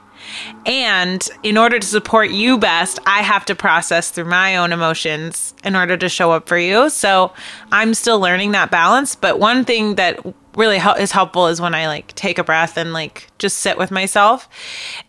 And 0.66 1.28
in 1.44 1.58
order 1.58 1.78
to 1.78 1.86
support 1.86 2.32
you 2.32 2.58
best, 2.58 3.00
I 3.06 3.22
have 3.22 3.46
to 3.46 3.56
process 3.56 4.10
through 4.10 4.26
my 4.26 4.58
own 4.58 4.72
emotions 4.72 5.54
in 5.64 5.76
order 5.76 5.98
to 5.98 6.10
show 6.10 6.32
up 6.32 6.48
for 6.48 6.58
you. 6.58 6.90
So 6.90 7.32
I'm 7.72 7.94
still 7.94 8.20
learning 8.20 8.52
that 8.54 8.72
balance. 8.72 9.16
But 9.16 9.40
one 9.40 9.66
thing 9.66 9.96
that 9.96 10.20
really 10.56 10.78
hel- 10.78 10.96
is 10.96 11.12
helpful 11.12 11.48
is 11.48 11.60
when 11.60 11.76
I 11.76 11.88
like 11.88 12.14
take 12.16 12.38
a 12.38 12.44
breath 12.44 12.78
and 12.78 12.94
like 12.94 13.28
just 13.40 13.60
sit 13.60 13.78
with 13.78 13.92
myself. 13.92 14.50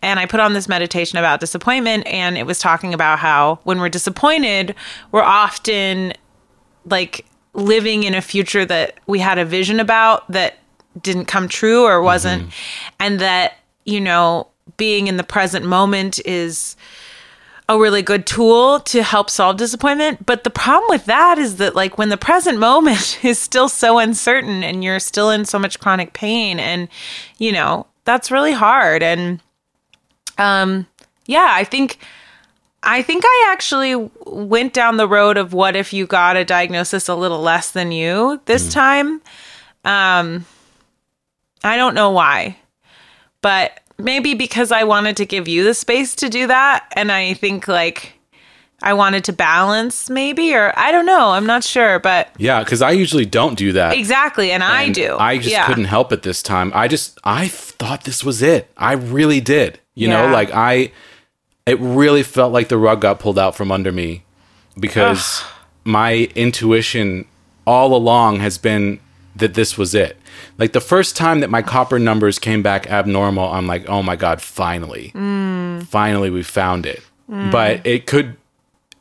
And 0.01 0.19
I 0.19 0.25
put 0.25 0.39
on 0.39 0.53
this 0.53 0.67
meditation 0.67 1.17
about 1.17 1.39
disappointment, 1.39 2.05
and 2.07 2.37
it 2.37 2.45
was 2.45 2.59
talking 2.59 2.93
about 2.93 3.19
how 3.19 3.59
when 3.63 3.79
we're 3.79 3.89
disappointed, 3.89 4.75
we're 5.11 5.23
often 5.23 6.13
like 6.85 7.25
living 7.53 8.03
in 8.03 8.13
a 8.13 8.21
future 8.21 8.65
that 8.65 8.99
we 9.07 9.19
had 9.19 9.39
a 9.39 9.45
vision 9.45 9.79
about 9.79 10.29
that 10.31 10.59
didn't 11.01 11.25
come 11.25 11.47
true 11.47 11.83
or 11.83 12.01
wasn't 12.01 12.43
mm-hmm. 12.43 12.95
and 12.99 13.19
that 13.19 13.57
you 13.85 13.99
know 13.99 14.47
being 14.77 15.07
in 15.07 15.17
the 15.17 15.23
present 15.23 15.65
moment 15.65 16.19
is 16.25 16.75
a 17.69 17.77
really 17.77 18.01
good 18.01 18.25
tool 18.25 18.79
to 18.79 19.03
help 19.03 19.29
solve 19.29 19.57
disappointment. 19.57 20.25
But 20.25 20.43
the 20.43 20.49
problem 20.49 20.87
with 20.89 21.05
that 21.05 21.37
is 21.37 21.57
that 21.57 21.75
like 21.75 21.97
when 21.97 22.09
the 22.09 22.17
present 22.17 22.59
moment 22.59 23.19
is 23.23 23.39
still 23.39 23.69
so 23.69 23.99
uncertain 23.99 24.63
and 24.63 24.83
you're 24.83 24.99
still 24.99 25.29
in 25.29 25.45
so 25.45 25.59
much 25.59 25.79
chronic 25.79 26.13
pain 26.13 26.59
and 26.59 26.87
you 27.37 27.51
know 27.51 27.87
that's 28.05 28.31
really 28.31 28.53
hard. 28.53 29.03
And 29.03 29.41
um 30.37 30.85
yeah 31.25 31.47
i 31.49 31.63
think 31.63 31.97
I 32.83 33.01
think 33.01 33.23
I 33.25 33.49
actually 33.51 33.95
went 34.25 34.73
down 34.73 34.97
the 34.97 35.07
road 35.07 35.37
of 35.37 35.51
what 35.51 35.75
if 35.75 35.91
you 35.91 36.05
got 36.05 36.37
a 36.37 36.45
diagnosis 36.45 37.09
a 37.09 37.15
little 37.15 37.41
less 37.41 37.71
than 37.71 37.91
you 37.91 38.39
this 38.45 38.71
time. 38.71 39.21
Um, 39.83 40.45
I 41.63 41.75
don't 41.75 41.95
know 41.95 42.11
why, 42.11 42.57
but 43.41 43.81
maybe 43.97 44.33
because 44.33 44.71
I 44.71 44.83
wanted 44.83 45.17
to 45.17 45.25
give 45.25 45.47
you 45.47 45.63
the 45.63 45.73
space 45.73 46.15
to 46.15 46.29
do 46.29 46.47
that. 46.47 46.85
And 46.95 47.11
I 47.11 47.33
think 47.33 47.67
like 47.67 48.13
I 48.81 48.93
wanted 48.93 49.23
to 49.25 49.33
balance 49.33 50.09
maybe, 50.09 50.53
or 50.53 50.71
I 50.77 50.91
don't 50.91 51.05
know. 51.07 51.31
I'm 51.31 51.45
not 51.47 51.63
sure, 51.63 51.99
but 51.99 52.29
Yeah, 52.37 52.63
because 52.63 52.81
I 52.81 52.91
usually 52.91 53.25
don't 53.25 53.57
do 53.57 53.73
that. 53.73 53.95
exactly. 53.97 54.51
And, 54.51 54.63
I 54.63 54.89
do. 54.89 55.17
I 55.19 55.37
just 55.37 55.49
Yeah. 55.49 55.65
couldn't 55.65 55.85
help 55.85 56.11
it 56.13 56.21
this 56.21 56.43
time. 56.43 56.71
I 56.75 56.87
just 56.87 57.17
I 57.23 57.47
thought 57.47 58.03
this 58.03 58.23
was 58.23 58.41
it. 58.41 58.69
I 58.77 58.93
really 58.93 59.41
did. 59.41 59.79
You 59.95 60.07
know, 60.09 60.27
like 60.27 60.51
I 60.53 60.91
it 61.65 61.79
really 61.79 62.23
felt 62.23 62.53
like 62.53 62.69
the 62.69 62.77
rug 62.77 63.01
got 63.01 63.19
pulled 63.19 63.39
out 63.39 63.55
from 63.55 63.71
under 63.71 63.91
me 63.91 64.23
because 64.79 65.43
my 65.83 66.29
intuition 66.35 67.25
all 67.65 67.95
along 67.95 68.39
has 68.39 68.57
been 68.59 68.99
that 69.39 69.53
this 69.53 69.77
was 69.77 69.93
it. 69.95 70.17
Like 70.57 70.73
the 70.73 70.81
first 70.81 71.15
time 71.15 71.39
that 71.41 71.49
my 71.49 71.61
copper 71.61 71.99
numbers 71.99 72.39
came 72.39 72.61
back 72.63 72.87
abnormal, 72.89 73.51
I'm 73.51 73.67
like, 73.67 73.87
"Oh 73.89 74.01
my 74.03 74.15
god, 74.15 74.41
finally. 74.41 75.11
Mm. 75.15 75.85
Finally 75.87 76.29
we 76.29 76.43
found 76.43 76.85
it." 76.85 77.01
But 77.27 77.85
it 77.85 78.05
could 78.07 78.35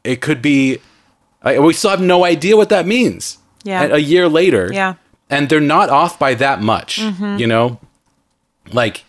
it 0.05 0.21
could 0.21 0.41
be 0.43 0.79
like, 1.45 1.59
we 1.61 1.73
still 1.73 1.91
have 1.91 2.01
no 2.01 2.25
idea 2.25 2.57
what 2.57 2.69
that 2.71 2.87
means. 2.87 3.39
Yeah. 3.65 3.83
A- 3.85 3.95
a 3.95 3.99
year 3.99 4.29
later 4.29 4.71
Yeah. 4.73 4.95
and 5.31 5.49
they're 5.49 5.61
not 5.77 5.91
off 5.91 6.19
by 6.19 6.35
that 6.35 6.61
much 6.63 6.99
you 6.99 7.47
know 7.49 7.81
like 8.73 9.05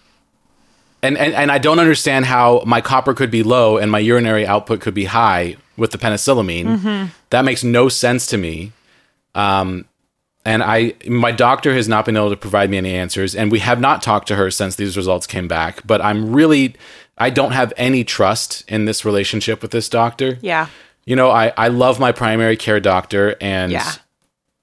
and, 1.04 1.16
and 1.18 1.34
and 1.36 1.52
i 1.52 1.60
don't 1.60 1.78
understand 1.80 2.26
how 2.26 2.64
my 2.66 2.82
copper 2.82 3.14
could 3.14 3.30
be 3.30 3.44
low 3.44 3.78
and 3.78 3.92
my 3.92 4.00
urinary 4.00 4.48
output 4.48 4.82
could 4.82 4.96
be 4.96 5.06
high 5.06 5.56
with 5.78 5.92
the 5.92 5.98
penicillamine 6.00 7.10
that 7.30 7.46
makes 7.46 7.64
no 7.64 7.88
sense 7.90 8.26
to 8.26 8.38
me 8.38 8.72
um 9.36 9.86
and 10.48 10.64
i 10.64 10.94
my 11.08 11.32
doctor 11.32 11.72
has 11.74 11.88
not 11.88 12.06
been 12.06 12.18
able 12.18 12.30
to 12.32 12.38
provide 12.48 12.70
me 12.72 12.78
any 12.78 12.94
answers 13.04 13.36
and 13.36 13.52
we 13.52 13.60
have 13.60 13.80
not 13.88 14.02
talked 14.02 14.28
to 14.28 14.36
her 14.36 14.50
since 14.50 14.76
these 14.76 14.96
results 15.02 15.26
came 15.28 15.48
back 15.48 15.74
but 15.86 16.00
i'm 16.02 16.34
really 16.40 16.74
i 17.18 17.30
don't 17.30 17.52
have 17.52 17.72
any 17.78 18.04
trust 18.04 18.64
in 18.68 18.86
this 18.86 19.04
relationship 19.06 19.62
with 19.62 19.72
this 19.72 19.88
doctor 19.90 20.38
Yeah. 20.42 20.68
you 21.06 21.16
know 21.16 21.30
i 21.30 21.52
i 21.58 21.68
love 21.68 22.00
my 22.00 22.12
primary 22.12 22.58
care 22.58 22.80
doctor 22.80 23.36
and 23.42 23.72
Yeah. 23.72 23.92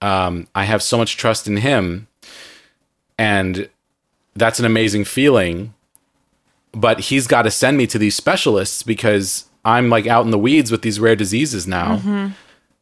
um, 0.00 0.46
I 0.54 0.64
have 0.64 0.82
so 0.82 0.96
much 0.98 1.16
trust 1.16 1.46
in 1.48 1.56
him, 1.58 2.06
and 3.18 3.68
that's 4.36 4.58
an 4.58 4.66
amazing 4.66 5.04
feeling. 5.04 5.72
But 6.72 7.00
he's 7.08 7.26
got 7.26 7.42
to 7.42 7.50
send 7.50 7.76
me 7.78 7.86
to 7.86 7.98
these 7.98 8.16
specialists 8.16 8.82
because 8.82 9.46
I'm 9.64 9.88
like 9.88 10.06
out 10.06 10.24
in 10.26 10.30
the 10.30 10.38
weeds 10.38 10.70
with 10.72 10.82
these 10.82 10.98
rare 11.00 11.16
diseases 11.16 11.66
now, 11.66 12.00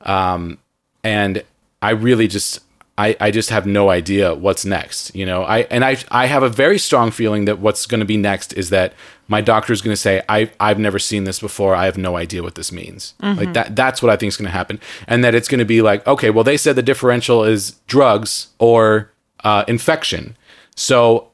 um, 0.00 0.58
and 1.04 1.44
I 1.80 1.90
really 1.90 2.26
just 2.26 2.60
I, 2.98 3.16
I 3.20 3.30
just 3.30 3.48
have 3.50 3.66
no 3.66 3.88
idea 3.88 4.34
what's 4.34 4.64
next. 4.64 5.14
You 5.14 5.24
know, 5.24 5.42
I 5.44 5.60
and 5.62 5.84
I 5.84 5.96
I 6.10 6.26
have 6.26 6.42
a 6.42 6.48
very 6.48 6.78
strong 6.78 7.10
feeling 7.10 7.46
that 7.46 7.58
what's 7.58 7.86
going 7.86 8.00
to 8.00 8.06
be 8.06 8.16
next 8.16 8.52
is 8.52 8.70
that 8.70 8.92
my 9.28 9.40
doctor 9.40 9.72
is 9.72 9.80
going 9.80 9.92
to 9.92 10.00
say 10.00 10.22
I 10.28 10.50
I've 10.60 10.78
never 10.78 10.98
seen 10.98 11.24
this 11.24 11.40
before. 11.40 11.74
I 11.74 11.86
have 11.86 11.96
no 11.96 12.16
idea 12.16 12.42
what 12.42 12.54
this 12.54 12.70
means. 12.70 13.14
Like 13.20 13.38
mm-hmm. 13.38 13.52
that 13.54 13.76
that's 13.76 14.02
what 14.02 14.10
I 14.10 14.16
think 14.16 14.28
is 14.28 14.36
going 14.36 14.46
to 14.46 14.52
happen, 14.52 14.78
and 15.08 15.24
that 15.24 15.34
it's 15.34 15.48
going 15.48 15.60
to 15.60 15.64
be 15.64 15.80
like 15.80 16.06
okay, 16.06 16.30
well 16.30 16.44
they 16.44 16.58
said 16.58 16.76
the 16.76 16.82
differential 16.82 17.44
is 17.44 17.72
drugs 17.86 18.48
or 18.58 19.10
uh, 19.42 19.64
infection, 19.66 20.36
so 20.76 21.28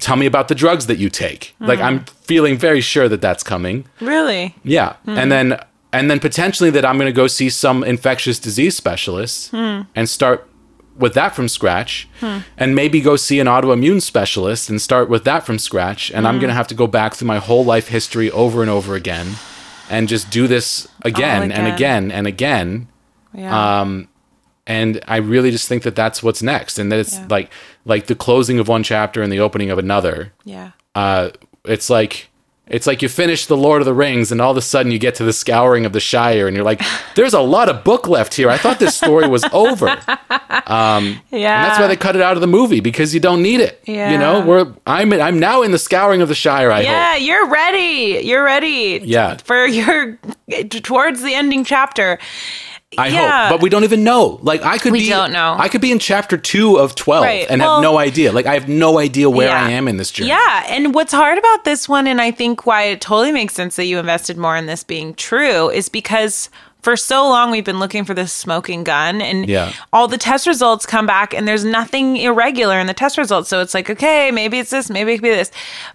tell 0.00 0.16
me 0.16 0.26
about 0.26 0.48
the 0.48 0.54
drugs 0.54 0.86
that 0.86 0.98
you 0.98 1.08
take. 1.08 1.54
Like 1.60 1.78
I'm 1.78 2.00
mm. 2.00 2.10
feeling 2.10 2.58
very 2.58 2.80
sure 2.80 3.08
that 3.08 3.20
that's 3.20 3.42
coming. 3.42 3.86
Really? 4.00 4.54
Yeah. 4.64 4.96
And 5.06 5.16
mm. 5.16 5.30
then 5.30 5.60
and 5.92 6.10
then 6.10 6.20
potentially 6.20 6.70
that 6.70 6.84
I'm 6.84 6.98
going 6.98 7.08
to 7.08 7.16
go 7.16 7.26
see 7.26 7.48
some 7.48 7.82
infectious 7.82 8.38
disease 8.38 8.76
specialist 8.76 9.50
hmm. 9.50 9.82
and 9.94 10.08
start 10.08 10.46
with 10.98 11.14
that 11.14 11.34
from 11.34 11.48
scratch 11.48 12.08
and 12.56 12.74
maybe 12.74 13.00
go 13.00 13.16
see 13.16 13.38
an 13.40 13.46
autoimmune 13.46 14.02
specialist 14.02 14.68
and 14.68 14.80
start 14.82 15.08
with 15.08 15.24
that 15.24 15.46
from 15.46 15.58
scratch 15.58 16.10
and 16.10 16.26
I'm 16.26 16.38
going 16.38 16.48
to 16.48 16.54
have 16.54 16.66
to 16.68 16.74
go 16.74 16.86
back 16.86 17.14
through 17.14 17.28
my 17.28 17.38
whole 17.38 17.64
life 17.64 17.88
history 17.88 18.30
over 18.30 18.60
and 18.62 18.70
over 18.70 18.94
again 18.94 19.34
and 19.90 20.08
just 20.08 20.30
do 20.30 20.46
this 20.46 20.86
again, 21.02 21.44
and 21.44 21.52
again. 21.52 21.74
again 21.74 22.10
and 22.12 22.26
again 22.26 22.88
Yeah. 23.32 23.80
um, 23.80 24.08
and 24.66 25.00
I 25.08 25.16
really 25.16 25.50
just 25.50 25.66
think 25.68 25.82
that 25.84 25.96
that's 25.96 26.22
what's 26.22 26.42
next, 26.42 26.78
and 26.78 26.92
that 26.92 26.98
it's 26.98 27.14
Yeah. 27.14 27.26
like 27.30 27.50
like 27.86 28.06
the 28.06 28.14
closing 28.14 28.58
of 28.58 28.68
one 28.68 28.82
chapter 28.82 29.22
and 29.22 29.32
the 29.32 29.40
opening 29.40 29.70
of 29.70 29.78
another. 29.78 30.32
yeah. 30.44 30.72
Uh, 30.94 31.30
it's 31.64 31.88
like 31.88 32.28
it's 32.70 32.86
like 32.86 33.02
you 33.02 33.08
finish 33.08 33.46
the 33.46 33.56
Lord 33.56 33.80
of 33.82 33.86
the 33.86 33.94
Rings, 33.94 34.30
and 34.32 34.40
all 34.40 34.50
of 34.50 34.56
a 34.56 34.62
sudden 34.62 34.92
you 34.92 34.98
get 34.98 35.14
to 35.16 35.24
the 35.24 35.32
scouring 35.32 35.86
of 35.86 35.92
the 35.92 36.00
Shire, 36.00 36.46
and 36.46 36.54
you're 36.56 36.64
like, 36.64 36.80
"There's 37.14 37.34
a 37.34 37.40
lot 37.40 37.68
of 37.68 37.84
book 37.84 38.08
left 38.08 38.34
here. 38.34 38.50
I 38.50 38.58
thought 38.58 38.78
this 38.78 38.94
story 38.96 39.26
was 39.28 39.44
over." 39.52 39.88
Um, 40.66 41.04
and 41.06 41.20
Yeah. 41.30 41.66
that's 41.66 41.78
why 41.80 41.86
they 41.86 41.96
cut 41.96 42.16
it 42.16 42.22
out 42.22 42.34
of 42.36 42.40
the 42.40 42.46
movie 42.46 42.80
because 42.80 43.14
you 43.14 43.20
don't 43.20 43.42
need 43.42 43.60
it. 43.60 43.80
Yeah. 43.86 44.10
You 44.12 44.18
know, 44.18 44.44
we're 44.44 44.66
I'm 44.86 45.12
I'm 45.12 45.38
now 45.38 45.62
in 45.62 45.70
the 45.70 45.78
scouring 45.78 46.20
of 46.22 46.28
the 46.28 46.34
Shire. 46.34 46.70
I 46.70 46.80
Yeah, 46.82 47.14
hope. 47.14 47.22
you're 47.22 47.48
ready. 47.48 48.20
You're 48.24 48.44
ready. 48.44 49.00
Yeah. 49.04 49.36
For 49.38 49.66
your 49.66 50.18
towards 50.82 51.22
the 51.22 51.34
ending 51.34 51.64
chapter. 51.64 52.18
I 52.96 53.08
Yeah. 53.08 53.48
hope, 53.48 53.56
but 53.56 53.62
we 53.62 53.68
don't 53.68 53.84
even 53.84 54.02
know. 54.02 54.38
Like 54.42 54.62
I 54.62 54.78
could 54.78 54.92
We 54.92 55.00
be, 55.00 55.08
don't 55.10 55.30
know. 55.32 55.54
I 55.58 55.68
could 55.68 55.82
be 55.82 55.92
in 55.92 55.98
chapter 55.98 56.38
two 56.38 56.76
of 56.78 56.94
twelve 56.94 57.24
Right. 57.24 57.46
and 57.50 57.60
Well- 57.60 57.74
have 57.76 57.82
no 57.82 57.98
idea. 57.98 58.32
Like 58.32 58.46
I 58.46 58.54
have 58.54 58.66
no 58.68 58.98
idea 58.98 59.28
where 59.28 59.50
I 59.54 59.70
am 59.72 59.88
in 59.88 59.98
this 59.98 60.10
journey. 60.10 60.30
Yeah, 60.30 60.64
and 60.68 60.94
what's 60.94 61.12
hard 61.12 61.36
about 61.36 61.64
this 61.64 61.86
one, 61.86 62.06
and 62.06 62.18
I 62.20 62.30
think 62.30 62.64
why 62.64 62.84
it 62.84 63.02
totally 63.02 63.32
makes 63.32 63.52
sense 63.54 63.76
that 63.76 63.84
you 63.84 63.98
invested 63.98 64.38
more 64.38 64.56
in 64.56 64.64
this 64.66 64.84
being 64.84 65.12
true, 65.14 65.68
is 65.68 65.90
because 65.90 66.48
for 66.80 66.96
so 66.96 67.28
long 67.28 67.50
we've 67.50 67.64
been 67.64 67.80
looking 67.80 68.04
for 68.06 68.14
this 68.14 68.32
smoking 68.32 68.84
gun, 68.84 69.20
and 69.20 69.46
Yeah. 69.46 69.72
all 69.92 70.08
the 70.08 70.16
test 70.16 70.46
results 70.46 70.86
come 70.86 71.04
back, 71.04 71.34
and 71.34 71.46
there's 71.46 71.64
nothing 71.64 72.16
irregular 72.16 72.78
in 72.78 72.86
the 72.86 72.94
test 72.94 73.18
results. 73.18 73.50
So 73.50 73.60
it's 73.60 73.74
like, 73.74 73.90
okay, 73.90 74.30
maybe 74.30 74.58
it's 74.60 74.70
this, 74.70 74.88
maybe 74.88 75.12
it 75.12 75.16
could 75.16 75.22
be 75.24 75.28
this, 75.30 75.50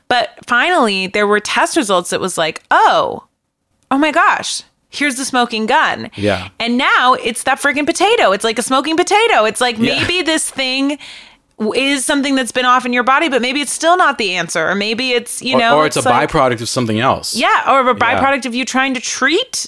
but 0.10 0.38
finally 0.46 1.08
there 1.08 1.26
were 1.26 1.40
test 1.40 1.76
results 1.76 2.12
that 2.12 2.20
was 2.22 2.38
like, 2.38 2.62
oh, 2.70 3.24
oh 3.90 3.98
my 3.98 4.12
gosh. 4.12 4.62
Here's 4.94 5.16
the 5.16 5.26
smoking 5.26 5.66
gun. 5.66 6.10
Yeah. 6.16 6.50
And 6.60 6.78
now 6.78 7.16
it's 7.16 7.44
that 7.44 7.60
freaking 7.60 7.86
potato. 7.86 8.32
It's 8.32 8.44
like 8.44 8.60
a 8.60 8.62
smoking 8.62 8.96
potato. 8.96 9.44
It's 9.46 9.60
like 9.60 9.78
Yeah. 9.80 10.00
maybe 10.00 10.22
this 10.22 10.50
thing 10.50 11.00
is 11.76 12.06
something 12.06 12.36
that's 12.36 12.52
been 12.52 12.66
off 12.66 12.86
in 12.86 12.94
your 12.94 13.04
body, 13.04 13.28
but 13.30 13.42
maybe 13.42 13.60
it's 13.62 13.72
still 13.72 13.98
not 13.98 14.18
the 14.18 14.36
answer. 14.36 14.70
Or 14.70 14.76
maybe 14.76 15.12
it's, 15.14 15.42
you 15.42 15.56
Or, 15.56 15.60
know, 15.60 15.78
or 15.78 15.86
it's, 15.88 15.96
a 15.98 16.02
like- 16.02 16.30
byproduct 16.30 16.62
of 16.62 16.70
something 16.70 17.00
else. 17.00 17.36
Yeah, 17.36 17.64
or 17.72 17.82
a 17.82 17.86
Yeah. 17.86 17.94
byproduct 17.94 18.46
of 18.46 18.54
you 18.54 18.66
trying 18.66 18.94
to 18.94 19.00
treat 19.00 19.68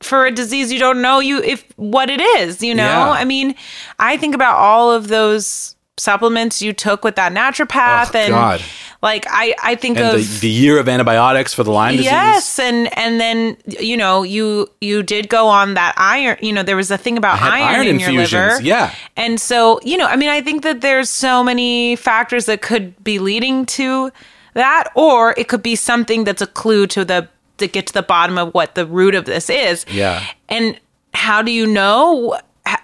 for 0.00 0.26
a 0.26 0.30
disease 0.30 0.72
you 0.72 0.78
don't 0.78 1.02
know 1.02 1.18
you 1.18 1.42
if 1.42 1.64
what 1.76 2.08
it 2.08 2.20
is, 2.20 2.62
you 2.62 2.74
know? 2.74 2.84
Yeah. 2.84 3.10
I 3.10 3.24
mean, 3.24 3.54
I 3.98 4.16
think 4.16 4.34
about 4.34 4.56
all 4.56 4.90
of 4.92 5.08
those 5.08 5.74
supplements 5.98 6.62
you 6.62 6.72
took 6.72 7.04
with 7.04 7.16
that 7.16 7.32
naturopath 7.32 8.14
Oh, 8.14 8.18
and 8.18 8.30
God. 8.30 8.62
like 9.02 9.26
I 9.28 9.54
I 9.62 9.74
think 9.74 9.98
And 9.98 10.06
the, 10.06 10.20
of 10.20 10.40
the 10.40 10.48
year 10.48 10.78
of 10.78 10.88
antibiotics 10.88 11.52
for 11.52 11.64
the 11.64 11.70
Lyme 11.72 11.92
disease. 11.96 12.06
Yes, 12.06 12.58
and 12.58 12.96
and 12.98 13.20
then 13.20 13.56
you 13.66 13.96
know 13.96 14.22
you 14.22 14.68
you 14.80 15.02
did 15.02 15.28
go 15.28 15.48
on 15.48 15.74
that 15.74 15.94
iron. 15.96 16.36
You 16.40 16.52
know 16.52 16.62
there 16.62 16.76
was 16.76 16.90
a 16.90 16.98
thing 16.98 17.18
about 17.18 17.40
iron, 17.42 17.74
iron 17.76 17.86
in 17.88 17.98
your 18.00 18.12
liver. 18.12 18.60
yeah. 18.62 18.94
and 19.16 19.40
so 19.40 19.80
you 19.82 19.96
know 19.96 20.06
I 20.06 20.16
mean 20.16 20.30
I 20.30 20.40
think 20.40 20.62
that 20.62 20.80
there's 20.80 21.10
so 21.10 21.42
many 21.44 21.96
factors 21.96 22.46
that 22.46 22.62
could 22.62 23.02
be 23.04 23.18
leading 23.18 23.66
to 23.66 24.10
that, 24.54 24.90
or 24.94 25.34
it 25.36 25.48
could 25.48 25.62
be 25.62 25.76
something 25.76 26.24
that's 26.24 26.42
a 26.42 26.46
clue 26.46 26.86
to 26.88 27.04
the 27.04 27.28
to 27.58 27.66
get 27.68 27.86
to 27.88 27.92
the 27.92 28.02
bottom 28.02 28.38
of 28.38 28.54
what 28.54 28.74
the 28.76 28.86
root 28.86 29.14
of 29.14 29.24
this 29.24 29.50
is. 29.50 29.84
Yeah. 29.90 30.24
and 30.48 30.78
how 31.14 31.42
do 31.42 31.50
you 31.50 31.66
know? 31.66 32.38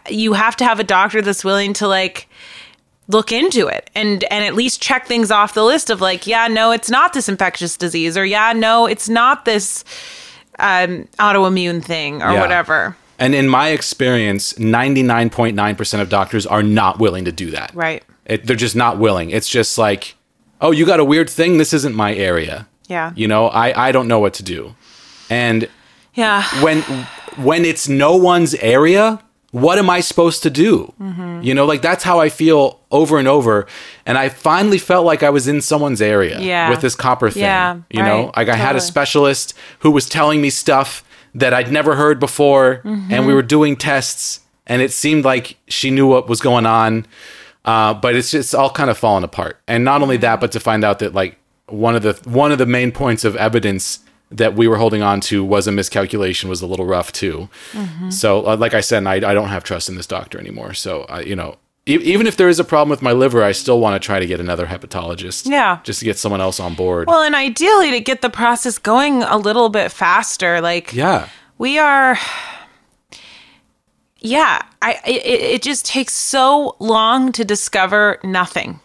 You 0.09 0.33
have 0.33 0.57
to 0.57 0.65
have 0.65 0.81
a 0.81 0.85
doctor 0.85 1.21
that's 1.23 1.45
willing 1.45 1.75
to 1.75 1.87
like 1.87 2.29
look 3.09 3.31
into 3.33 3.67
it 3.67 3.91
and 3.95 4.25
and 4.25 4.45
at 4.45 4.55
least 4.55 4.81
check 4.81 5.07
things 5.07 5.31
off 5.31 5.53
the 5.55 5.63
list 5.65 5.91
of 5.91 6.01
like 6.01 6.27
yeah 6.27 6.47
no 6.49 6.73
it's 6.73 6.89
not 6.89 7.13
this 7.13 7.29
infectious 7.29 7.77
disease 7.77 8.17
or 8.17 8.25
yeah 8.25 8.53
no 8.55 8.87
it's 8.87 9.09
not 9.11 9.45
this 9.45 9.85
um 10.59 11.07
autoimmune 11.19 11.85
thing 11.85 12.23
or 12.23 12.33
Yeah. 12.33 12.41
whatever 12.41 12.97
And 13.19 13.35
in 13.35 13.49
my 13.49 13.69
experience, 13.69 14.55
99.9% 14.55 16.01
of 16.01 16.09
doctors 16.09 16.47
are 16.47 16.63
not 16.63 16.99
willing 16.99 17.25
to 17.27 17.33
do 17.33 17.51
that. 17.53 17.71
right 17.75 18.03
It, 18.27 18.47
they're 18.47 18.57
just 18.57 18.75
not 18.77 18.99
willing. 18.99 19.31
It's 19.31 19.49
just 19.49 19.77
like, 19.79 20.17
oh, 20.61 20.71
you 20.73 20.85
got 20.87 20.99
a 20.99 21.05
weird 21.05 21.29
thing. 21.31 21.59
This 21.59 21.73
isn't 21.73 21.95
my 21.95 22.15
area. 22.15 22.67
Yeah. 22.89 23.13
You 23.15 23.29
know, 23.29 23.49
I, 23.49 23.89
I 23.89 23.93
don't 23.93 24.09
know 24.09 24.19
what 24.19 24.35
to 24.35 24.43
do. 24.43 24.75
And 25.31 25.69
yeah 26.15 26.43
when 26.63 26.83
when 27.37 27.65
it's 27.65 27.89
no 27.89 28.17
one's 28.17 28.55
area, 28.57 29.21
what 29.55 29.79
am 29.79 29.89
I 29.89 30.01
supposed 30.01 30.43
to 30.43 30.51
do? 30.51 30.93
Mm-hmm. 31.01 31.43
You 31.43 31.55
know, 31.55 31.65
like 31.65 31.81
that's 31.81 32.03
how 32.03 32.19
I 32.19 32.29
feel 32.29 32.81
over 32.91 33.19
and 33.21 33.29
over. 33.29 33.67
And 34.05 34.19
I 34.19 34.29
finally 34.29 34.79
felt 34.79 35.07
like 35.07 35.23
I 35.23 35.31
was 35.31 35.47
in 35.47 35.61
someone's 35.61 36.03
area 36.03 36.41
Yeah. 36.41 36.71
with 36.71 36.81
this 36.81 36.97
copper 36.97 37.31
thing. 37.31 37.43
Yeah, 37.43 37.79
you 37.89 38.03
know, 38.03 38.25
right, 38.27 38.37
like 38.37 38.49
I 38.49 38.57
had 38.57 38.75
a 38.75 38.81
specialist 38.81 39.55
who 39.79 39.93
was 39.93 40.09
telling 40.09 40.41
me 40.41 40.51
stuff 40.51 41.05
that 41.37 41.55
I'd 41.55 41.71
never 41.71 41.95
heard 41.95 42.19
before, 42.19 42.81
and 42.85 43.03
Mm-hmm. 43.11 43.27
we 43.27 43.33
were 43.35 43.43
doing 43.43 43.77
tests, 43.77 44.41
and 44.67 44.83
it 44.83 44.91
seemed 44.93 45.25
like 45.25 45.57
she 45.69 45.91
knew 45.91 46.07
what 46.09 46.29
was 46.29 46.41
going 46.41 46.67
on. 46.67 47.07
Uh, 47.65 47.95
but 47.95 48.15
it's 48.17 48.31
just 48.33 48.55
all 48.57 48.71
kind 48.71 48.91
of 48.91 48.99
falling 48.99 49.25
apart. 49.25 49.59
And 49.69 49.85
not 49.85 50.03
only 50.03 50.17
that, 50.19 50.41
but 50.41 50.51
to 50.53 50.61
find 50.61 50.83
out 50.85 50.99
that 50.99 51.15
like 51.15 51.39
one 51.69 51.95
of 51.97 52.03
the 52.03 52.15
one 52.29 52.51
of 52.53 52.59
the 52.59 52.67
main 52.67 52.91
points 52.93 53.25
of 53.25 53.37
evidence 53.37 54.01
that 54.35 54.55
we 54.55 54.67
were 54.69 54.77
holding 54.77 55.03
on 55.03 55.21
to 55.21 55.45
was 55.45 55.67
a 55.67 55.73
miscalculation 55.73 56.49
was 56.51 56.61
a 56.61 56.67
little 56.67 56.87
rough 56.87 57.11
too. 57.13 57.49
So, 58.11 58.47
uh, 58.47 58.57
like 58.57 58.75
I 58.75 58.81
said, 58.81 59.07
I, 59.07 59.15
I 59.15 59.35
don't 59.35 59.49
have 59.49 59.65
trust 59.65 59.89
in 59.89 59.97
this 59.97 60.07
doctor 60.07 60.39
anymore. 60.39 60.75
So, 60.75 61.03
I, 61.09 61.21
you 61.21 61.37
know, 61.37 61.57
e- 61.87 61.97
even 62.03 62.27
if 62.27 62.37
there 62.37 62.49
is 62.49 62.59
a 62.59 62.65
problem 62.65 62.89
with 62.91 63.01
my 63.03 63.13
liver, 63.13 63.43
I 63.43 63.53
still 63.53 63.79
want 63.81 64.01
to 64.01 64.05
try 64.05 64.19
to 64.19 64.27
get 64.27 64.41
another 64.41 64.67
hepatologist. 64.67 65.49
Yeah. 65.49 65.79
just 65.85 66.01
to 66.01 66.05
get 66.05 66.19
someone 66.19 66.41
else 66.41 66.59
on 66.61 66.75
board. 66.75 67.07
Well, 67.09 67.23
and 67.23 67.35
ideally 67.35 67.91
to 67.93 68.01
get 68.01 68.23
the 68.23 68.31
process 68.31 68.79
going 68.79 69.23
a 69.23 69.37
little 69.37 69.69
bit 69.69 69.93
faster. 69.93 70.61
Like, 70.61 70.93
yeah, 70.93 71.29
we 71.59 71.79
are 71.79 72.19
yeah 74.27 74.63
i 74.81 74.99
it, 75.07 75.23
it 75.27 75.63
just 75.63 75.85
takes 75.85 76.15
so 76.15 76.77
long 76.79 77.31
to 77.33 77.45
discover 77.45 78.19
nothing 78.25 78.81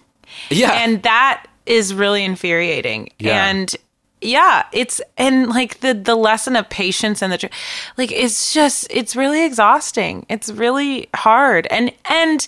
yeah, 0.49 0.73
and 0.83 1.01
that 1.03 1.47
is 1.65 1.93
really 1.93 2.23
infuriating 2.23 3.09
Yeah. 3.19 3.47
and 3.47 3.73
yeah 4.21 4.65
it's 4.73 4.99
and 5.17 5.47
like 5.47 5.79
the 5.79 5.93
the 5.93 6.15
lesson 6.15 6.55
of 6.55 6.69
patience 6.69 7.21
and 7.21 7.31
the 7.31 7.49
like 7.97 8.11
it's 8.11 8.53
just 8.53 8.87
it's 8.89 9.15
really 9.15 9.45
exhausting. 9.45 10.25
It's 10.29 10.49
really 10.49 11.09
hard. 11.15 11.67
And 11.67 11.91
and 12.05 12.47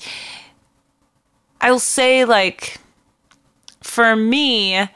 i'll 1.63 1.77
say 1.77 2.25
like 2.25 2.79
for 3.81 4.15
me 4.15 4.89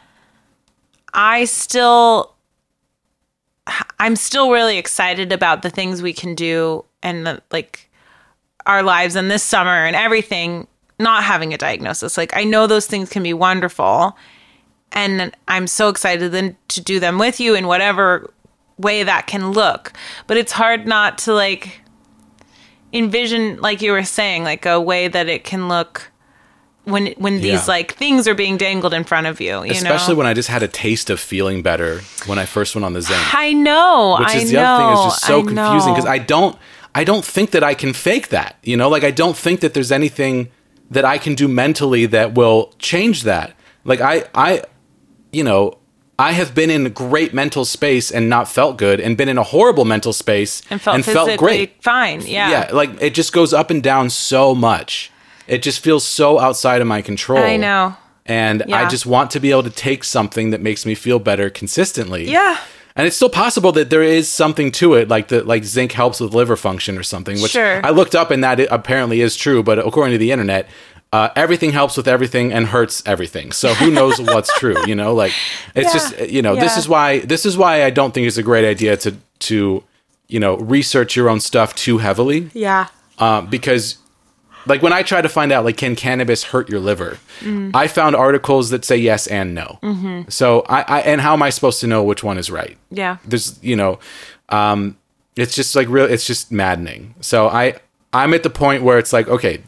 i 1.13 1.45
still 1.45 2.33
i'm 3.99 4.15
still 4.15 4.51
really 4.51 4.79
excited 4.79 5.31
about 5.31 5.61
the 5.61 5.69
things 5.69 6.01
we 6.01 6.11
can 6.11 6.33
do 6.33 6.83
and 7.03 7.27
the, 7.27 7.41
like 7.51 7.89
our 8.65 8.81
lives 8.81 9.15
and 9.15 9.29
this 9.29 9.43
summer 9.43 9.85
and 9.85 9.95
everything 9.95 10.67
not 10.97 11.23
having 11.23 11.53
a 11.53 11.57
diagnosis. 11.57 12.17
Like 12.17 12.35
i 12.35 12.43
know 12.43 12.67
those 12.67 12.87
things 12.87 13.09
can 13.09 13.21
be 13.21 13.33
wonderful 13.33 14.17
and 14.95 15.35
i'm 15.47 15.67
so 15.67 15.89
excited 15.89 16.31
then 16.31 16.55
to 16.69 16.81
do 16.81 16.99
them 16.99 17.19
with 17.19 17.39
you 17.39 17.53
in 17.55 17.67
whatever 17.67 18.31
way 18.77 19.03
that 19.03 19.27
can 19.27 19.51
look 19.51 19.93
but 20.27 20.35
it's 20.37 20.51
hard 20.53 20.87
not 20.87 21.17
to 21.17 21.33
like 21.33 21.81
envision 22.93 23.59
like 23.61 23.81
you 23.81 23.91
were 23.91 24.03
saying 24.03 24.43
like 24.43 24.65
a 24.65 24.79
way 24.79 25.07
that 25.07 25.27
it 25.27 25.43
can 25.43 25.67
look 25.67 26.11
when 26.85 27.07
when 27.17 27.35
these 27.37 27.45
Yeah. 27.45 27.65
like 27.67 27.95
things 27.95 28.27
are 28.27 28.35
being 28.35 28.57
dangled 28.57 28.93
in 28.93 29.03
front 29.03 29.27
of 29.27 29.41
you 29.41 29.63
you 29.63 29.71
especially 29.71 30.13
know 30.13 30.19
when 30.19 30.27
I 30.27 30.33
just 30.33 30.49
had 30.49 30.61
a 30.63 30.67
taste 30.67 31.09
of 31.09 31.19
feeling 31.19 31.61
better 31.61 32.01
when 32.25 32.37
I 32.39 32.45
first 32.45 32.75
went 32.75 32.85
on 32.85 32.93
the 32.93 33.01
zinc. 33.01 33.19
i 33.33 33.51
know 33.53 34.17
which 34.19 34.29
I 34.29 34.37
is 34.37 34.49
the 34.51 34.57
know, 34.57 34.63
other 34.63 34.83
thing 34.83 35.07
is 35.07 35.13
just 35.13 35.25
so 35.25 35.39
I 35.39 35.43
confusing 35.43 35.93
because. 35.93 36.05
I 36.05 36.17
don't 36.19 36.57
I 36.93 37.03
don't 37.03 37.25
think 37.25 37.51
that 37.51 37.61
I 37.63 37.73
can 37.73 37.91
fake 37.91 38.29
that. 38.29 38.55
You 38.63 38.77
know, 38.77 38.87
like 38.87 39.03
I 39.03 39.11
don't 39.11 39.35
think 39.35 39.59
that 39.59 39.73
there's 39.73 39.91
anything 39.91 40.49
that 40.91 41.03
I 41.03 41.17
can 41.17 41.35
do 41.35 41.49
mentally 41.49 42.05
that 42.05 42.35
will 42.35 42.73
change 42.79 43.23
that. 43.23 43.53
Like 43.83 43.99
I 43.99 44.23
I 44.33 44.61
you 45.35 45.43
know, 45.43 45.77
I 46.17 46.31
have 46.31 46.55
been 46.55 46.69
in 46.69 46.91
great 46.93 47.33
mental 47.33 47.65
space 47.65 48.09
and 48.09 48.29
not 48.29 48.47
felt 48.47 48.77
good 48.77 49.01
and 49.01 49.17
been 49.17 49.27
in 49.27 49.37
a 49.37 49.43
horrible 49.43 49.83
mental 49.83 50.13
space 50.13 50.61
and 50.69 50.81
felt 50.81 51.37
great, 51.37 51.83
fine 51.83 52.21
yeah 52.21 52.49
Yeah, 52.49 52.69
like 52.71 52.91
it 53.01 53.13
just 53.13 53.33
goes 53.33 53.53
up 53.53 53.69
and 53.69 53.83
down 53.83 54.09
so 54.09 54.55
much. 54.55 55.11
It 55.47 55.61
just 55.61 55.79
feels 55.81 56.03
so 56.05 56.39
outside 56.39 56.81
of 56.81 56.87
my 56.87 57.01
control. 57.01 57.43
I 57.43 57.57
know. 57.57 57.95
And 58.25 58.63
I 58.73 58.87
just 58.87 59.05
want 59.05 59.29
to 59.31 59.39
be 59.39 59.51
able 59.51 59.63
to 59.63 59.69
take 59.69 60.03
something 60.03 60.51
that 60.51 60.61
makes 60.61 60.85
me 60.85 60.95
feel 60.95 61.19
better 61.19 61.49
consistently. 61.49 62.23
yeah 62.31 62.57
And 62.95 63.05
it's 63.05 63.17
still 63.17 63.29
possible 63.29 63.71
that 63.73 63.89
there 63.89 64.01
is 64.01 64.29
something 64.29 64.71
to 64.79 64.93
it, 64.95 65.09
like 65.09 65.27
the 65.27 65.43
like 65.43 65.65
zinc 65.65 65.91
helps 65.91 66.21
with 66.21 66.33
liver 66.33 66.55
function 66.55 66.97
or 66.97 67.03
something. 67.03 67.41
Which 67.41 67.51
Sure. 67.51 67.85
I 67.85 67.89
looked 67.91 68.15
up, 68.15 68.31
and 68.31 68.41
that 68.43 68.59
apparently 68.71 69.19
is 69.19 69.35
true. 69.35 69.61
But 69.63 69.77
according 69.79 70.13
to 70.13 70.17
the 70.17 70.31
internet, 70.31 70.63
uh, 71.13 71.29
everything 71.35 71.71
helps 71.71 71.95
with 71.97 72.07
everything 72.07 72.51
and 72.51 72.67
hurts 72.67 73.01
everything. 73.05 73.51
So 73.51 73.73
who 73.73 73.89
knows 73.91 74.19
what's 74.33 74.53
true? 74.59 74.75
You 74.85 74.95
know, 74.95 75.13
like 75.13 75.31
it's 75.75 75.87
Yeah. 75.87 75.93
just 75.93 76.29
you 76.31 76.41
know 76.41 76.55
this 76.55 76.77
is 76.77 76.87
why 76.89 77.19
this 77.19 77.45
is 77.45 77.57
why 77.57 77.83
I 77.83 77.89
don't 77.89 78.13
think 78.13 78.27
it's 78.27 78.37
a 78.37 78.43
great 78.43 78.65
idea 78.67 78.97
to 78.97 79.15
to 79.39 79.83
you 80.27 80.39
know 80.39 80.57
research 80.57 81.15
your 81.15 81.29
own 81.29 81.39
stuff 81.39 81.75
too 81.75 81.99
heavily 81.99 82.49
yeah 82.53 82.87
uh, 83.19 83.41
because 83.41 83.97
like 84.65 84.81
when 84.81 84.91
I 84.93 85.03
try 85.03 85.21
to 85.21 85.29
find 85.29 85.51
out 85.51 85.63
like 85.63 85.77
can 85.77 85.95
cannabis 85.95 86.43
hurt 86.45 86.69
your 86.69 86.79
liver, 86.79 87.19
Mm. 87.41 87.71
I 87.75 87.87
found 87.87 88.15
articles 88.15 88.69
that 88.71 88.83
say 88.85 88.97
yes 88.97 89.27
and 89.27 89.53
no. 89.53 89.77
Mm-hmm. 89.83 90.29
So 90.29 90.61
I, 90.67 90.81
I 90.87 90.99
and 91.01 91.21
how 91.21 91.33
am 91.33 91.43
I 91.43 91.49
supposed 91.51 91.79
to 91.81 91.87
know 91.87 92.01
which 92.03 92.23
one 92.23 92.37
is 92.39 92.49
right? 92.49 92.75
yeah 92.89 93.17
There's 93.25 93.59
you 93.61 93.75
know, 93.75 93.99
um, 94.49 94.97
it's 95.35 95.53
just 95.55 95.75
like 95.75 95.87
real. 95.89 96.05
It's 96.05 96.25
just 96.25 96.51
maddening. 96.51 97.13
So 97.21 97.47
I 97.47 97.75
I'm 98.13 98.33
at 98.33 98.41
the 98.43 98.49
point 98.49 98.83
where 98.83 98.97
it's 98.97 99.13
like 99.13 99.27
okay. 99.27 99.61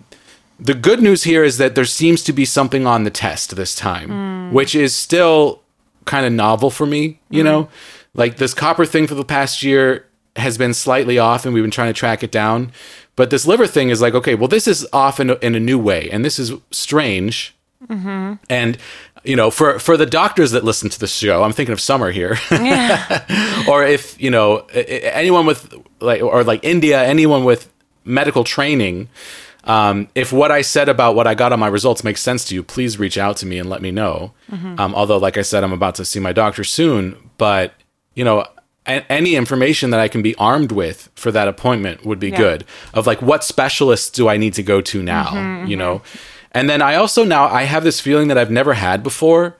The 0.59 0.73
good 0.73 1.01
news 1.01 1.23
here 1.23 1.43
is 1.43 1.57
that 1.59 1.75
there 1.75 1.85
seems 1.85 2.23
to 2.23 2.33
be 2.33 2.45
something 2.45 2.87
on 2.87 3.03
the 3.03 3.11
test 3.11 3.55
this 3.55 3.75
time, 3.75 4.09
hmm. 4.09 4.53
which 4.53 4.73
is 4.73 4.95
still 4.95 5.61
kind 6.05 6.25
of 6.25 6.33
novel 6.33 6.71
for 6.71 6.85
me, 6.85 7.19
you 7.29 7.43
know? 7.43 7.63
Hmm. 7.63 7.71
Like 8.15 8.37
this 8.37 8.53
copper 8.53 8.85
thing 8.85 9.05
for 9.05 9.13
the 9.13 9.25
past 9.25 9.61
year 9.61 10.07
has 10.35 10.57
been 10.57 10.73
slightly 10.73 11.19
off 11.19 11.45
and 11.45 11.53
we've 11.53 11.63
been 11.63 11.71
trying 11.71 11.93
to 11.93 11.99
track 11.99 12.23
it 12.23 12.31
down. 12.31 12.71
But 13.15 13.29
this 13.29 13.45
liver 13.45 13.67
thing 13.67 13.89
is 13.89 14.01
like, 14.01 14.15
okay, 14.15 14.35
well, 14.35 14.47
this 14.47 14.67
is 14.67 14.87
off 14.93 15.19
in 15.19 15.31
a, 15.31 15.33
in 15.35 15.53
a 15.55 15.59
new 15.59 15.77
way 15.77 16.09
and 16.09 16.25
this 16.25 16.39
is 16.39 16.53
strange. 16.71 17.55
Mm-hmm. 17.87 18.33
And, 18.49 18.77
you 19.23 19.35
know, 19.35 19.51
for, 19.51 19.77
for 19.77 19.97
the 19.97 20.05
doctors 20.07 20.51
that 20.51 20.63
listen 20.63 20.89
to 20.89 20.99
the 20.99 21.07
show, 21.07 21.43
I'm 21.43 21.51
thinking 21.51 21.73
of 21.73 21.81
Summer 21.81 22.11
here. 22.11 22.37
or 23.67 23.83
if, 23.83 24.19
you 24.19 24.31
know, 24.31 24.65
anyone 24.73 25.45
with 25.45 25.73
like, 25.99 26.21
or 26.23 26.43
like 26.43 26.63
India, 26.63 27.03
anyone 27.03 27.43
with 27.43 27.71
medical 28.03 28.43
training, 28.43 29.09
um, 29.67 30.07
if 30.15 30.31
what 30.33 30.51
I 30.51 30.61
said 30.61 30.89
about 30.89 31.15
what 31.15 31.27
I 31.27 31.35
got 31.35 31.51
on 31.53 31.59
my 31.59 31.67
results 31.67 32.03
makes 32.03 32.21
sense 32.21 32.45
to 32.45 32.55
you, 32.55 32.63
please 32.63 32.97
reach 32.97 33.17
out 33.17 33.37
to 33.37 33.45
me 33.45 33.59
and 33.59 33.69
let 33.69 33.81
me 33.81 33.91
know. 33.91 34.31
Um, 34.51 34.95
although, 34.95 35.17
like 35.17 35.37
I 35.37 35.41
said, 35.43 35.63
I'm 35.63 35.73
about 35.73 35.95
to 35.95 36.05
see 36.05 36.19
my 36.19 36.31
doctor 36.33 36.63
soon, 36.63 37.15
but 37.37 37.73
you 38.15 38.23
know, 38.23 38.45
a- 38.87 39.11
any 39.11 39.35
information 39.35 39.89
that 39.91 39.99
I 39.99 40.07
can 40.07 40.21
be 40.21 40.33
armed 40.35 40.71
with 40.71 41.09
for 41.15 41.31
that 41.31 41.47
appointment 41.47 42.05
would 42.05 42.19
be 42.19 42.29
Yeah. 42.29 42.37
good. 42.37 42.65
Of 42.93 43.05
like, 43.05 43.21
what 43.21 43.43
specialists 43.43 44.09
do 44.09 44.27
I 44.29 44.37
need 44.37 44.53
to 44.53 44.63
go 44.63 44.79
to 44.81 45.03
now? 45.03 45.65
You 45.67 45.75
know, 45.75 46.01
and 46.53 46.69
then 46.69 46.81
I 46.81 46.95
also 46.95 47.23
now 47.25 47.45
I 47.45 47.63
have 47.63 47.83
this 47.83 47.99
feeling 47.99 48.29
that 48.29 48.37
I've 48.37 48.49
never 48.49 48.73
had 48.73 49.03
before 49.03 49.57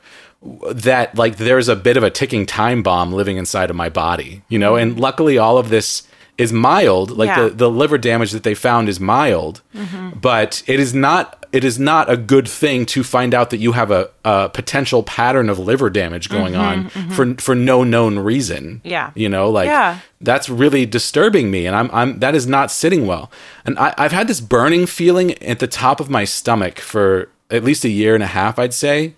that 0.72 1.16
like 1.16 1.38
there's 1.38 1.68
a 1.68 1.76
bit 1.76 1.98
of 1.98 2.04
a 2.04 2.10
ticking 2.10 2.46
time 2.46 2.82
bomb 2.84 3.12
living 3.12 3.38
inside 3.38 3.70
of 3.70 3.76
my 3.76 3.90
body, 3.90 4.44
you 4.50 4.60
know, 4.60 4.76
and 4.76 5.00
luckily 5.00 5.38
all 5.38 5.58
of 5.58 5.70
this 5.70 6.04
is 6.38 6.54
mild. 6.54 7.12
Like 7.12 7.28
Yeah. 7.28 7.44
the, 7.46 7.50
the 7.50 7.70
liver 7.70 7.98
damage 7.98 8.32
that 8.32 8.44
they 8.44 8.54
found 8.54 8.90
is 8.90 9.00
mild, 9.00 9.62
mm-hmm. 9.76 10.12
but 10.20 10.64
it 10.68 10.80
is 10.80 10.94
not 10.94 11.34
it 11.54 11.64
is 11.64 11.80
not 11.80 12.12
a 12.12 12.18
good 12.18 12.48
thing 12.48 12.86
to 12.86 13.04
find 13.04 13.34
out 13.34 13.52
that 13.52 13.58
you 13.58 13.72
have 13.72 13.90
a, 13.90 14.10
a 14.26 14.50
potential 14.50 15.02
pattern 15.02 15.50
of 15.50 15.58
liver 15.58 15.90
damage 15.90 16.28
going 16.28 16.54
mm-hmm, 16.54 16.62
on 16.62 16.90
mm-hmm. 16.90 17.12
for 17.12 17.34
for 17.36 17.56
no 17.56 17.84
known 17.84 18.20
reason. 18.20 18.82
Yeah. 18.84 19.12
You 19.16 19.30
know, 19.30 19.50
like 19.50 19.68
Yeah. 19.68 20.00
that's 20.22 20.50
really 20.50 20.86
disturbing 20.86 21.50
me 21.50 21.66
and 21.66 21.76
I'm 21.76 21.90
I'm 21.92 22.20
that 22.20 22.36
is 22.36 22.48
not 22.48 22.70
sitting 22.72 23.08
well. 23.08 23.32
And 23.66 23.78
I, 23.80 23.94
I've 23.98 24.12
had 24.12 24.28
this 24.28 24.42
burning 24.42 24.86
feeling 24.86 25.42
at 25.42 25.60
the 25.60 25.68
top 25.68 26.00
of 26.00 26.10
my 26.10 26.26
stomach 26.26 26.80
for 26.80 27.30
at 27.50 27.64
least 27.64 27.86
a 27.86 27.90
year 27.90 28.14
and 28.14 28.24
a 28.24 28.28
half, 28.28 28.60
I'd 28.60 28.74
say. 28.74 29.14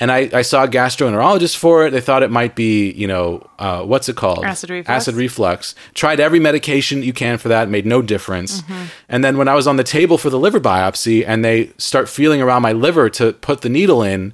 And 0.00 0.10
I, 0.10 0.30
I 0.32 0.40
saw 0.42 0.64
a 0.64 0.68
gastroenterologist 0.68 1.56
for 1.56 1.86
it. 1.86 1.90
They 1.90 2.00
thought 2.00 2.22
it 2.22 2.30
might 2.30 2.54
be, 2.56 2.90
you 2.92 3.06
know, 3.06 3.46
uh, 3.58 3.82
what's 3.82 4.08
it 4.08 4.16
called? 4.16 4.44
Acid 4.46 4.70
reflux? 4.70 4.88
Acid 4.88 5.14
reflux. 5.14 5.74
Tried 5.92 6.20
every 6.20 6.40
medication 6.40 7.02
you 7.02 7.12
can 7.12 7.36
for 7.36 7.48
that, 7.48 7.68
made 7.68 7.84
no 7.84 8.00
difference. 8.00 8.62
Mm-hmm. 8.62 8.84
And 9.10 9.22
then 9.22 9.36
when 9.36 9.46
I 9.46 9.54
was 9.54 9.66
on 9.66 9.76
the 9.76 9.84
table 9.84 10.16
for 10.16 10.30
the 10.30 10.38
liver 10.38 10.58
biopsy 10.58 11.22
and 11.26 11.44
they 11.44 11.70
start 11.76 12.08
feeling 12.08 12.40
around 12.40 12.62
my 12.62 12.72
liver 12.72 13.10
to 13.10 13.34
put 13.34 13.60
the 13.60 13.68
needle 13.68 14.02
in, 14.02 14.32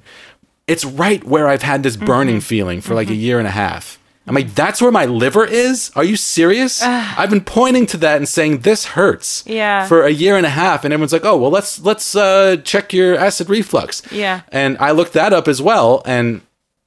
it's 0.67 0.85
right 0.85 1.21
where 1.25 1.47
I've 1.49 1.63
had 1.63 1.83
this 1.83 1.97
burning 1.97 2.37
Mm-hmm. 2.37 2.39
feeling 2.41 2.81
for 2.81 2.95
like 2.95 3.09
a 3.09 3.15
year 3.15 3.37
and 3.37 3.47
a 3.47 3.51
half. 3.51 3.99
I'm 4.27 4.35
like, 4.35 4.53
that's 4.55 4.81
where 4.81 4.91
my 4.91 5.05
liver 5.05 5.45
is? 5.45 5.89
Are 5.95 6.03
you 6.03 6.15
serious? 6.17 6.81
I've 6.83 7.29
been 7.29 7.43
pointing 7.45 7.85
to 7.87 7.97
that 7.97 8.17
and 8.17 8.27
saying 8.27 8.59
this 8.59 8.85
hurts 8.85 9.43
Yeah. 9.47 9.87
for 9.87 10.03
a 10.05 10.11
year 10.11 10.35
and 10.35 10.45
a 10.45 10.49
half, 10.49 10.83
and 10.83 10.93
everyone's 10.93 11.13
like, 11.13 11.25
oh 11.25 11.37
well, 11.37 11.51
let's 11.51 11.79
let's 11.79 12.15
uh, 12.15 12.57
check 12.63 12.91
your 12.93 13.15
acid 13.17 13.49
reflux. 13.49 14.01
Yeah. 14.11 14.41
And 14.51 14.77
I 14.79 14.91
looked 14.91 15.13
that 15.13 15.31
up 15.33 15.47
as 15.47 15.61
well, 15.61 16.01
and 16.05 16.41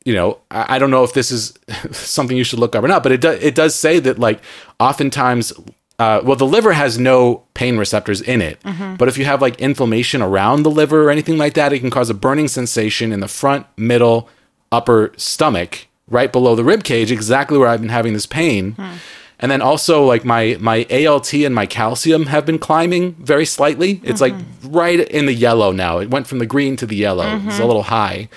you 0.05 0.15
know, 0.15 0.39
I, 0.51 0.77
I 0.77 0.79
don't 0.79 0.91
know 0.91 1.05
if 1.05 1.13
this 1.15 1.31
is 1.31 1.59
something 1.93 2.37
you 2.37 2.45
should 2.45 2.59
look 2.59 2.75
up 2.77 2.85
or 2.85 2.89
not, 2.89 3.03
but 3.03 3.13
it 3.13 3.21
does 3.21 3.43
it 3.43 3.55
does 3.55 3.75
say 3.75 3.99
that 4.01 4.19
like 4.19 4.41
oftentimes. 4.79 5.53
Uh, 5.99 6.19
well, 6.25 6.35
the 6.37 6.47
liver 6.47 6.73
has 6.73 6.99
no 6.99 7.43
pain 7.53 7.77
receptors 7.77 8.23
in 8.23 8.41
it, 8.41 8.59
Mm-hmm. 8.63 8.95
but 8.97 9.07
if 9.07 9.19
you 9.19 9.27
have 9.27 9.43
like 9.43 9.61
inflammation 9.61 10.23
around 10.23 10.63
the 10.63 10.71
liver 10.71 11.05
or 11.05 11.11
anything 11.11 11.37
like 11.37 11.53
that, 11.53 11.75
it 11.75 11.81
can 11.81 11.91
cause 11.91 12.09
a 12.09 12.15
burning 12.15 12.49
sensation 12.49 13.13
in 13.13 13.21
the 13.21 13.29
front, 13.29 13.67
middle, 13.77 14.27
upper 14.73 15.13
stomach, 15.19 15.87
right 16.11 16.31
below 16.31 16.55
the 16.55 16.65
rib 16.65 16.85
cage, 16.85 17.11
exactly 17.11 17.57
where 17.57 17.69
I've 17.69 17.81
been 17.81 17.91
having 17.91 18.13
this 18.13 18.27
pain. 18.27 18.73
Hmm. 18.73 18.95
And 19.43 19.51
then 19.51 19.63
also 19.63 20.05
like 20.05 20.23
my 20.23 20.59
my 20.61 20.85
ALT 20.91 21.33
and 21.33 21.55
my 21.55 21.65
calcium 21.65 22.27
have 22.27 22.45
been 22.45 22.59
climbing 22.59 23.15
very 23.15 23.47
slightly. 23.47 24.01
It's 24.05 24.21
like 24.21 24.35
right 24.65 25.01
in 25.01 25.25
the 25.25 25.33
yellow 25.33 25.73
now. 25.73 25.99
It 25.99 26.11
went 26.11 26.27
from 26.27 26.41
the 26.41 26.47
green 26.47 26.77
to 26.77 26.85
the 26.85 26.97
yellow. 26.97 27.41
It's 27.47 27.59
a 27.59 27.65
little 27.65 27.85
high. 27.85 28.29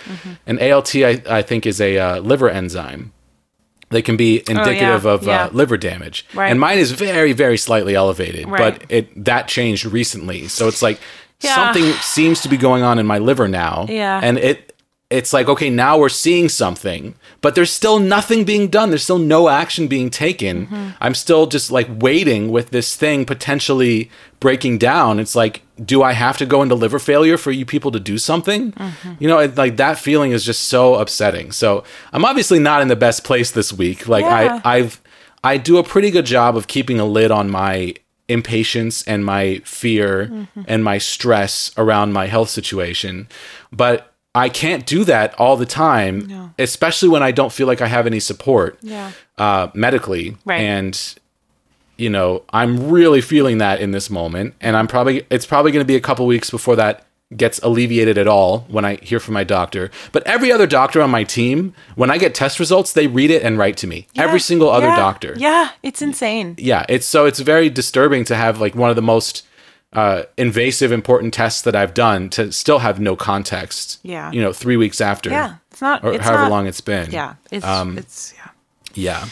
And 0.47 0.61
ALT 0.61 0.95
I, 0.95 1.21
I 1.29 1.41
think 1.41 1.65
is 1.65 1.81
a 1.81 1.97
uh, 1.97 2.19
liver 2.19 2.49
enzyme. 2.49 3.11
They 3.89 4.01
can 4.01 4.15
be 4.15 4.43
indicative 4.47 5.05
of 5.05 5.23
yeah. 5.23 5.45
uh, 5.45 5.49
liver 5.51 5.75
damage. 5.77 6.25
Right. 6.33 6.49
And 6.49 6.57
mine 6.59 6.77
is 6.77 6.91
very 6.91 7.33
very 7.33 7.57
slightly 7.57 7.95
elevated, 7.95 8.47
Right. 8.47 8.79
but 8.79 8.89
it 8.89 9.25
that 9.25 9.49
changed 9.49 9.83
recently. 9.85 10.47
So 10.47 10.69
it's 10.69 10.81
like 10.81 10.99
Yeah. 11.41 11.55
something 11.55 11.91
seems 12.01 12.39
to 12.43 12.49
be 12.49 12.55
going 12.55 12.83
on 12.83 12.97
in 12.97 13.05
my 13.05 13.17
liver 13.17 13.49
now. 13.49 13.87
Yeah. 13.89 14.21
And 14.23 14.37
it 14.37 14.72
it's 15.17 15.31
like 15.33 15.47
okay 15.53 15.69
now 15.69 15.93
we're 15.97 16.09
seeing 16.25 16.47
something 16.49 17.13
but 17.41 17.53
there's 17.55 17.71
still 17.71 17.99
nothing 17.99 18.43
being 18.43 18.67
done 18.77 18.89
there's 18.89 19.03
still 19.09 19.19
no 19.37 19.41
action 19.61 19.87
being 19.87 20.09
taken 20.09 20.55
Mm-hmm. 20.65 20.89
i'm 21.03 21.13
still 21.25 21.45
just 21.55 21.71
like 21.77 21.87
waiting 22.07 22.51
with 22.55 22.67
this 22.71 22.95
thing 22.95 23.25
potentially 23.25 24.09
breaking 24.39 24.77
down 24.79 25.19
it's 25.19 25.35
like 25.35 25.61
do 25.85 26.03
i 26.03 26.13
have 26.13 26.37
to 26.37 26.45
go 26.45 26.61
into 26.63 26.75
liver 26.75 26.99
failure 26.99 27.37
for 27.37 27.51
you 27.51 27.65
people 27.65 27.91
to 27.91 27.99
do 28.11 28.17
something 28.17 28.71
Mm-hmm. 28.73 29.13
you 29.19 29.27
know 29.29 29.39
it, 29.39 29.55
like 29.63 29.77
that 29.77 29.97
feeling 29.97 30.31
is 30.31 30.43
just 30.45 30.63
so 30.75 30.95
upsetting 30.95 31.51
so 31.51 31.83
i'm 32.13 32.25
obviously 32.25 32.59
not 32.59 32.81
in 32.81 32.87
the 32.87 32.95
best 33.07 33.23
place 33.23 33.51
this 33.51 33.71
week 33.71 34.07
like 34.07 34.23
Yeah. 34.25 34.61
i 34.65 34.77
i've 34.77 34.99
i 35.43 35.57
do 35.57 35.77
a 35.77 35.83
pretty 35.83 36.09
good 36.11 36.25
job 36.25 36.57
of 36.57 36.67
keeping 36.67 36.99
a 36.99 37.05
lid 37.05 37.31
on 37.31 37.49
my 37.49 37.93
impatience 38.29 39.03
and 39.03 39.23
my 39.25 39.61
fear 39.65 40.27
Mm-hmm. 40.27 40.61
and 40.67 40.83
my 40.83 40.97
stress 40.97 41.71
around 41.77 42.13
my 42.13 42.27
health 42.27 42.49
situation 42.49 43.27
but 43.71 44.12
I 44.35 44.49
can't 44.49 44.85
do 44.85 45.03
that 45.03 45.35
all 45.39 45.55
the 45.57 45.65
time, 45.65 46.27
No. 46.27 46.49
especially 46.57 47.09
when 47.09 47.21
I 47.21 47.31
don't 47.31 47.51
feel 47.53 47.67
like 47.67 47.81
I 47.81 47.87
have 47.87 48.07
any 48.07 48.19
support 48.19 48.79
Yeah. 48.81 49.11
uh, 49.37 49.67
medically. 49.73 50.37
Right. 50.45 50.59
And 50.61 50.99
you 51.95 52.09
know, 52.09 52.41
I'm 52.51 52.89
really 52.89 53.21
feeling 53.21 53.59
that 53.59 53.79
in 53.79 53.91
this 53.91 54.09
moment, 54.09 54.55
and 54.59 54.75
I'm 54.75 54.87
probably 54.87 55.25
it's 55.29 55.45
probably 55.45 55.71
going 55.71 55.83
to 55.85 55.87
be 55.87 55.95
a 55.95 56.01
couple 56.01 56.25
weeks 56.25 56.49
before 56.49 56.75
that 56.77 57.05
gets 57.37 57.59
alleviated 57.59 58.17
at 58.17 58.27
all 58.27 58.65
when 58.67 58.83
I 58.85 58.95
hear 58.95 59.19
from 59.19 59.35
my 59.35 59.43
doctor. 59.43 59.89
But 60.11 60.25
every 60.27 60.51
other 60.51 60.65
doctor 60.67 61.01
on 61.01 61.09
my 61.11 61.23
team, 61.23 61.73
when 61.95 62.09
I 62.11 62.17
get 62.17 62.33
test 62.35 62.59
results, 62.59 62.93
they 62.93 63.05
read 63.07 63.29
it 63.31 63.43
and 63.43 63.57
write 63.59 63.77
to 63.77 63.87
me. 63.87 64.07
Every 64.15 64.39
single 64.39 64.69
other 64.71 64.87
Yeah. 64.87 64.95
doctor. 64.95 65.35
Yeah, 65.37 65.69
it's 65.83 66.01
insane. 66.01 66.55
Yeah, 66.57 66.83
it's 66.89 67.05
so 67.05 67.25
it's 67.25 67.39
very 67.39 67.69
disturbing 67.69 68.23
to 68.25 68.35
have 68.35 68.59
like 68.59 68.75
one 68.75 68.89
of 68.89 68.95
the 68.95 69.01
most 69.03 69.43
uh, 69.93 70.23
invasive, 70.37 70.91
important 70.91 71.33
tests 71.33 71.61
that 71.63 71.75
I've 71.75 71.93
done 71.93 72.29
to 72.31 72.51
still 72.51 72.79
have 72.79 72.99
no 72.99 73.15
context. 73.15 73.99
Yeah. 74.03 74.31
you 74.31 74.41
know, 74.41 74.53
three 74.53 74.77
weeks 74.77 74.99
after. 75.01 75.29
Yeah, 75.29 75.55
it's 75.71 75.81
not. 75.81 76.03
or 76.03 76.13
it's 76.13 76.23
however 76.23 76.43
not- 76.43 76.51
long 76.51 76.67
it's 76.67 76.81
been. 76.81 77.11
Yeah, 77.11 77.35
it's 77.51 77.65
Um, 77.65 77.97
it's 77.97 78.33
yeah. 78.37 78.49
Yeah. 78.95 79.25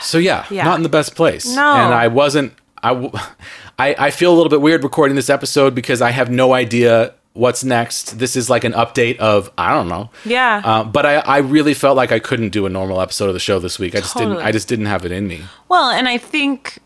So 0.00 0.18
yeah, 0.18 0.44
Yeah. 0.50 0.64
not 0.64 0.76
in 0.76 0.82
the 0.82 0.88
best 0.88 1.14
place. 1.16 1.46
No. 1.54 1.74
And 1.74 1.94
I 1.94 2.08
wasn't. 2.08 2.52
I, 2.82 2.88
w- 2.94 3.10
I 3.78 3.94
I 3.98 4.10
feel 4.10 4.32
a 4.32 4.36
little 4.36 4.50
bit 4.50 4.60
weird 4.60 4.84
recording 4.84 5.16
this 5.16 5.30
episode 5.30 5.74
because 5.74 6.00
I 6.02 6.10
have 6.10 6.30
no 6.30 6.52
idea 6.54 7.14
what's 7.32 7.64
next. 7.64 8.18
This 8.18 8.36
is 8.36 8.48
like 8.48 8.62
an 8.64 8.72
update 8.74 9.16
of 9.18 9.50
I 9.58 9.72
don't 9.74 9.88
know. 9.88 10.10
Yeah. 10.24 10.62
Uh, 10.64 10.84
but 10.84 11.04
I 11.06 11.14
I 11.16 11.38
really 11.38 11.74
felt 11.74 11.96
like 11.96 12.12
I 12.12 12.18
couldn't 12.20 12.50
do 12.50 12.66
a 12.66 12.68
normal 12.70 13.00
episode 13.00 13.26
of 13.28 13.34
the 13.34 13.40
show 13.40 13.58
this 13.58 13.78
week. 13.78 13.94
I 13.96 14.00
just 14.00 14.16
didn't. 14.16 14.36
I 14.38 14.52
just 14.52 14.68
didn't 14.68 14.86
have 14.86 15.04
it 15.04 15.12
in 15.12 15.26
me. 15.26 15.42
Well, 15.68 15.90
and 15.90 16.08
I 16.08 16.18
think 16.18 16.78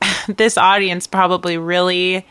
this 0.28 0.56
audience 0.58 1.06
probably 1.06 1.58
really 1.58 2.26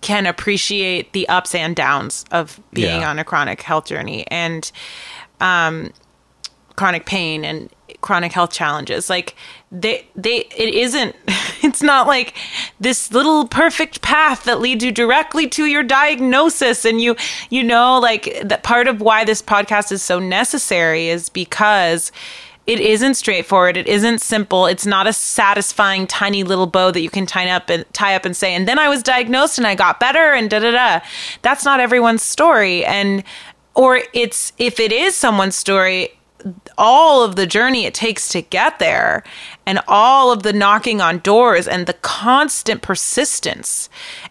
can 0.00 0.26
appreciate 0.26 1.12
the 1.12 1.28
ups 1.28 1.54
and 1.54 1.76
downs 1.76 2.24
of 2.30 2.58
being 2.72 3.00
Yeah. 3.02 3.10
on 3.10 3.18
a 3.18 3.24
chronic 3.24 3.60
health 3.62 3.86
journey 3.86 4.24
and 4.30 4.70
um, 5.40 5.92
chronic 6.76 7.04
pain 7.04 7.44
and 7.44 7.68
chronic 8.00 8.32
health 8.32 8.50
challenges. 8.50 9.10
Like 9.10 9.34
they 9.70 10.06
they 10.16 10.38
it 10.56 10.74
isn't 10.74 11.14
it's 11.62 11.82
not 11.82 12.06
like 12.06 12.34
this 12.80 13.12
little 13.12 13.46
perfect 13.46 14.00
path 14.00 14.44
that 14.44 14.58
leads 14.60 14.82
you 14.82 14.90
directly 14.90 15.46
to 15.48 15.66
your 15.66 15.82
diagnosis 15.82 16.86
and 16.86 17.00
you 17.00 17.14
you 17.50 17.62
know 17.62 17.98
like 17.98 18.40
that 18.42 18.62
part 18.62 18.88
of 18.88 19.02
why 19.02 19.24
this 19.24 19.42
podcast 19.42 19.92
is 19.92 20.02
so 20.02 20.18
necessary 20.18 21.08
is 21.08 21.28
because 21.28 22.10
it 22.66 22.80
isn't 22.80 23.14
straightforward. 23.14 23.76
It 23.76 23.88
isn't 23.88 24.20
simple. 24.20 24.66
It's 24.66 24.86
not 24.86 25.06
a 25.06 25.12
satisfying 25.12 26.06
tiny 26.06 26.44
little 26.44 26.66
bow 26.66 26.90
that 26.90 27.00
you 27.00 27.10
can 27.10 27.26
tie 27.26 27.50
up 27.50 27.68
and 27.68 27.84
tie 27.92 28.14
up 28.14 28.24
and 28.24 28.36
say, 28.36 28.54
and 28.54 28.68
then 28.68 28.78
I 28.78 28.88
was 28.88 29.02
diagnosed 29.02 29.58
and 29.58 29.66
I 29.66 29.74
got 29.74 29.98
better 29.98 30.32
and 30.32 30.48
da 30.48 30.60
da 30.60 30.70
da. 30.70 31.00
That's 31.42 31.64
not 31.64 31.80
everyone's 31.80 32.22
story. 32.22 32.84
And 32.84 33.24
or 33.74 34.02
it's 34.12 34.52
if 34.58 34.78
it 34.78 34.92
is 34.92 35.16
someone's 35.16 35.56
story, 35.56 36.10
all 36.78 37.22
of 37.22 37.36
the 37.36 37.46
journey 37.46 37.84
it 37.84 37.94
takes 37.94 38.28
to 38.28 38.42
get 38.42 38.78
there 38.78 39.22
and 39.66 39.80
all 39.86 40.32
of 40.32 40.42
the 40.42 40.52
knocking 40.52 41.00
on 41.00 41.18
doors 41.18 41.68
and 41.68 41.86
the 41.86 41.92
constant 41.94 42.82
persistence 42.82 43.88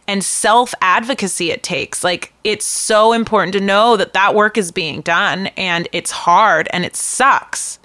and 0.08 0.24
self 0.24 0.74
advocacy 0.82 1.52
it 1.52 1.62
takes 1.62 2.04
like 2.04 2.34
it's 2.44 2.66
so 2.66 3.14
important 3.14 3.54
to 3.54 3.60
know 3.60 3.96
that 3.96 4.14
that 4.14 4.34
work 4.34 4.58
is 4.58 4.72
being 4.72 5.02
done 5.02 5.48
and 5.58 5.88
it's 5.92 6.12
hard 6.12 6.68
and 6.72 6.86
it 6.86 6.96
sucks 6.96 7.79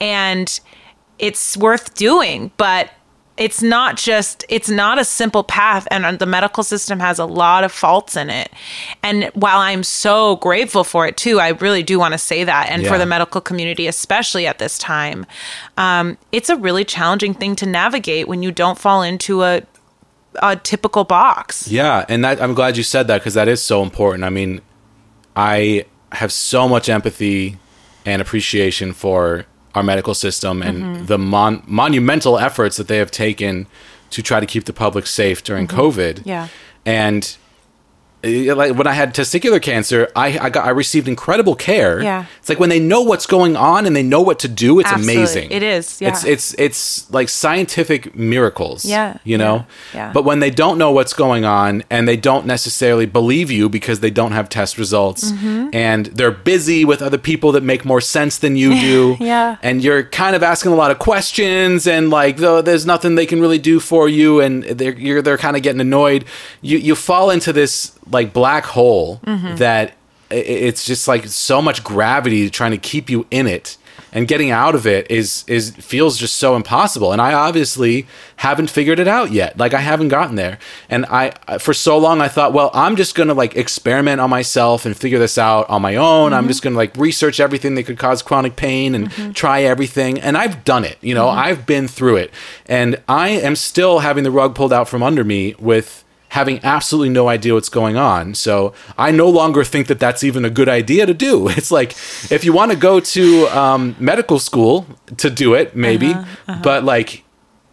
and 0.00 0.60
it's 1.18 1.56
worth 1.56 1.94
doing 1.94 2.50
but 2.56 2.90
it's 3.36 3.62
not 3.62 3.98
just 3.98 4.44
it's 4.48 4.70
not 4.70 4.98
a 4.98 5.04
simple 5.04 5.44
path 5.44 5.86
and 5.90 6.18
the 6.18 6.26
medical 6.26 6.62
system 6.62 6.98
has 7.00 7.18
a 7.18 7.26
lot 7.26 7.64
of 7.64 7.70
faults 7.70 8.16
in 8.16 8.30
it. 8.30 8.50
And 9.02 9.24
while 9.34 9.58
i'm 9.58 9.82
so 9.82 10.36
grateful 10.36 10.84
for 10.84 11.06
it 11.06 11.16
too 11.16 11.38
i 11.38 11.48
really 11.48 11.82
do 11.82 11.98
want 11.98 12.12
to 12.12 12.18
say 12.18 12.44
that 12.44 12.68
and 12.70 12.86
for 12.86 12.98
the 12.98 13.06
medical 13.06 13.40
community 13.40 13.86
especially 13.86 14.46
at 14.46 14.58
this 14.58 14.78
time 14.78 15.26
um, 15.76 16.16
it's 16.32 16.48
a 16.48 16.56
really 16.56 16.84
challenging 16.84 17.34
thing 17.34 17.56
to 17.56 17.66
navigate 17.66 18.26
when 18.28 18.42
you 18.42 18.50
don't 18.52 18.78
fall 18.78 19.02
into 19.02 19.42
a 19.42 19.62
a 20.42 20.56
typical 20.56 21.04
box. 21.04 21.68
Yeah, 21.68 22.04
and 22.08 22.24
that, 22.24 22.40
I'm 22.40 22.54
glad 22.54 22.76
you 22.76 22.82
said 22.82 23.06
that 23.08 23.18
because 23.20 23.34
that 23.34 23.48
is 23.48 23.62
so 23.62 23.82
important. 23.82 24.24
I 24.24 24.30
mean, 24.30 24.60
I 25.34 25.86
have 26.12 26.32
so 26.32 26.68
much 26.68 26.88
empathy 26.88 27.58
and 28.06 28.22
appreciation 28.22 28.92
for 28.92 29.44
our 29.74 29.82
medical 29.82 30.14
system 30.14 30.62
and 30.62 30.76
Mm-hmm. 30.82 31.06
the 31.06 31.18
mon- 31.18 31.62
monumental 31.66 32.38
efforts 32.38 32.76
that 32.78 32.88
they 32.88 32.96
have 32.98 33.10
taken 33.10 33.66
to 34.10 34.22
try 34.22 34.40
to 34.40 34.46
keep 34.46 34.64
the 34.64 34.72
public 34.72 35.06
safe 35.06 35.42
during 35.44 35.66
COVID. 35.66 36.14
Mm-hmm. 36.20 36.28
Yeah. 36.28 36.48
and 36.86 37.36
like 38.54 38.74
when 38.74 38.86
I 38.86 38.92
had 38.92 39.14
testicular 39.14 39.60
cancer, 39.60 40.08
I 40.16 40.38
I 40.38 40.50
got 40.50 40.64
I 40.66 40.70
received 40.70 41.08
incredible 41.08 41.54
care. 41.54 42.02
Yeah. 42.02 42.24
it's 42.38 42.48
like 42.48 42.60
when 42.60 42.68
they 42.70 42.80
know 42.80 43.02
what's 43.02 43.26
going 43.26 43.56
on 43.56 43.86
and 43.86 43.94
they 43.94 44.02
know 44.02 44.20
what 44.20 44.38
to 44.40 44.48
do. 44.48 44.80
It's 44.80 44.90
Absolutely. 44.90 45.14
amazing. 45.16 45.50
It 45.50 45.62
is, 45.62 46.00
yeah. 46.00 46.08
It's 46.10 46.24
it's 46.24 46.54
it's 46.58 47.10
like 47.12 47.28
scientific 47.28 48.14
miracles. 48.16 48.84
Yeah, 48.84 49.18
you 49.24 49.38
know. 49.38 49.66
yeah, 49.94 50.06
yeah. 50.06 50.12
But 50.12 50.24
when 50.24 50.40
they 50.40 50.50
don't 50.50 50.78
know 50.78 50.90
what's 50.92 51.12
going 51.14 51.44
on 51.44 51.82
and 51.90 52.06
they 52.08 52.16
don't 52.16 52.46
necessarily 52.46 53.06
believe 53.06 53.50
you 53.50 53.68
because 53.68 54.00
they 54.00 54.10
don't 54.10 54.32
have 54.32 54.48
test 54.48 54.78
results 54.78 54.96
Mm-hmm. 55.26 55.68
and 55.72 56.06
they're 56.06 56.30
busy 56.30 56.84
with 56.84 57.00
other 57.02 57.18
people 57.18 57.52
that 57.52 57.62
make 57.62 57.84
more 57.84 58.00
sense 58.00 58.38
than 58.38 58.56
you 58.56 58.70
do. 58.90 59.16
Yeah. 59.20 59.56
And 59.62 59.82
you're 59.84 60.04
kind 60.04 60.34
of 60.36 60.42
asking 60.42 60.72
a 60.72 60.74
lot 60.76 60.90
of 60.90 60.98
questions 60.98 61.86
and 61.86 62.10
like 62.10 62.36
though 62.38 62.62
there's 62.62 62.86
nothing 62.86 63.14
they 63.16 63.26
can 63.26 63.40
really 63.40 63.58
do 63.58 63.80
for 63.80 64.08
you 64.08 64.40
and 64.40 64.64
they're 64.64 64.94
you're 64.98 65.22
they're 65.22 65.38
kind 65.38 65.56
of 65.56 65.62
getting 65.62 65.80
annoyed. 65.80 66.24
You 66.62 66.78
you 66.78 66.94
fall 66.94 67.30
into 67.30 67.52
this 67.52 67.92
like 68.10 68.15
black 68.24 68.64
hole 68.64 69.20
Mm-hmm. 69.26 69.56
that 69.56 69.92
it's 70.30 70.84
just 70.84 71.06
like 71.06 71.26
so 71.28 71.62
much 71.62 71.84
gravity 71.84 72.50
trying 72.50 72.72
to 72.72 72.78
keep 72.78 73.08
you 73.08 73.26
in 73.30 73.46
it. 73.46 73.76
And 74.12 74.26
getting 74.26 74.50
out 74.50 74.74
of 74.74 74.86
it 74.86 75.10
is 75.10 75.44
is 75.46 75.70
feels 75.76 76.18
just 76.18 76.34
so 76.38 76.56
impossible. 76.56 77.12
And 77.12 77.20
i 77.20 77.32
obviously 77.32 78.06
haven't 78.36 78.68
figured 78.70 78.98
it 78.98 79.06
out 79.08 79.30
yet. 79.30 79.56
Like 79.58 79.72
i 79.74 79.78
haven't 79.80 80.08
gotten 80.08 80.34
there. 80.36 80.58
And 80.90 81.06
i 81.06 81.32
I- 81.46 81.58
for 81.58 81.72
so 81.74 81.96
long 81.98 82.20
i 82.20 82.28
thought 82.28 82.52
well 82.52 82.70
i'm 82.74 82.96
just 82.96 83.14
gonna 83.14 83.34
like 83.34 83.56
experiment 83.56 84.20
on 84.20 84.28
myself 84.30 84.84
and 84.84 84.96
figure 84.96 85.18
this 85.18 85.38
out 85.38 85.68
on 85.70 85.80
my 85.82 85.94
own. 85.96 86.32
I'm 86.32 86.48
just 86.48 86.62
gonna 86.62 86.76
like 86.76 86.96
research 86.96 87.38
everything 87.40 87.74
that 87.76 87.84
could 87.84 87.98
cause 87.98 88.20
chronic 88.22 88.56
pain 88.56 88.94
and 88.94 89.34
try 89.36 89.62
everything. 89.62 90.18
And 90.20 90.36
i've 90.36 90.64
done 90.64 90.84
it 90.84 90.98
you 91.02 91.14
know? 91.14 91.28
I've 91.28 91.66
been 91.66 91.86
through 91.86 92.16
it. 92.16 92.30
And 92.66 93.00
i 93.08 93.28
am 93.28 93.54
still 93.54 94.00
having 94.00 94.24
the 94.24 94.30
rug 94.32 94.54
pulled 94.54 94.72
out 94.72 94.88
from 94.88 95.02
under 95.04 95.24
me 95.24 95.54
with 95.58 96.02
having 96.30 96.60
absolutely 96.64 97.08
no 97.10 97.28
idea 97.28 97.54
what's 97.54 97.68
going 97.68 97.96
on. 97.96 98.34
So 98.34 98.72
I 98.98 99.10
no 99.10 99.28
longer 99.28 99.64
think 99.64 99.86
that 99.86 99.98
that's 99.98 100.24
even 100.24 100.44
a 100.44 100.50
good 100.50 100.68
idea 100.68 101.06
to 101.06 101.14
do. 101.14 101.48
It's 101.56 101.70
like 101.70 101.92
if 102.30 102.44
you 102.44 102.52
want 102.52 102.72
to 102.72 102.76
go 102.76 103.00
to 103.00 103.46
um, 103.48 103.96
medical 103.98 104.38
school 104.38 104.86
to 105.16 105.30
do 105.30 105.54
it, 105.54 105.74
maybe, 105.76 106.14
but 106.62 106.84
like. 106.84 107.22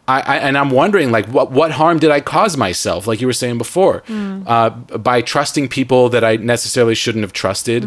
I, 0.05 0.19
I 0.19 0.35
and 0.39 0.57
I'm 0.57 0.69
wondering 0.69 1.11
like 1.11 1.27
what 1.29 1.51
what 1.51 1.71
harm 1.71 1.97
did 1.97 2.11
I 2.11 2.19
cause 2.19 2.57
myself 2.57 3.07
like 3.07 3.21
you 3.21 3.27
were 3.27 3.31
saying 3.43 3.57
before 3.57 4.03
uh, 4.09 4.69
by 4.69 5.21
trusting 5.21 5.69
people 5.69 6.09
that 6.09 6.25
I 6.25 6.35
necessarily 6.35 6.93
shouldn't 6.93 7.23
have 7.23 7.31
trusted 7.31 7.85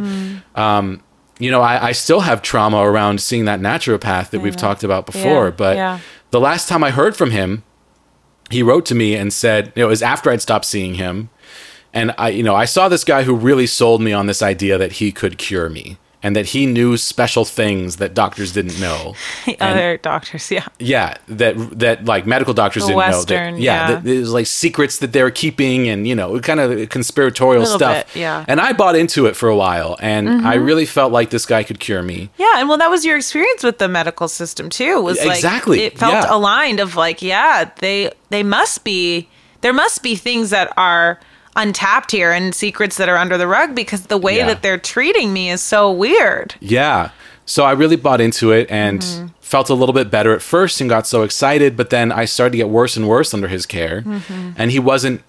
um, 0.55 1.03
you 1.39 1.51
know 1.51 1.61
I, 1.61 1.89
I 1.89 1.93
still 1.93 2.21
have 2.21 2.41
trauma 2.41 2.79
around 2.79 3.21
seeing 3.21 3.45
that 3.45 3.61
naturopath 3.61 4.31
that 4.31 4.41
we've 4.41 4.57
talked 4.57 4.83
about 4.83 5.05
before 5.05 5.45
Yeah, 5.49 5.51
but 5.51 5.77
yeah. 5.77 5.99
the 6.31 6.41
last 6.41 6.71
time 6.71 6.83
I 6.83 6.91
heard 6.91 7.15
from 7.15 7.33
him 7.33 7.65
he 8.51 8.63
wrote 8.63 8.87
to 8.87 8.95
me 8.95 9.15
and 9.15 9.33
said 9.33 9.73
you 9.75 9.83
know, 9.83 9.87
it 9.87 9.91
was 9.91 10.03
after 10.03 10.31
I'd 10.31 10.43
stopped 10.43 10.65
seeing 10.65 10.95
him, 10.95 11.31
and 11.93 12.15
I 12.19 12.31
you 12.31 12.43
know 12.43 12.55
I 12.55 12.65
saw 12.65 12.89
this 12.89 13.05
guy 13.05 13.23
who 13.25 13.35
really 13.35 13.67
sold 13.67 14.01
me 14.01 14.13
on 14.13 14.27
this 14.27 14.43
idea 14.43 14.79
that 14.79 14.93
he 14.93 15.13
could 15.13 15.39
cure 15.39 15.69
me. 15.69 15.99
And 16.27 16.35
that 16.35 16.47
he 16.47 16.67
knew 16.67 16.97
special 16.97 17.45
things 17.45 17.97
that 17.97 18.13
doctors 18.15 18.51
didn't 18.53 18.79
know. 18.81 19.15
The 19.47 19.53
And- 19.63 19.71
other 19.79 19.97
doctors, 19.99 20.51
yeah. 20.51 20.67
yeah, 20.81 21.15
that 21.29 21.55
that 21.79 22.05
like 22.05 22.27
medical 22.27 22.53
doctors 22.55 22.83
The 22.83 22.89
didn't 22.89 22.97
Western, 22.99 23.45
know. 23.55 23.57
That, 23.59 23.63
yeah, 23.63 23.79
yeah. 23.89 23.91
that 23.95 24.05
there's 24.05 24.33
like 24.33 24.47
secrets 24.47 24.99
that 24.99 25.13
they're 25.13 25.31
keeping, 25.31 25.89
and 25.89 26.07
you 26.11 26.15
know, 26.21 26.41
kind 26.41 26.59
of 26.61 26.89
conspiratorial 26.89 27.65
stuff. 27.67 28.13
bit, 28.13 28.21
yeah. 28.21 28.41
Mm-hmm. 28.41 28.51
And 28.51 28.61
I 28.61 28.73
bought 28.73 28.97
into 28.97 29.27
it 29.27 29.37
for 29.37 29.49
a 29.49 29.57
while, 29.57 29.97
and 30.01 30.25
I 30.53 30.55
really 30.55 30.87
felt 30.87 31.13
like 31.13 31.31
this 31.31 31.47
guy 31.47 31.63
could 31.63 31.79
cure 31.79 32.03
me. 32.03 32.31
Yeah, 32.39 32.59
and 32.59 32.69
well, 32.69 32.79
that 32.79 32.91
was 32.91 33.05
your 33.05 33.17
experience 33.17 33.63
with 33.63 33.79
the 33.79 33.89
medical 33.89 34.29
system 34.29 34.69
too. 34.69 35.01
Was 35.01 35.19
like 35.25 35.37
Exactly, 35.37 35.83
it 35.83 35.99
felt 35.99 36.13
yeah. 36.13 36.35
aligned 36.37 36.81
of 36.81 36.97
like, 36.97 37.23
yeah, 37.23 37.71
they 37.85 38.11
they 38.31 38.43
must 38.43 38.83
be 38.83 39.29
there 39.61 39.73
must 39.73 40.03
be 40.03 40.17
things 40.17 40.51
that 40.51 40.73
are 40.77 41.21
untapped 41.57 42.11
here 42.13 42.31
and 42.33 42.55
secrets 42.55 42.97
that 42.99 43.09
are 43.09 43.17
under 43.17 43.37
the 43.39 43.47
rug 43.49 43.75
because 43.75 44.03
the 44.03 44.19
way 44.19 44.37
Yeah. 44.39 44.47
that 44.47 44.63
they're 44.63 44.79
treating 44.79 45.33
me 45.33 45.51
is 45.51 45.61
so 45.63 45.91
weird. 45.91 46.55
Yeah. 46.61 47.11
So 47.45 47.65
I 47.65 47.73
really 47.73 47.97
bought 47.97 48.21
into 48.21 48.53
it 48.53 48.71
and 48.71 49.01
Mm-hmm. 49.01 49.27
felt 49.41 49.71
a 49.71 49.75
little 49.75 49.93
bit 49.93 50.11
better 50.11 50.33
at 50.35 50.43
first 50.43 50.81
and 50.81 50.91
got 50.91 51.07
so 51.07 51.23
excited, 51.23 51.77
but 51.77 51.91
then 51.91 52.11
I 52.13 52.25
started 52.25 52.51
to 52.53 52.57
get 52.59 52.69
worse 52.69 52.97
and 52.97 53.09
worse 53.09 53.33
under 53.33 53.49
his 53.49 53.67
care. 53.67 54.03
Mm-hmm. 54.03 54.51
And 54.57 54.71
he 54.73 54.79
wasn't, 54.81 55.23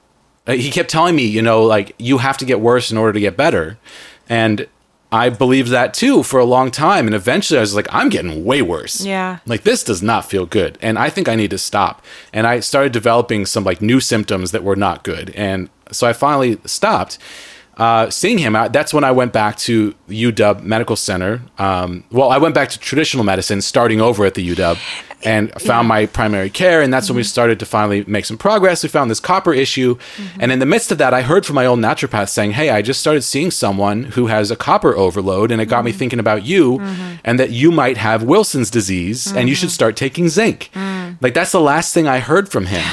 uh, 0.48 0.54
he 0.54 0.70
kept 0.72 0.90
telling 0.90 1.16
me, 1.16 1.26
you 1.26 1.42
know, 1.42 1.64
like, 1.64 1.94
you 2.00 2.18
have 2.18 2.38
to 2.38 2.46
get 2.46 2.60
worse 2.60 2.92
in 2.92 2.98
order 2.98 3.14
to 3.14 3.20
get 3.20 3.38
better. 3.38 3.78
And 4.28 4.68
I 5.12 5.30
believed 5.30 5.70
that 5.70 5.94
too 5.94 6.24
for 6.24 6.40
a 6.40 6.46
long 6.46 6.72
time. 6.72 7.06
And 7.06 7.16
eventually 7.16 7.60
I 7.60 7.62
was 7.62 7.76
like, 7.76 7.88
I'm 7.92 8.10
getting 8.10 8.44
way 8.44 8.62
worse. 8.62 9.06
Yeah. 9.06 9.38
Like, 9.46 9.62
this 9.64 9.84
does 9.84 10.02
not 10.02 10.26
feel 10.26 10.46
good. 10.46 10.78
And 10.82 10.98
I 10.98 11.10
think 11.10 11.30
I 11.30 11.36
need 11.36 11.52
to 11.52 11.58
stop. 11.58 12.04
And 12.34 12.46
I 12.48 12.60
started 12.62 12.92
developing 12.92 13.46
some 13.46 13.64
like 13.64 13.82
new 13.82 14.00
symptoms 14.00 14.52
that 14.52 14.64
were 14.64 14.76
not 14.76 15.04
good. 15.04 15.30
And 15.36 15.70
so 15.92 16.08
I 16.08 16.14
finally 16.14 16.60
stopped 16.66 17.18
uh, 17.78 18.10
seeing 18.10 18.40
him. 18.40 18.56
I, 18.56 18.68
that's 18.68 18.94
when 18.94 19.04
I 19.04 19.12
went 19.12 19.34
back 19.34 19.58
to 19.58 19.94
UW 20.10 20.64
Medical 20.64 20.96
Center. 20.96 21.42
Um, 21.58 22.04
well, 22.12 22.30
I 22.30 22.38
went 22.40 22.56
back 22.56 22.70
to 22.70 22.80
traditional 22.80 23.24
medicine, 23.24 23.62
starting 23.62 24.02
over 24.02 24.26
at 24.26 24.34
the 24.34 24.48
UW, 24.56 24.78
and 25.24 25.52
found 25.62 25.88
my 25.88 26.08
primary 26.08 26.50
care. 26.50 26.82
And 26.82 26.92
that's 26.92 27.08
when 27.08 27.16
we 27.16 27.22
mm-hmm. 27.22 27.28
started 27.28 27.60
to 27.60 27.66
finally 27.66 28.04
make 28.08 28.26
some 28.26 28.38
progress. 28.38 28.82
We 28.82 28.90
found 28.90 29.12
this 29.12 29.20
copper 29.20 29.54
issue, 29.54 29.96
mm-hmm. 29.96 30.42
and 30.42 30.52
in 30.52 30.60
the 30.60 30.66
midst 30.66 30.92
of 30.92 30.98
that, 30.98 31.14
I 31.14 31.22
heard 31.22 31.46
from 31.46 31.56
my 31.56 31.68
old 31.68 31.80
naturopath 31.80 32.30
saying, 32.30 32.52
"Hey, 32.52 32.72
I 32.72 32.82
just 32.82 33.00
started 33.00 33.22
seeing 33.22 33.52
someone 33.52 34.06
who 34.06 34.26
has 34.28 34.50
a 34.50 34.56
copper 34.56 34.96
overload, 34.96 35.52
and 35.52 35.62
it 35.62 35.68
got 35.68 35.86
me 35.86 35.92
mm-hmm. 35.92 36.00
thinking 36.00 36.20
about 36.20 36.46
you, 36.46 36.80
and 37.24 37.40
that 37.40 37.52
you 37.52 37.72
might 37.72 37.98
have 37.98 38.24
Wilson's 38.24 38.72
disease, 38.72 39.32
and 39.32 39.50
you 39.50 39.56
should 39.56 39.72
start 39.72 39.96
taking 39.96 40.30
zinc." 40.30 40.72
Mm. 40.74 41.18
Like 41.22 41.36
that's 41.36 41.52
the 41.52 41.62
last 41.62 41.94
thing 41.94 42.08
I 42.08 42.20
heard 42.20 42.50
from 42.50 42.66
him. 42.66 42.84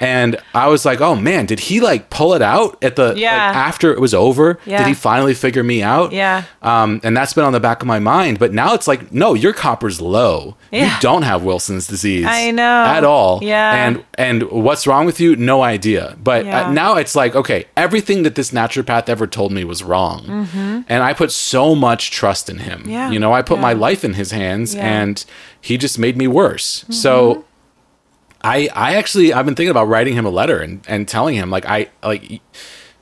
And 0.00 0.36
I 0.54 0.68
was 0.68 0.84
like, 0.84 1.00
"Oh 1.00 1.14
man, 1.16 1.46
did 1.46 1.60
he 1.60 1.80
like 1.80 2.10
pull 2.10 2.34
it 2.34 2.42
out 2.42 2.82
at 2.84 2.96
the 2.96 3.08
like, 3.08 3.16
Yeah. 3.18 3.52
after 3.54 3.92
it 3.92 4.00
was 4.00 4.12
over? 4.14 4.58
Yeah. 4.66 4.78
Did 4.78 4.88
he 4.88 4.94
finally 4.94 5.32
figure 5.34 5.62
me 5.64 5.82
out?" 5.82 6.12
Yeah. 6.12 6.42
Um, 6.62 7.00
and 7.02 7.16
that's 7.16 7.32
been 7.32 7.44
on 7.44 7.52
the 7.52 7.60
back 7.60 7.80
of 7.80 7.86
my 7.88 7.98
mind. 7.98 8.38
But 8.38 8.52
now 8.52 8.74
it's 8.74 8.86
like, 8.86 9.10
no, 9.12 9.32
your 9.34 9.52
copper's 9.52 10.00
low. 10.00 10.56
Yeah. 10.70 10.94
You 10.94 11.00
don't 11.00 11.22
have 11.22 11.42
Wilson's 11.44 11.86
disease. 11.86 12.26
I 12.28 12.50
know. 12.50 12.84
at 12.84 13.04
all. 13.04 13.40
Yeah. 13.42 13.86
And 13.86 14.04
and 14.18 14.42
what's 14.50 14.86
wrong 14.86 15.06
with 15.06 15.18
you? 15.20 15.34
No 15.36 15.62
idea. 15.62 16.16
But 16.22 16.44
Yeah. 16.44 16.66
uh, 16.68 16.72
now 16.72 16.96
it's 16.96 17.14
like, 17.16 17.34
okay, 17.34 17.64
everything 17.76 18.22
that 18.24 18.34
this 18.34 18.50
naturopath 18.50 19.08
ever 19.08 19.26
told 19.26 19.50
me 19.52 19.64
was 19.64 19.82
wrong, 19.82 20.24
Mm-hmm. 20.26 20.80
and 20.88 21.02
I 21.02 21.12
put 21.14 21.32
so 21.32 21.74
much 21.74 22.10
trust 22.10 22.50
in 22.50 22.58
him. 22.58 22.80
Mm-hmm. 22.80 22.90
Yeah. 22.90 23.10
You 23.10 23.18
know, 23.18 23.32
I 23.32 23.42
put 23.42 23.58
my 23.60 23.72
life 23.72 24.04
in 24.04 24.12
his 24.14 24.30
hands. 24.32 24.74
Mm-hmm. 24.74 24.84
and 24.84 25.24
he 25.58 25.76
just 25.78 25.98
made 25.98 26.16
me 26.16 26.26
worse. 26.28 26.84
So. 26.90 27.44
I, 28.42 28.68
I 28.74 28.94
actually 28.94 29.32
I've 29.32 29.46
been 29.46 29.54
thinking 29.54 29.70
about 29.70 29.88
writing 29.88 30.14
him 30.14 30.26
a 30.26 30.30
letter 30.30 30.60
and, 30.60 30.80
and 30.86 31.08
telling 31.08 31.34
him 31.34 31.50
like 31.50 31.66
I 31.66 31.88
like 32.02 32.40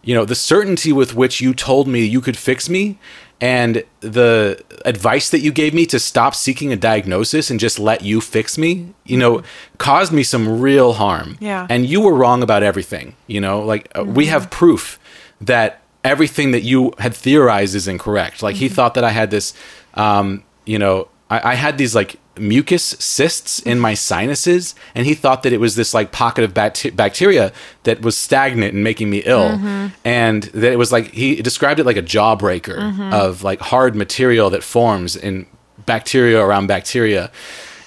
you 0.03 0.15
know 0.15 0.25
the 0.25 0.35
certainty 0.35 0.93
with 0.93 1.15
which 1.15 1.41
you 1.41 1.55
told 1.55 1.89
me 1.89 2.05
you 2.05 2.21
could 2.21 2.37
fix 2.37 2.69
me 2.69 2.99
and 3.41 3.85
the 4.01 4.63
advice 4.85 5.31
that 5.31 5.41
you 5.41 5.53
gave 5.53 5.75
me 5.75 5.87
to 5.87 5.99
stop 5.99 6.35
seeking 6.35 6.73
a 6.73 6.77
diagnosis 6.77 7.51
and 7.51 7.59
just 7.59 7.79
let 7.79 8.03
you 8.03 8.21
fix 8.21 8.57
me 8.57 8.95
you 9.05 9.19
know 9.19 9.43
caused 9.79 10.13
me 10.13 10.23
some 10.23 10.61
real 10.61 10.95
harm. 10.95 11.37
Yeah. 11.41 11.67
and 11.69 11.87
you 11.87 12.01
were 12.01 12.15
wrong 12.15 12.43
about 12.43 12.63
everything 12.63 13.17
you 13.27 13.41
know 13.41 13.61
like 13.61 13.91
uh, 13.99 14.05
we 14.05 14.27
have 14.27 14.51
proof 14.51 14.99
that 15.41 15.83
everything 16.05 16.53
that 16.53 16.63
you 16.63 16.93
had 16.99 17.15
theorized 17.15 17.75
is 17.75 17.89
incorrect. 17.89 18.43
Like 18.43 18.57
he 18.57 18.69
thought 18.69 18.95
that 18.95 19.05
i 19.05 19.11
had 19.11 19.31
this 19.31 19.53
um 19.95 20.45
you 20.65 20.79
know 20.79 21.09
I, 21.31 21.53
I 21.53 21.55
had 21.55 21.79
these 21.79 21.95
like 21.95 22.17
mucus 22.39 22.83
cysts 22.99 23.61
in 23.61 23.79
my 23.79 23.95
sinuses 23.95 24.75
and 24.95 25.07
he 25.07 25.15
thought 25.15 25.43
that 25.45 25.53
it 25.53 25.61
was 25.61 25.77
this 25.77 25.95
like 25.95 26.11
pocket 26.11 26.43
of 26.45 26.53
bacte- 26.53 26.95
bacteria 26.97 27.53
that 27.85 28.03
was 28.03 28.17
stagnant 28.17 28.75
and 28.75 28.83
making 28.83 29.09
me 29.11 29.23
ill. 29.25 29.59
And 30.05 30.43
that 30.45 30.73
it 30.73 30.77
was 30.79 30.91
like 30.91 31.13
he 31.13 31.37
described 31.43 31.79
it 31.81 31.85
like 31.87 31.97
a 31.97 32.03
jawbreaker 32.03 33.13
of 33.13 33.43
like 33.43 33.61
hard 33.61 33.95
material 33.95 34.51
that 34.51 34.63
forms 34.63 35.15
in 35.17 35.47
bacteria 35.87 36.41
around 36.41 36.67
bacteria. 36.67 37.31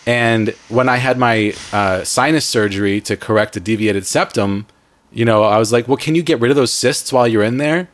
And 0.06 0.50
when 0.70 0.88
i 0.88 0.98
had 0.98 1.18
my 1.18 1.54
uh, 1.74 2.04
sinus 2.06 2.46
surgery 2.46 3.02
to 3.02 3.18
correct 3.18 3.58
a 3.58 3.60
deviated 3.60 4.06
septum 4.06 4.66
you 5.12 5.24
know 5.26 5.44
i 5.44 5.58
was 5.58 5.72
like 5.72 5.88
well 5.88 5.98
can 5.98 6.16
you 6.16 6.22
get 6.24 6.40
rid 6.40 6.52
of 6.52 6.56
those 6.58 6.72
cysts 6.72 7.12
while 7.12 7.28
you're 7.28 7.44
in 7.44 7.58
there? 7.58 7.90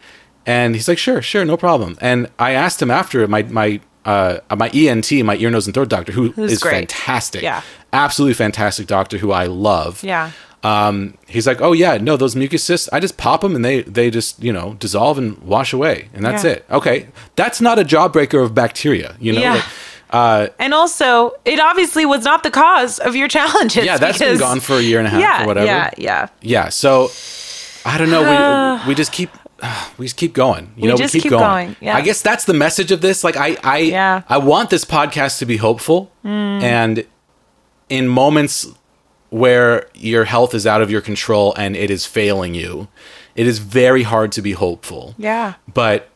And 0.45 0.76
he's 0.76 0.88
like 0.88 0.97
sure 0.97 1.22
sure 1.22 1.45
no 1.45 1.58
problem. 1.58 1.97
And 2.01 2.30
i 2.38 2.51
asked 2.51 2.82
him 2.82 2.91
after 2.91 3.28
my 3.28 3.43
my 3.43 3.80
uh, 4.06 4.39
my 4.56 4.70
ENT, 4.74 5.12
my 5.24 5.36
ear, 5.38 5.49
nose, 5.49 5.66
and 5.68 5.74
throat 5.74 5.89
doctor, 5.89 6.12
who 6.12 6.32
Who's 6.32 6.54
is 6.54 6.60
great. 6.60 6.91
fantastic. 6.91 7.41
Yeah. 7.43 7.62
Absolutely 7.91 8.34
fantastic 8.34 8.88
doctor 8.88 9.18
who 9.18 9.32
I 9.32 9.45
love. 9.45 10.04
Yeah. 10.04 10.32
Um, 10.64 11.18
he's 11.28 11.45
like, 11.45 11.60
oh 11.62 11.74
yeah, 11.74 11.97
no, 11.97 12.16
those 12.16 12.36
mucus 12.38 12.64
cysts, 12.64 12.88
I 12.93 12.99
just 13.01 13.18
pop 13.18 13.41
them 13.41 13.54
and 13.56 13.66
they 13.66 13.82
they 13.82 14.10
just 14.10 14.41
you 14.41 14.54
know 14.54 14.76
dissolve 14.80 15.18
and 15.18 15.38
wash 15.39 15.74
away, 15.74 16.08
and 16.14 16.26
that's 16.26 16.43
Yeah. 16.45 16.51
it. 16.51 16.66
Okay, 16.72 17.08
that's 17.36 17.60
not 17.60 17.80
a 17.80 17.84
jawbreaker 17.84 18.41
of 18.43 18.56
bacteria, 18.56 19.16
you 19.20 19.34
know. 19.34 19.41
Yeah. 19.41 19.54
Like, 19.56 19.64
uh, 20.12 20.47
And 20.60 20.74
also, 20.74 21.32
it 21.43 21.60
obviously 21.60 22.06
was 22.06 22.24
not 22.24 22.43
the 22.43 22.51
cause 22.51 22.99
of 22.99 23.14
your 23.16 23.28
challenges. 23.38 23.84
yeah, 23.84 23.97
that's 23.97 24.20
been 24.20 24.38
gone 24.38 24.60
for 24.62 24.76
a 24.78 24.82
year 24.82 24.99
and 24.99 25.08
a 25.08 25.10
half 25.10 25.20
yeah, 25.20 25.43
or 25.43 25.47
whatever. 25.47 25.66
Yeah, 25.66 25.89
yeah. 25.97 26.28
Yeah, 26.41 26.70
So 26.70 27.10
I 27.86 27.97
don't 27.97 28.10
know. 28.10 28.80
We 28.86 28.89
we 28.89 28.95
just 29.01 29.12
keep. 29.12 29.32
We 29.97 30.05
just 30.05 30.18
keep 30.18 30.34
going. 30.34 30.72
You 30.76 30.84
We 30.84 30.88
know, 30.89 30.95
we 30.95 31.07
keep, 31.07 31.24
keep 31.24 31.30
going. 31.30 31.41
going, 31.43 31.76
yeah. 31.80 31.95
I 31.95 32.01
guess 32.01 32.22
that's 32.22 32.45
the 32.45 32.53
message 32.53 32.91
of 32.91 33.01
this. 33.01 33.24
Like, 33.24 33.38
I, 33.38 33.57
I, 33.64 33.78
Yeah. 33.80 34.20
Mm. 34.22 34.26
I 34.30 34.38
want 34.39 34.70
this 34.70 34.86
podcast 34.86 35.39
to 35.39 35.45
be 35.45 35.57
hopeful, 35.57 36.11
and 36.24 37.05
in 37.89 38.07
moments 38.07 38.68
where 39.30 39.88
your 39.95 40.26
health 40.26 40.53
is 40.53 40.68
out 40.68 40.82
of 40.82 40.91
your 40.91 41.01
control 41.01 41.53
and 41.57 41.76
it 41.76 41.89
is 41.89 42.05
failing 42.05 42.53
you, 42.53 42.88
it 43.36 43.47
is 43.47 43.57
very 43.59 44.03
hard 44.03 44.32
to 44.34 44.41
be 44.41 44.51
hopeful. 44.51 45.16
Yeah. 45.18 45.55
But 45.74 46.09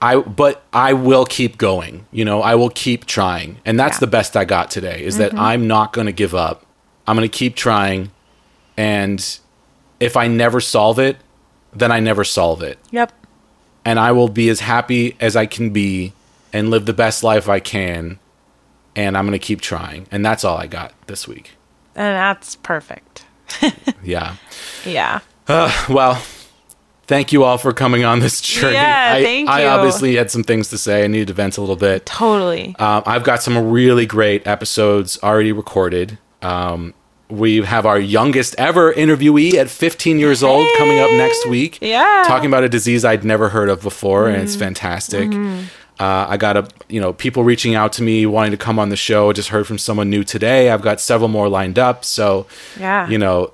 I, 0.00 0.16
but 0.16 0.62
I 0.72 0.92
will 0.92 1.24
keep 1.26 1.56
going. 1.58 2.06
You 2.12 2.24
know, 2.24 2.42
I 2.42 2.54
will 2.54 2.70
keep 2.70 3.06
trying, 3.06 3.58
and 3.64 3.78
that's 3.78 3.94
Yeah. 3.94 3.96
Mm-hmm. 3.96 4.00
the 4.04 4.06
best 4.10 4.36
I 4.36 4.44
got 4.44 4.70
today. 4.70 5.04
Is 5.04 5.16
that 5.18 5.32
I'm 5.38 5.66
not 5.66 5.92
going 5.92 6.06
to 6.06 6.12
give 6.12 6.34
up. 6.34 6.64
I'm 7.06 7.16
going 7.16 7.28
to 7.28 7.38
keep 7.38 7.54
trying, 7.56 8.10
and 8.76 9.38
if 10.00 10.16
I 10.16 10.26
never 10.28 10.60
solve 10.60 10.98
it, 10.98 11.16
then 11.72 11.92
I 11.92 12.00
never 12.00 12.24
solve 12.24 12.62
it. 12.62 12.78
Yep. 12.90 13.12
And 13.84 13.98
I 13.98 14.12
will 14.12 14.28
be 14.28 14.48
as 14.48 14.60
happy 14.60 15.16
as 15.20 15.36
I 15.36 15.46
can 15.46 15.70
be 15.70 16.12
and 16.52 16.70
live 16.70 16.86
the 16.86 16.92
best 16.92 17.22
life 17.22 17.48
I 17.48 17.60
can. 17.60 18.18
And 18.96 19.16
I'm 19.16 19.24
going 19.26 19.38
to 19.38 19.44
keep 19.44 19.60
trying. 19.60 20.06
And 20.10 20.24
that's 20.24 20.44
all 20.44 20.56
I 20.58 20.66
got 20.66 20.92
this 21.06 21.26
week. 21.28 21.52
And 21.94 22.14
that's 22.16 22.56
perfect. 22.56 23.24
Yeah. 24.02 24.36
Yeah. 24.86 25.20
Well, 25.88 26.14
thank 27.06 27.32
you 27.32 27.42
all 27.44 27.58
for 27.58 27.72
coming 27.72 28.04
on 28.04 28.20
this 28.20 28.40
journey. 28.40 28.74
Yeah, 28.74 29.12
I, 29.16 29.22
thank 29.22 29.48
I 29.48 29.62
you. 29.62 29.68
obviously 29.68 30.14
had 30.16 30.30
some 30.30 30.44
things 30.44 30.70
to 30.70 30.78
say. 30.78 31.04
I 31.04 31.06
needed 31.08 31.28
to 31.28 31.34
vent 31.34 31.58
a 31.58 31.60
little 31.60 31.76
bit. 31.76 32.06
Totally. 32.06 32.74
Um, 32.78 33.02
I've 33.04 33.24
got 33.24 33.42
some 33.42 33.70
really 33.70 34.06
great 34.06 34.46
episodes 34.46 35.18
already 35.22 35.52
recorded. 35.52 36.18
Um, 36.42 36.94
we 37.30 37.58
have 37.62 37.86
our 37.86 37.98
youngest 37.98 38.54
ever 38.58 38.92
interviewee 38.92 39.54
at 39.54 39.70
15 39.70 40.18
years 40.18 40.42
old 40.42 40.68
coming 40.78 40.98
up 40.98 41.10
next 41.12 41.46
week. 41.48 41.78
Yeah. 41.80 42.02
Mm-hmm. 42.04 42.28
Talking 42.28 42.46
about 42.48 42.64
a 42.64 42.68
disease 42.68 43.04
I'd 43.04 43.24
never 43.24 43.48
heard 43.50 43.68
of 43.68 43.82
before, 43.82 44.28
and 44.28 44.42
it's 44.42 44.56
fantastic. 44.56 45.30
Uh, 45.98 46.26
I 46.30 46.36
got 46.38 46.56
a, 46.56 46.66
you 46.88 46.98
know, 47.00 47.12
people 47.12 47.44
reaching 47.44 47.74
out 47.74 47.92
to 47.94 48.02
me 48.02 48.24
wanting 48.24 48.52
to 48.52 48.56
come 48.56 48.78
on 48.78 48.88
the 48.88 48.96
show. 48.96 49.28
I 49.28 49.32
just 49.34 49.50
heard 49.50 49.66
from 49.66 49.76
someone 49.76 50.08
new 50.08 50.24
today. 50.24 50.70
I've 50.70 50.80
got 50.80 50.98
several 50.98 51.28
more 51.28 51.48
lined 51.48 51.78
up. 51.78 52.04
So, 52.06 52.46
Yeah. 52.78 53.06
you 53.06 53.18
know, 53.18 53.52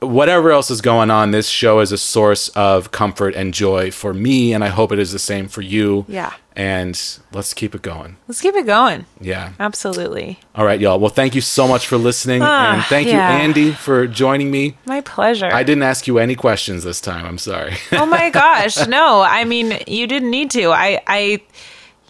whatever 0.00 0.50
else 0.50 0.70
is 0.70 0.80
going 0.80 1.10
on, 1.10 1.30
this 1.30 1.48
show 1.48 1.80
is 1.80 1.92
a 1.92 1.98
source 1.98 2.48
of 2.50 2.90
comfort 2.90 3.34
and 3.34 3.54
joy 3.54 3.90
for 3.90 4.12
me, 4.12 4.52
and 4.52 4.62
I 4.62 4.68
hope 4.68 4.92
it 4.92 4.98
is 4.98 5.12
the 5.12 5.18
same 5.18 5.48
for 5.48 5.62
you. 5.62 6.04
Yeah. 6.08 6.32
And 6.54 6.98
let's 7.32 7.52
keep 7.52 7.74
it 7.74 7.82
going. 7.82 8.16
Let's 8.28 8.40
keep 8.40 8.54
it 8.54 8.64
going. 8.64 9.04
Yeah. 9.20 9.52
Absolutely. 9.60 10.40
All 10.54 10.64
right, 10.64 10.80
y'all. 10.80 10.98
Well, 10.98 11.10
thank 11.10 11.34
you 11.34 11.42
so 11.42 11.68
much 11.68 11.86
for 11.86 11.98
listening. 11.98 12.40
Ah, 12.42 12.74
and 12.76 12.84
thank 12.84 13.08
you. 13.08 13.14
Andy, 13.14 13.72
for 13.72 14.06
joining 14.06 14.50
me. 14.50 14.78
My 14.86 15.02
pleasure. 15.02 15.50
I 15.52 15.62
didn't 15.62 15.82
ask 15.82 16.06
you 16.06 16.18
any 16.18 16.34
questions 16.34 16.82
this 16.82 17.00
time. 17.00 17.26
I'm 17.26 17.36
sorry. 17.36 17.74
oh 17.92 18.06
my 18.06 18.30
gosh. 18.32 18.86
No, 18.86 19.20
I 19.20 19.44
mean, 19.44 19.78
you 19.86 20.06
didn't 20.06 20.30
need 20.30 20.50
to. 20.52 20.70
I, 20.70 21.02
I, 21.06 21.42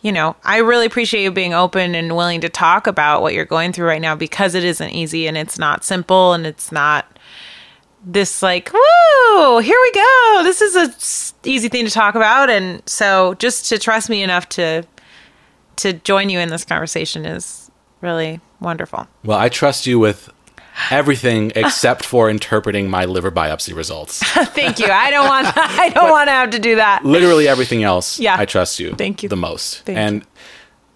you 0.03 0.13
know, 0.13 0.37
I 0.45 0.59
really 0.59 0.87
appreciate 0.87 1.25
you 1.25 1.33
being 1.33 1.53
open 1.53 1.97
and 1.97 2.15
willing 2.15 2.41
to 2.43 2.49
talk 2.49 2.87
about 2.87 3.23
what 3.23 3.35
you're 3.35 3.45
going 3.45 3.73
through 3.73 3.89
right 3.89 4.01
now 4.01 4.15
because 4.15 4.55
it 4.55 4.63
isn't 4.63 4.91
easy 4.91 5.27
and 5.27 5.37
it's 5.37 5.59
not 5.59 5.83
simple 5.83 6.35
and 6.35 6.47
it's 6.47 6.71
not 6.71 7.16
this 8.09 8.41
like, 8.43 8.73
woo, 8.73 9.59
here 9.59 9.77
we 9.83 9.91
go. 9.93 10.41
This 10.45 10.63
is 10.63 10.77
a 11.45 11.49
easy 11.49 11.69
thing 11.69 11.85
to 11.85 11.91
talk 11.91 12.15
about. 12.15 12.49
And 12.49 12.81
so 12.89 13.35
just 13.35 13.69
to 13.71 13.79
trust 13.79 14.09
me 14.09 14.23
enough 14.23 14.49
to 14.51 14.85
to 15.77 15.93
join 15.93 16.31
you 16.31 16.39
in 16.39 16.49
this 16.49 16.65
conversation 16.65 17.27
is 17.27 17.71
really 18.01 18.41
wonderful. 18.61 19.07
Well, 19.25 19.37
I 19.39 19.49
trust 19.51 19.87
you 19.87 19.99
with 19.99 20.31
everything 20.91 21.51
except 21.57 22.05
for 22.07 22.31
interpreting 22.31 22.89
my 22.89 23.05
liver 23.05 23.31
biopsy 23.31 23.75
results. 23.75 24.21
Thank 24.23 24.79
you. 24.79 24.87
I 24.87 25.11
don't 25.11 25.27
want 25.27 25.49
I 25.57 25.89
don't 25.91 26.11
want 26.11 26.29
to 26.29 26.33
have 26.33 26.51
to 26.51 26.59
do 26.61 26.77
that. 26.77 27.05
Literally 27.05 27.49
everything 27.49 27.83
else. 27.83 28.19
Yeah. 28.21 28.37
I 28.39 28.45
trust 28.47 28.79
you. 28.79 28.95
Thank 28.95 29.23
you. 29.25 29.29
The 29.29 29.37
most. 29.37 29.83
Thank 29.83 29.99
and 29.99 30.27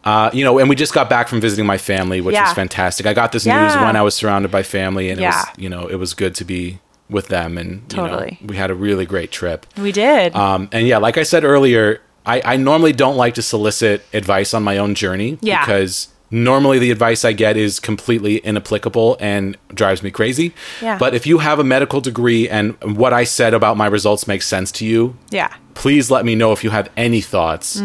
uh, 0.02 0.30
you 0.32 0.44
know, 0.44 0.58
and 0.58 0.68
we 0.70 0.76
just 0.76 0.94
got 0.94 1.10
back 1.10 1.28
from 1.28 1.42
visiting 1.42 1.66
my 1.66 1.76
family, 1.76 2.22
which 2.22 2.32
Yeah. 2.34 2.44
was 2.44 2.54
fantastic. 2.54 3.04
I 3.04 3.12
got 3.12 3.32
this 3.32 3.44
Yeah. 3.44 3.62
news 3.64 3.76
when 3.76 3.96
I 3.96 4.02
was 4.02 4.14
surrounded 4.14 4.50
by 4.50 4.62
family, 4.62 5.10
and 5.10 5.18
it 5.20 5.24
Yeah. 5.24 5.36
was, 5.40 5.46
you 5.58 5.68
know, 5.68 5.88
it 5.88 5.96
was 5.96 6.14
good 6.14 6.34
to 6.36 6.44
be 6.44 6.78
with 7.10 7.28
them, 7.28 7.58
and 7.58 7.82
you 7.92 7.96
know, 7.98 8.06
Totally. 8.08 8.38
we 8.44 8.56
had 8.56 8.70
a 8.70 8.74
really 8.74 9.04
great 9.06 9.30
trip. 9.30 9.66
We 9.76 9.92
did. 9.92 10.34
Um, 10.34 10.68
and 10.72 10.86
yeah, 10.86 10.98
like 10.98 11.18
I 11.18 11.22
said 11.24 11.44
earlier, 11.44 12.00
I, 12.24 12.40
I 12.44 12.56
normally 12.56 12.92
don't 12.92 13.16
like 13.16 13.34
to 13.34 13.42
solicit 13.42 14.02
advice 14.12 14.54
on 14.54 14.62
my 14.62 14.78
own 14.78 14.94
journey 14.94 15.38
Yeah. 15.40 15.64
because 15.64 16.08
normally 16.30 16.78
the 16.78 16.90
advice 16.92 17.24
I 17.24 17.32
get 17.32 17.56
is 17.56 17.80
completely 17.80 18.36
inapplicable 18.38 19.16
and 19.20 19.56
drives 19.74 20.02
me 20.02 20.10
crazy. 20.12 20.54
Yeah. 20.80 20.96
But 20.98 21.14
if 21.14 21.26
you 21.26 21.38
have 21.38 21.58
a 21.58 21.64
medical 21.64 22.00
degree 22.00 22.48
and 22.48 22.76
what 22.96 23.12
I 23.12 23.24
said 23.24 23.52
about 23.54 23.76
my 23.76 23.86
results 23.86 24.28
makes 24.28 24.46
sense 24.46 24.70
to 24.72 24.86
you, 24.86 25.16
yeah. 25.30 25.52
please 25.74 26.10
let 26.10 26.24
me 26.24 26.34
know 26.36 26.52
if 26.52 26.62
you 26.62 26.70
have 26.70 26.88
any 26.96 27.20
thoughts, 27.20 27.82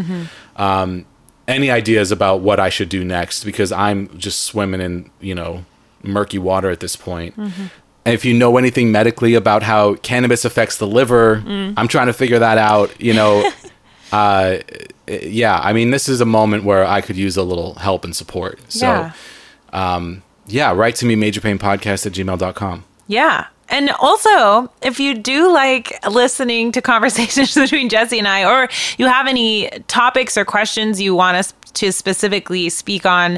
um, 0.58 1.06
any 1.48 1.72
ideas 1.72 2.12
about 2.12 2.42
what 2.42 2.60
I 2.60 2.70
should 2.70 2.90
do 2.90 3.04
next 3.04 3.44
because 3.46 3.72
I'm 3.72 4.16
just 4.18 4.42
swimming 4.42 4.82
in, 4.82 5.10
you 5.22 5.34
know, 5.34 5.66
murky 6.04 6.38
water 6.38 6.70
at 6.70 6.82
this 6.82 6.96
point. 6.96 7.36
And 7.38 7.54
if 8.06 8.24
you 8.26 8.34
know 8.34 8.58
anything 8.58 8.92
medically 8.92 9.34
about 9.36 9.64
how 9.64 9.96
cannabis 9.96 10.46
affects 10.46 10.78
the 10.78 10.88
liver, 10.88 11.44
I'm 11.46 11.88
trying 11.88 12.08
to 12.08 12.14
figure 12.14 12.40
that 12.40 12.58
out, 12.58 13.00
you 13.02 13.14
know. 13.14 13.50
uh, 14.12 14.58
yeah, 15.08 15.60
I 15.60 15.74
mean, 15.74 15.90
this 15.92 16.08
is 16.10 16.22
a 16.22 16.26
moment 16.26 16.64
where 16.64 16.86
I 16.86 17.02
could 17.02 17.16
use 17.18 17.38
a 17.38 17.44
little 17.44 17.76
help 17.76 18.04
and 18.06 18.16
support. 18.16 18.60
So, 18.72 18.86
Yeah. 18.88 19.12
yeah, 20.48 20.72
write 20.74 20.96
to 20.98 21.06
me, 21.06 21.16
majorpainpodcast 21.16 22.06
at 22.06 22.14
gmail.com. 22.14 22.84
Yeah. 23.08 23.48
And 23.70 23.90
also, 24.00 24.72
if 24.82 25.00
you 25.00 25.14
do 25.16 25.52
like 25.52 25.98
listening 26.10 26.72
to 26.74 26.82
conversations 26.94 27.56
between 27.56 27.90
Jesse 27.90 28.20
and 28.20 28.28
I, 28.28 28.46
or 28.46 28.70
you 28.98 29.08
have 29.08 29.28
any 29.28 29.70
topics 29.88 30.38
or 30.38 30.46
questions 30.46 31.02
you 31.02 31.16
want 31.16 31.38
us 31.38 31.54
to 31.74 31.92
specifically 31.92 32.70
speak 32.70 33.06
on, 33.06 33.38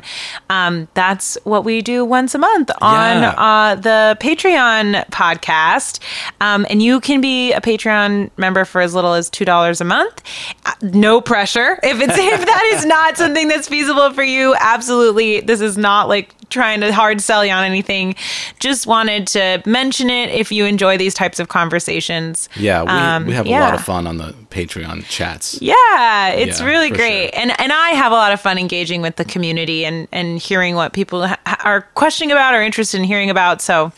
um, 0.52 0.88
that's 0.94 1.40
what 1.44 1.64
we 1.66 1.82
do 1.82 2.06
once 2.06 2.36
a 2.36 2.38
month 2.38 2.70
on 2.82 3.22
Yeah. 3.24 3.30
uh, 3.32 3.76
the 3.76 4.16
Patreon 4.20 5.08
podcast. 5.10 5.98
Um, 6.40 6.68
and 6.70 6.80
you 6.84 7.00
can 7.00 7.20
be 7.20 7.52
a 7.54 7.62
Patreon 7.62 8.30
member 8.38 8.64
for 8.64 8.80
as 8.82 8.94
little 8.94 9.14
as 9.14 9.32
$2 9.32 9.82
a 9.82 9.84
month. 9.84 10.22
Uh, 10.68 10.74
No 10.84 11.20
pressure. 11.20 11.80
If 11.82 12.00
it's 12.00 12.16
if 12.16 12.46
that 12.46 12.72
is 12.76 12.86
not 12.86 13.18
something 13.24 13.48
that's 13.48 13.68
feasible 13.68 14.14
for 14.14 14.24
you, 14.24 14.56
absolutely. 14.60 15.42
This 15.42 15.60
is 15.62 15.76
not 15.76 16.08
like 16.08 16.36
trying 16.50 16.82
to 16.82 16.94
hard 16.94 17.22
sell 17.22 17.44
you 17.46 17.52
on 17.52 17.64
anything. 17.64 18.16
Just 18.60 18.88
wanted 18.88 19.28
to 19.28 19.62
mention 19.66 20.10
it 20.10 20.30
if 20.30 20.52
you 20.52 20.66
enjoy 20.66 20.98
these 20.98 21.14
types 21.14 21.40
of 21.40 21.48
conversations. 21.50 22.50
Yeah, 22.56 22.84
we, 22.84 22.90
Um, 22.90 23.26
we 23.26 23.34
have 23.34 23.46
a 23.48 23.52
lot 23.52 23.74
of 23.74 23.84
fun 23.84 24.08
on 24.08 24.18
the 24.18 24.34
Patreon 24.50 25.06
chats. 25.10 25.60
Yeah, 25.62 26.30
it's 26.30 26.60
Yeah, 26.60 26.66
really 26.66 26.90
great, 26.90 27.32
sure. 27.34 27.42
and 27.42 27.60
and 27.60 27.72
I 27.74 27.90
have 27.92 28.12
a 28.12 28.16
lot 28.16 28.32
of 28.32 28.40
fun 28.42 28.58
engaging 28.58 29.02
with 29.02 29.18
the 29.18 29.26
community 29.26 29.86
and 29.86 30.08
and 30.12 30.40
hearing 30.40 30.76
what 30.76 30.94
people 30.94 31.28
ha- 31.28 31.38
are 31.64 31.82
questioning 31.96 32.32
about 32.32 32.54
or 32.54 32.62
interested 32.62 32.98
in 32.98 33.04
hearing 33.04 33.30
about. 33.30 33.62
So, 33.62 33.92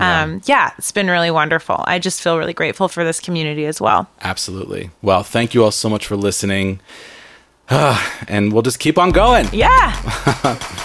um, 0.00 0.42
yeah, 0.46 0.70
it's 0.78 0.92
been 0.92 1.08
really 1.08 1.30
wonderful. 1.30 1.84
I 1.86 1.98
just 1.98 2.20
feel 2.22 2.36
really 2.38 2.52
grateful 2.54 2.88
for 2.88 3.04
this 3.04 3.20
community 3.20 3.64
as 3.66 3.80
well. 3.80 4.08
Absolutely. 4.22 4.90
Well, 5.02 5.22
thank 5.22 5.54
you 5.54 5.62
all 5.64 5.70
so 5.70 5.88
much 5.88 6.06
for 6.06 6.16
listening. 6.16 6.80
and 8.28 8.52
we'll 8.52 8.62
just 8.62 8.78
keep 8.78 8.98
on 8.98 9.10
going. 9.12 9.48
Yeah, 9.52 9.92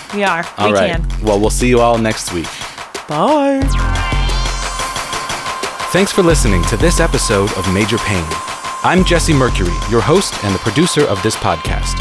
we 0.13 0.23
are. 0.23 0.45
All 0.57 0.67
we 0.69 0.73
right. 0.73 0.95
can. 0.95 1.05
Well, 1.23 1.39
we'll 1.39 1.49
see 1.49 1.67
you 1.69 1.79
all 1.81 1.97
next 1.97 2.31
week. 2.33 2.47
Bye. 3.07 3.61
Thanks 5.91 6.11
for 6.11 6.21
listening 6.21 6.63
to 6.65 6.77
this 6.77 6.99
episode 6.99 7.51
of 7.57 7.73
Major 7.73 7.97
Pain. 7.99 8.23
I'm 8.83 9.03
Jesse 9.03 9.33
Mercury, 9.33 9.73
your 9.89 10.01
host 10.01 10.35
and 10.43 10.53
the 10.53 10.59
producer 10.59 11.03
of 11.05 11.19
this 11.23 11.35
podcast. 11.35 11.95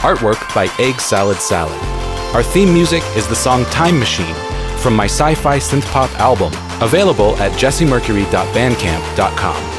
Artwork 0.00 0.52
by 0.54 0.68
Egg 0.82 1.00
Salad 1.00 1.36
Salad. 1.38 1.78
Our 2.34 2.42
theme 2.42 2.72
music 2.74 3.02
is 3.14 3.28
the 3.28 3.36
song 3.36 3.64
Time 3.66 3.98
Machine 3.98 4.34
from 4.78 4.96
my 4.96 5.06
sci 5.06 5.34
fi 5.34 5.58
synth 5.58 5.86
pop 5.92 6.10
album, 6.20 6.52
available 6.82 7.36
at 7.36 7.52
jessemercury.bandcamp.com. 7.52 9.75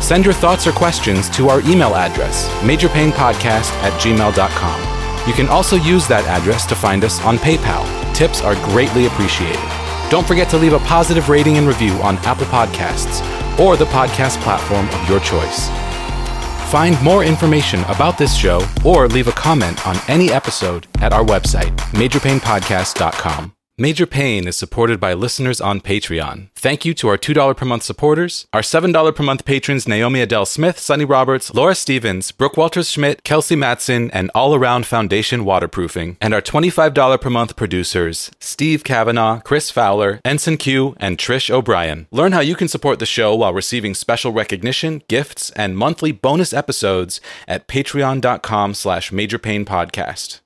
Send 0.00 0.24
your 0.24 0.34
thoughts 0.34 0.66
or 0.66 0.72
questions 0.72 1.28
to 1.30 1.48
our 1.48 1.60
email 1.60 1.94
address, 1.94 2.48
majorpainpodcast 2.62 3.70
at 3.82 3.92
gmail.com. 4.00 5.28
You 5.28 5.34
can 5.34 5.48
also 5.48 5.76
use 5.76 6.06
that 6.06 6.24
address 6.26 6.66
to 6.66 6.74
find 6.76 7.02
us 7.02 7.20
on 7.22 7.38
PayPal. 7.38 7.84
Tips 8.14 8.40
are 8.42 8.54
greatly 8.66 9.06
appreciated. 9.06 9.60
Don't 10.10 10.26
forget 10.26 10.48
to 10.50 10.58
leave 10.58 10.72
a 10.72 10.78
positive 10.80 11.28
rating 11.28 11.58
and 11.58 11.66
review 11.66 11.94
on 11.94 12.16
Apple 12.18 12.46
Podcasts 12.46 13.20
or 13.58 13.76
the 13.76 13.86
podcast 13.86 14.40
platform 14.42 14.88
of 14.88 15.08
your 15.08 15.18
choice. 15.20 15.68
Find 16.70 17.00
more 17.02 17.24
information 17.24 17.80
about 17.84 18.18
this 18.18 18.36
show 18.36 18.60
or 18.84 19.08
leave 19.08 19.28
a 19.28 19.32
comment 19.32 19.86
on 19.86 19.96
any 20.08 20.30
episode 20.30 20.86
at 21.00 21.12
our 21.12 21.24
website, 21.24 21.74
majorpainpodcast.com. 21.92 23.55
Major 23.78 24.06
Pain 24.06 24.48
is 24.48 24.56
supported 24.56 24.98
by 24.98 25.12
listeners 25.12 25.60
on 25.60 25.82
Patreon. 25.82 26.48
Thank 26.54 26.86
you 26.86 26.94
to 26.94 27.08
our 27.08 27.18
$2 27.18 27.54
per 27.54 27.66
month 27.66 27.82
supporters, 27.82 28.46
our 28.54 28.62
$7 28.62 29.14
per 29.14 29.22
month 29.22 29.44
patrons 29.44 29.86
Naomi 29.86 30.22
Adele 30.22 30.46
Smith, 30.46 30.78
Sunny 30.78 31.04
Roberts, 31.04 31.52
Laura 31.52 31.74
Stevens, 31.74 32.32
Brooke 32.32 32.56
Walters 32.56 32.90
Schmidt, 32.90 33.22
Kelsey 33.22 33.54
Matson, 33.54 34.10
and 34.12 34.30
All 34.34 34.54
Around 34.54 34.86
Foundation 34.86 35.44
Waterproofing, 35.44 36.16
and 36.22 36.32
our 36.32 36.40
$25 36.40 37.20
per 37.20 37.28
month 37.28 37.54
producers 37.54 38.30
Steve 38.40 38.82
Kavanaugh, 38.82 39.40
Chris 39.40 39.70
Fowler, 39.70 40.22
Ensign 40.24 40.56
Q, 40.56 40.96
and 40.98 41.18
Trish 41.18 41.50
O'Brien. 41.50 42.06
Learn 42.10 42.32
how 42.32 42.40
you 42.40 42.54
can 42.56 42.68
support 42.68 42.98
the 42.98 43.04
show 43.04 43.36
while 43.36 43.52
receiving 43.52 43.92
special 43.94 44.32
recognition, 44.32 45.02
gifts, 45.06 45.50
and 45.50 45.76
monthly 45.76 46.12
bonus 46.12 46.54
episodes 46.54 47.20
at 47.46 47.68
patreon.com 47.68 48.72
slash 48.72 49.10
majorpainpodcast. 49.10 50.40